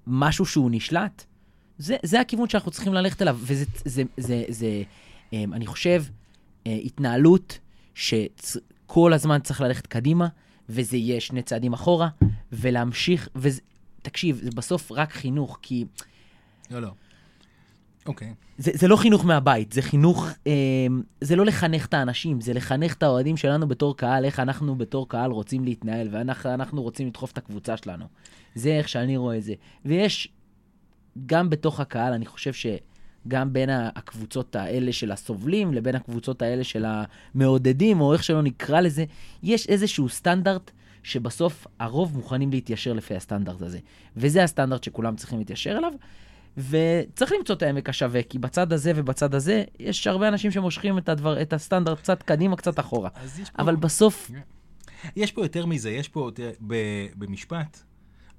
[0.08, 1.24] משהו שהוא נשלט,
[1.78, 4.84] זה, זה הכיוון שאנחנו צריכים ללכת אליו, וזה, זה, זה, זה,
[5.34, 6.04] אמ, אני חושב,
[6.68, 7.60] אה, התנהלות
[7.96, 10.28] שכל הזמן צריך ללכת קדימה,
[10.70, 12.10] וזה יהיה שני צעדים אחורה,
[12.52, 15.86] ולהמשיך, ותקשיב, זה בסוף רק חינוך, כי...
[16.72, 16.92] לא, לא.
[18.06, 18.28] אוקיי.
[18.28, 18.52] Okay.
[18.58, 20.54] זה, זה לא חינוך מהבית, זה חינוך, אה,
[21.22, 25.10] זה לא לחנך את האנשים, זה לחנך את האוהדים שלנו בתור קהל, איך אנחנו בתור
[25.10, 28.06] קהל רוצים להתנהל, ואנחנו רוצים לדחוף את הקבוצה שלנו.
[28.56, 29.54] זה איך שאני רואה את זה.
[29.86, 30.28] ויש
[31.26, 36.86] גם בתוך הקהל, אני חושב שגם בין הקבוצות האלה של הסובלים לבין הקבוצות האלה של
[36.88, 39.06] המעודדים, או איך שלא נקרא לזה,
[39.44, 40.72] יש איזשהו סטנדרט
[41.04, 43.80] שבסוף הרוב מוכנים להתיישר לפי הסטנדרט הזה.
[44.18, 45.92] וזה הסטנדרט שכולם צריכים להתיישר אליו.
[46.58, 51.10] וצריך למצוא את העמק השווה, כי בצד הזה ובצד הזה, יש הרבה אנשים שמושכים את,
[51.10, 53.10] הדבר, את הסטנדרט קצת קדימה, קצת אחורה.
[53.60, 53.82] אבל פה...
[53.82, 54.32] בסוף...
[55.16, 56.52] יש פה יותר מזה, יש פה, יותר,
[57.16, 57.84] במשפט,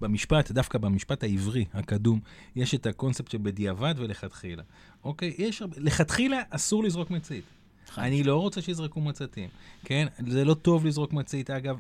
[0.00, 2.20] במשפט, דווקא במשפט העברי, הקדום,
[2.56, 4.62] יש את הקונספט של בדיעבד ולכתחילה.
[5.04, 5.34] אוקיי?
[5.38, 7.44] יש הרבה, לכתחילה אסור לזרוק מצית.
[7.98, 9.48] אני לא רוצה שיזרקו מצתים,
[9.84, 10.06] כן?
[10.28, 11.78] זה לא טוב לזרוק מצית, אגב.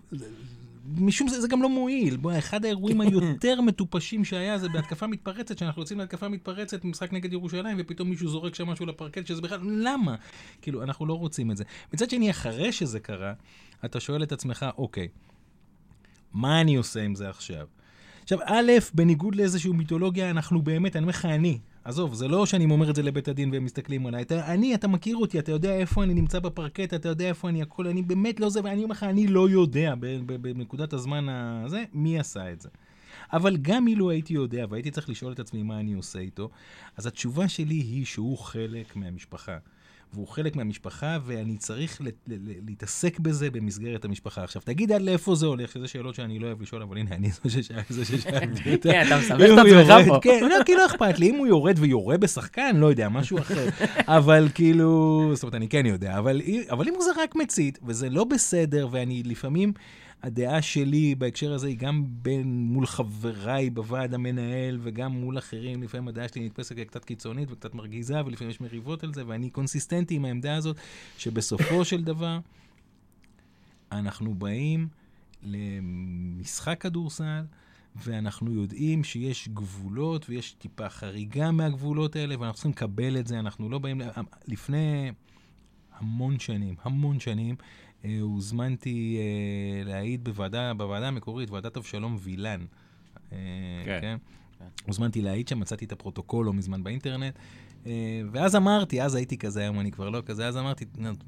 [0.86, 2.16] משום זה, זה גם לא מועיל.
[2.16, 7.32] בוא, אחד האירועים היותר מטופשים שהיה זה בהתקפה מתפרצת, שאנחנו יוצאים להתקפה מתפרצת, משחק נגד
[7.32, 10.16] ירושלים, ופתאום מישהו זורק שם משהו לפרקט, שזה בכלל, למה?
[10.62, 11.64] כאילו, אנחנו לא רוצים את זה.
[11.92, 13.32] מצד שני, אחרי שזה קרה,
[13.84, 15.08] אתה שואל את עצמך, אוקיי,
[16.32, 17.66] מה אני עושה עם זה עכשיו?
[18.22, 22.64] עכשיו, א', בניגוד לאיזושהי מיתולוגיה, אנחנו באמת, אני אומר לך, אני, עזוב, זה לא שאני
[22.64, 24.22] אומר את זה לבית הדין והם מסתכלים עליי.
[24.22, 27.62] אתה, אני, אתה מכיר אותי, אתה יודע איפה אני נמצא בפרקט, אתה יודע איפה אני
[27.62, 29.94] הכל, אני באמת לא זה, ואני אומר לך, אני לא יודע
[30.40, 32.68] בנקודת הזמן הזה, מי עשה את זה.
[33.32, 36.50] אבל גם אילו הייתי יודע והייתי צריך לשאול את עצמי מה אני עושה איתו,
[36.96, 39.58] אז התשובה שלי היא שהוא חלק מהמשפחה.
[40.14, 42.00] והוא חלק מהמשפחה, ואני צריך
[42.66, 44.44] להתעסק בזה במסגרת המשפחה.
[44.44, 47.30] עכשיו, תגיד עד לאיפה זה הולך, שזה שאלות שאני לא אוהב לשאול, אבל הנה, אני
[47.88, 48.88] זה ששאלתי אותה.
[48.92, 50.18] כן, אתה מסבך את עצמך פה.
[50.22, 53.68] כן, לא, כי לא אכפת לי, אם הוא יורד ויורה בשחקן, לא יודע, משהו אחר.
[54.18, 56.40] אבל כאילו, זאת אומרת, אני כן יודע, אבל
[56.88, 59.72] אם הוא זה רק מצית, וזה לא בסדר, ואני לפעמים...
[60.22, 65.82] הדעה שלי בהקשר הזה היא גם בין מול חבריי בוועד המנהל וגם מול אחרים.
[65.82, 70.14] לפעמים הדעה שלי נתפסת כקצת קיצונית וקצת מרגיזה, ולפעמים יש מריבות על זה, ואני קונסיסטנטי
[70.14, 70.76] עם העמדה הזאת,
[71.18, 72.38] שבסופו של דבר
[73.92, 74.88] אנחנו באים
[75.42, 77.44] למשחק כדורסל,
[77.96, 83.38] ואנחנו יודעים שיש גבולות ויש טיפה חריגה מהגבולות האלה, ואנחנו צריכים לקבל את זה.
[83.38, 84.00] אנחנו לא באים...
[84.48, 85.12] לפני
[85.98, 87.56] המון שנים, המון שנים,
[88.20, 92.64] הוזמנתי אה, להעיד בוועדה, בוועדה המקורית, ועדת אבשלום וילן.
[93.32, 93.38] אה,
[93.84, 93.98] כן.
[94.00, 94.16] כן?
[94.86, 97.34] הוזמנתי להעיד שם, מצאתי את הפרוטוקול לא מזמן באינטרנט,
[98.32, 100.84] ואז אמרתי, אז הייתי כזה, היום אני כבר לא כזה, אז אמרתי,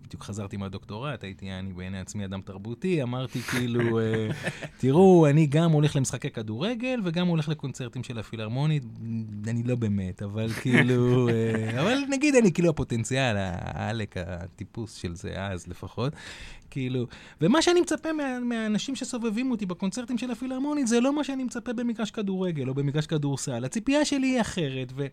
[0.06, 3.98] בדיוק חזרתי מהדוקטורט, הייתי אני בעיני עצמי אדם תרבותי, אמרתי כאילו,
[4.78, 8.82] תראו, אני גם הולך למשחקי כדורגל וגם הולך לקונצרטים של הפילהרמונית,
[9.48, 11.28] אני לא באמת, אבל כאילו,
[11.80, 16.12] אבל נגיד אני כאילו הפוטנציאל, העלק, הטיפוס של זה אז לפחות.
[16.74, 17.06] כאילו,
[17.40, 21.72] ומה שאני מצפה מה, מהאנשים שסובבים אותי בקונצרטים של הפילהרמונית, זה לא מה שאני מצפה
[21.72, 23.64] במגרש כדורגל או במגרש כדורסל.
[23.64, 25.06] הציפייה שלי היא אחרת, ו...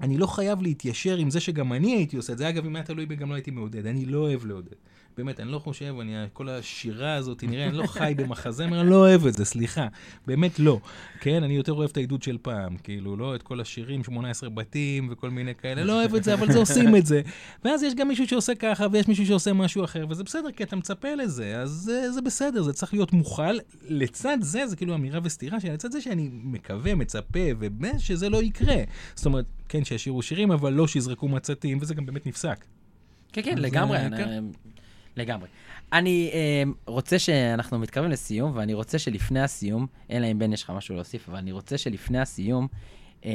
[0.00, 2.48] אני לא חייב להתיישר עם זה שגם אני הייתי עושה את זה.
[2.48, 3.86] אגב, אם היה תלוי בי, גם לא הייתי מעודד.
[3.86, 4.74] אני לא אוהב לעודד.
[5.16, 8.96] באמת, אני לא חושב, אני, כל השירה הזאת, נראה, אני לא חי במחזמר, אני לא
[8.96, 9.86] אוהב את זה, סליחה.
[10.26, 10.80] באמת לא.
[11.20, 15.08] כן, אני יותר אוהב את העידוד של פעם, כאילו, לא את כל השירים, 18 בתים
[15.10, 17.22] וכל מיני כאלה, לא אוהב את זה, אבל זה עושים את זה.
[17.64, 20.76] ואז יש גם מישהו שעושה ככה, ויש מישהו שעושה משהו אחר, וזה בסדר, כי אתה
[20.76, 23.58] מצפה לזה, אז זה, זה בסדר, זה צריך להיות מוכל.
[23.88, 28.82] לצד זה, זה כאילו אמירה וסתירה, שלצד זה שאני מקווה, מצפה, ושזה לא יקרה.
[29.14, 32.64] זאת אומרת, כן, שישירו שירים, אבל לא שיזרקו מצתים, וזה גם באמת נפסק.
[33.32, 33.98] כן, כן, לגמרי.
[33.98, 34.44] אה, כן.
[35.16, 35.48] לגמרי.
[35.92, 40.70] אני אה, רוצה שאנחנו מתקרבים לסיום, ואני רוצה שלפני הסיום, אלא אם בן יש לך
[40.70, 42.66] משהו להוסיף, אבל אני רוצה שלפני הסיום,
[43.24, 43.30] אה,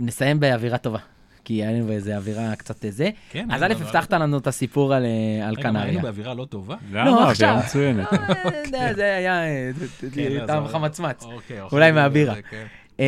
[0.00, 0.98] נסיים באווירה טובה.
[1.44, 3.10] כי היינו באיזה אווירה קצת זה.
[3.30, 3.48] כן.
[3.50, 5.82] אז א', הבטחת לנו את הסיפור על, אה, קנריה.
[5.82, 6.76] רגע, היינו באווירה לא טובה?
[6.90, 8.12] לא, אווירה מצוינת.
[8.72, 9.42] לא, זה היה
[10.12, 11.22] כן, טעם חמצמץ.
[11.22, 12.34] אוקיי, אולי מהבירה.
[12.98, 13.04] אמ,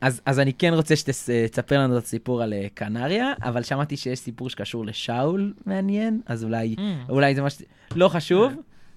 [0.00, 4.18] אז, אז אני כן רוצה שתספר לנו את הסיפור על אה, קנריה, אבל שמעתי שיש
[4.18, 7.10] סיפור שקשור לשאול מעניין, אז אולי, mm.
[7.10, 7.62] אולי זה מה ש...
[7.96, 8.52] לא חשוב,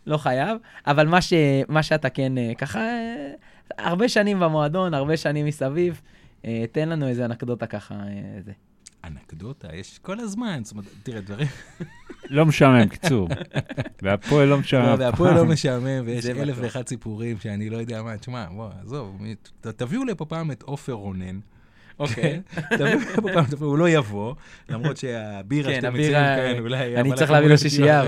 [0.07, 0.57] לא חייב,
[0.88, 1.34] אבל מה, ש,
[1.68, 3.31] מה שאתה כן אה, ככה, אה,
[3.77, 6.01] הרבה שנים במועדון, הרבה שנים מסביב,
[6.72, 7.95] תן לנו איזה אנקדוטה ככה.
[8.45, 8.51] זה.
[9.07, 11.47] אנקדוטה, יש כל הזמן, זאת אומרת, תראה, דברים...
[12.29, 13.29] לא משעמם, קיצור.
[14.01, 14.99] והפועל לא משעמם.
[14.99, 19.21] לא, והפועל לא משעמם, ויש אלף ואחד סיפורים שאני לא יודע מה, תשמע, בוא, עזוב,
[19.61, 21.39] תביאו לפה פעם את עופר רונן.
[21.99, 22.41] אוקיי.
[22.77, 24.35] תביאו לפה פעם, הוא לא יבוא,
[24.69, 26.97] למרות שהבירה שאתם מציעים כאן, אולי...
[26.97, 28.03] אני צריך להביא לו שישייה.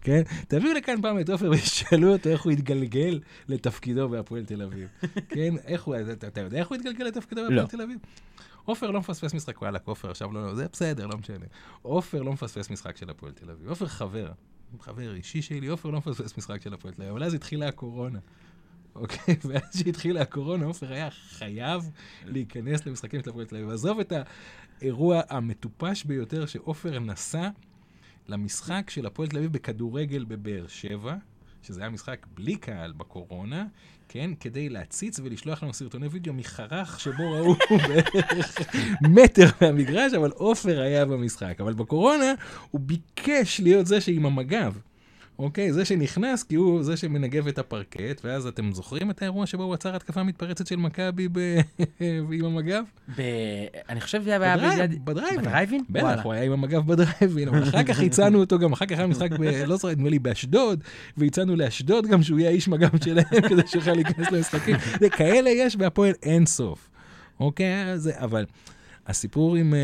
[0.00, 4.88] כן, תביאו לכאן פעם את עופר ושאלו אותו איך הוא התגלגל לתפקידו בהפועל תל אביב.
[5.34, 5.96] כן, איך הוא,
[6.28, 7.66] אתה יודע איך הוא התגלגל לתפקידו בהפועל לא.
[7.66, 7.98] תל אביב?
[8.64, 11.46] עופר לא מפספס משחק, וואלה, עופר עכשיו לא, לא, זה בסדר, לא משנה.
[11.82, 13.68] עופר לא מפספס משחק של הפועל תל אביב.
[13.68, 14.32] עופר חבר,
[14.80, 17.14] חבר אישי שלי, עופר לא מפספס משחק של הפועל תל אביב.
[17.14, 18.18] אבל אז התחילה הקורונה.
[18.94, 19.36] אוקיי?
[19.48, 21.90] ואז שהתחילה הקורונה, עופר היה חייב
[22.24, 23.70] להיכנס למשחקים של הפועל תל אביב.
[23.70, 24.12] עזוב את
[24.80, 27.48] האירוע המטופש ביותר שעופר נסע
[28.28, 31.16] למשחק של הפועל תל אביב בכדורגל בבאר שבע,
[31.64, 33.66] שזה היה משחק בלי קהל בקורונה,
[34.08, 34.30] כן?
[34.40, 37.54] כדי להציץ ולשלוח לנו סרטוני וידאו מחרך שבו ראו
[37.88, 38.58] בערך
[39.02, 41.60] מטר מהמגרש, אבל עופר היה במשחק.
[41.60, 42.32] אבל בקורונה
[42.70, 44.74] הוא ביקש להיות זה שעם המגב.
[45.38, 45.72] אוקיי?
[45.72, 49.74] זה שנכנס כי הוא זה שמנגב את הפרקט, ואז אתם זוכרים את האירוע שבו הוא
[49.74, 51.58] עצר התקפה מתפרצת של מכבי ב-
[52.32, 52.82] עם המגב?
[53.18, 53.22] ב...
[53.88, 55.40] אני חושב שזה היה בדרייב- בדרייבין.
[55.44, 55.84] בדרייבין?
[55.90, 56.20] בטח.
[56.24, 59.32] הוא היה עם המגב בדרייבין, אבל אחר כך הצענו אותו גם, אחר כך היה משחק,
[59.32, 60.84] ב- לא זוכר, נדמה לי באשדוד,
[61.16, 64.76] והצענו לאשדוד גם שהוא יהיה האיש מג"ב שלהם, כדי שיוכל להיכנס למשחקים.
[65.00, 66.90] זה כאלה יש בהפועל אין סוף.
[67.40, 67.66] אוקיי,
[67.98, 68.44] זה- אבל
[69.06, 69.78] הסיפור עם אה,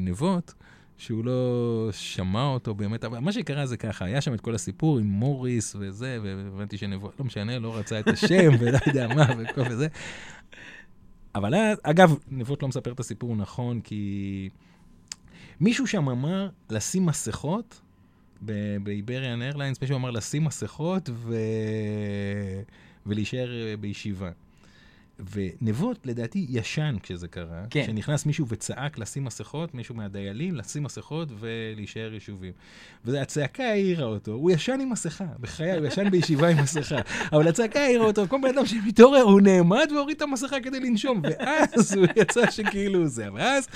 [0.00, 0.54] נבות,
[0.98, 4.98] שהוא לא שמע אותו באמת, אבל מה שקרה זה ככה, היה שם את כל הסיפור
[4.98, 9.62] עם מוריס וזה, והבנתי שנבות, לא משנה, לא רצה את השם ולא יודע מה וכל
[9.70, 9.88] וזה.
[11.34, 14.48] אבל אז, אגב, נבות לא מספר את הסיפור נכון, כי
[15.60, 17.80] מישהו שם אמר לשים מסכות,
[18.82, 21.36] באיבריאן איירליינס, מישהו אמר לשים מסכות ו...
[23.06, 23.48] ולהישאר
[23.80, 24.30] בישיבה.
[25.32, 27.64] ונבות, לדעתי, ישן כשזה קרה.
[27.70, 27.84] כן.
[27.86, 32.52] שנכנס מישהו וצעק לשים מסכות, מישהו מהדיילים, לשים מסכות ולהישאר יישובים.
[33.04, 36.96] והצעקה העירה אותו, הוא ישן עם מסכה, בחיי, הוא ישן בישיבה עם מסכה.
[37.32, 41.22] אבל הצעקה העירה אותו, כל בן אדם שמתעורר, הוא נעמד והוריד את המסכה כדי לנשום,
[41.22, 43.32] ואז הוא יצא שכאילו זה.
[43.34, 43.68] ואז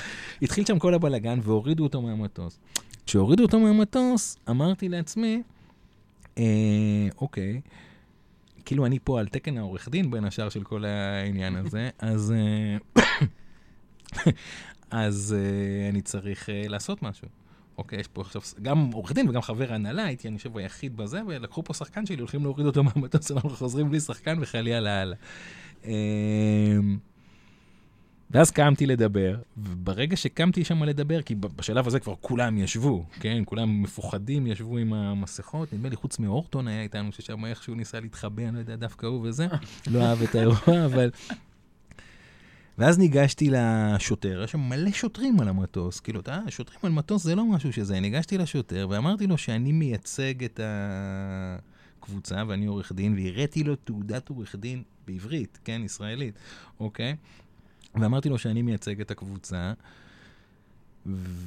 [0.43, 2.59] התחיל שם כל הבלגן והורידו אותו מהמטוס.
[3.07, 5.43] כשהורידו אותו מהמטוס, אמרתי לעצמי,
[6.39, 6.45] אה,
[7.21, 7.61] אוקיי,
[8.65, 13.03] כאילו אני פה על תקן העורך דין בין השאר של כל העניין הזה, אז, אה,
[14.91, 17.29] אז אה, אני צריך אה, לעשות משהו.
[17.79, 21.21] אוקיי, יש פה עכשיו גם עורך דין וגם חבר הנהלה, הייתי אני חושב היחיד בזה,
[21.27, 25.17] ולקחו פה שחקן שלי, הולכים להוריד אותו מהמטוס, אנחנו חוזרים בלי שחקן וחלילה לאללה.
[28.33, 33.43] ואז קמתי לדבר, וברגע שקמתי שם לדבר, כי בשלב הזה כבר כולם ישבו, כן?
[33.47, 38.43] כולם מפוחדים, ישבו עם המסכות, נדמה לי חוץ מאורטון היה איתנו, ששם איכשהו ניסה להתחבא,
[38.43, 39.47] אני לא יודע, דווקא הוא וזה,
[39.87, 41.11] לא אהב את האירוע, אבל...
[42.79, 47.35] ואז ניגשתי לשוטר, היה שם מלא שוטרים על המטוס, כאילו, אתה, שוטרים על מטוס זה
[47.35, 50.61] לא משהו שזה, ניגשתי לשוטר ואמרתי לו שאני מייצג את
[51.99, 56.35] הקבוצה ואני עורך דין, והראיתי לו תעודת עורך דין בעברית, כן, ישראלית,
[56.81, 57.17] אוקיי?
[57.95, 59.73] ואמרתי לו שאני מייצג את הקבוצה,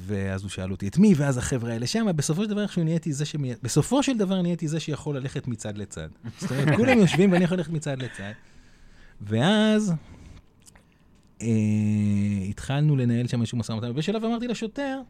[0.06, 3.12] ואז הוא שאל אותי את מי, ואז החבר'ה האלה שם, בסופו של דבר איכשהו נהייתי
[3.12, 3.52] זה שמי...
[3.62, 6.08] בסופו של דבר נהייתי זה שיכול ללכת מצד לצד.
[6.38, 8.32] זאת אומרת, כולם יושבים ואני יכול ללכת מצד לצד.
[9.20, 9.92] ואז
[11.42, 11.46] אה,
[12.48, 15.00] התחלנו לנהל שם איזשהו משא ומתן, ובשלב אמרתי לשוטר,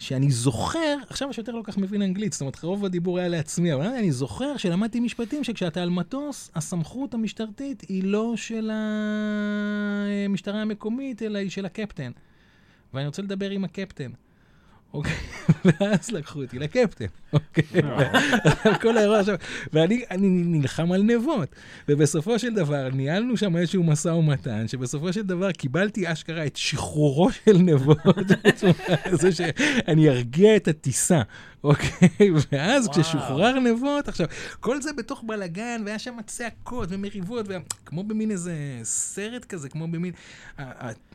[0.00, 3.74] שאני זוכר, עכשיו השוטר לא כל כך מבין אנגלית, זאת אומרת, רוב הדיבור היה לעצמי,
[3.74, 8.70] אבל אני זוכר שלמדתי משפטים שכשאתה על מטוס, הסמכות המשטרתית היא לא של
[10.26, 12.10] המשטרה המקומית, אלא היא של הקפטן.
[12.94, 14.10] ואני רוצה לדבר עם הקפטן.
[14.94, 15.12] אוקיי,
[15.64, 17.82] ואז לקחו אותי לקפטן, אוקיי,
[18.82, 19.34] כל האירוע עכשיו,
[19.72, 21.48] ואני אני נלחם על נבות,
[21.88, 27.32] ובסופו של דבר ניהלנו שם איזשהו משא ומתן, שבסופו של דבר קיבלתי אשכרה את שחרורו
[27.32, 28.26] של נבות,
[29.20, 31.22] זה שאני ארגיע את הטיסה,
[31.64, 32.08] אוקיי,
[32.52, 33.02] ואז וואו.
[33.02, 34.26] כששוחרר נבות, עכשיו,
[34.60, 37.46] כל זה בתוך בלאגן, והיה שם צעקות ומריבות,
[37.86, 40.12] כמו במין איזה סרט כזה, כמו במין,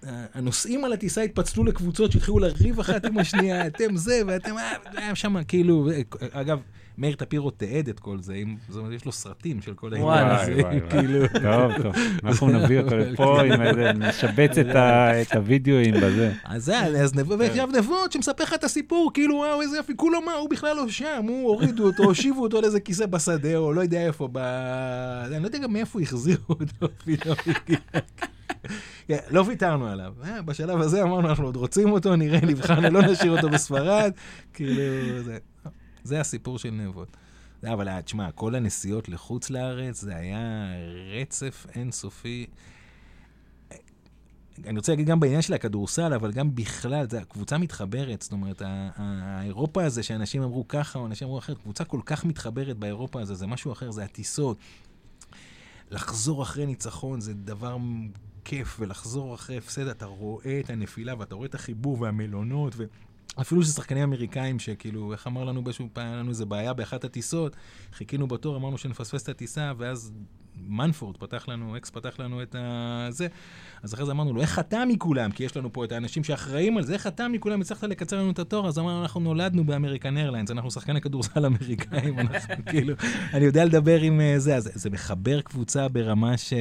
[0.04, 5.16] הנוסעים על הטיסה התפצלו לקבוצות שהתחילו לריב אחת עם השנייה, אתם זה, ואתם, אה, היה
[5.16, 5.90] שם כאילו,
[6.32, 6.60] אגב,
[6.98, 8.36] מאיר טפירו תיעד את כל זה,
[8.70, 10.28] זאת אומרת, יש לו סרטים של כל העניין.
[10.28, 10.90] הזה, וואי, וואי, וואי.
[11.02, 11.26] כאילו.
[11.28, 16.32] טוב, טוב, אנחנו נביא אותו לפה איזה, נשבץ את ה- את הוידאוים בזה.
[16.46, 20.22] אז זה, אז נבות, ועכשיו נבות שמספר לך את הסיפור, כאילו, וואו, איזה יופי, כולו
[20.22, 23.74] מה, הוא בכלל לא שם, הוא הורידו אותו, הושיבו אותו על איזה כיסא בשדה, או
[23.74, 24.38] לא יודע איפה, ב...
[24.38, 27.36] אני לא יודע גם מאיפה החזירו אותו פתאום.
[29.08, 30.14] כן, לא ויתרנו עליו.
[30.24, 34.12] אה, בשלב הזה אמרנו, אנחנו עוד רוצים אותו, נראה, נבחרנו, לא נשאיר אותו בספרד.
[34.54, 34.74] כאילו,
[35.24, 35.38] זה,
[36.06, 37.18] זה הסיפור של נבות.
[37.62, 40.68] זה, אבל אה, תשמע, כל הנסיעות לחוץ לארץ, זה היה
[41.22, 42.46] רצף אינסופי.
[44.66, 48.62] אני רוצה להגיד גם בעניין של הכדורסל, אבל גם בכלל, זה, הקבוצה מתחברת, זאת אומרת,
[48.96, 53.36] האירופה הזה שאנשים אמרו ככה, או אנשים אמרו אחרת, קבוצה כל כך מתחברת באירופה הזה,
[53.36, 54.58] זה משהו אחר, זה הטיסות.
[55.92, 57.78] לחזור אחרי ניצחון זה דבר
[58.46, 62.84] כיף, ולחזור אחרי הפסד, אתה רואה את הנפילה, ואתה רואה את החיבור והמלונות, ו...
[63.42, 67.04] אפילו של שחקנים אמריקאים שכאילו, איך אמר לנו באיזשהו פעם, היה לנו איזה בעיה באחת
[67.04, 67.56] הטיסות,
[67.94, 70.14] חיכינו בתור, אמרנו שנפספס את הטיסה, ואז
[70.68, 73.28] מנפורד פתח לנו, אקס פתח לנו את הזה,
[73.84, 75.32] אז אחרי זה אמרנו לו, איך אתה מכולם?
[75.32, 78.32] כי יש לנו פה את האנשים שאחראים על זה, איך אתה מכולם הצלחת לקצר לנו
[78.32, 78.68] את התור?
[78.68, 82.96] אז אמרנו, אנחנו נולדנו ב American Airlines, אנחנו שחקני כדורסל אמריקאים, אנחנו כאילו,
[83.34, 86.54] אני יודע לדבר עם אה, זה, אז זה מחבר קבוצה ברמה ש...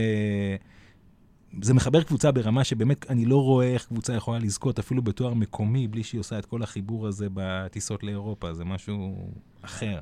[1.63, 5.89] זה מחבר קבוצה ברמה שבאמת אני לא רואה איך קבוצה יכולה לזכות אפילו בתואר מקומי
[5.89, 9.29] בלי שהיא עושה את כל החיבור הזה בטיסות לאירופה, זה משהו
[9.63, 9.99] אחר.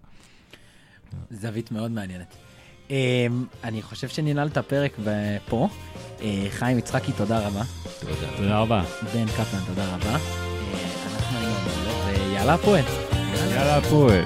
[1.31, 2.37] זווית מאוד מעניינת.
[2.91, 4.93] אמ, אני חושב שננעל את הפרק
[5.49, 5.69] פה.
[6.21, 7.63] אה, חיים יצחקי, תודה רבה.
[8.01, 8.37] תודה.
[8.37, 8.85] תודה רבה.
[9.15, 10.11] בן קפלן, תודה רבה.
[10.11, 10.19] אה,
[11.15, 12.85] אנחנו היינו ויאללה הפועל.
[13.51, 14.25] יאללה הפועל.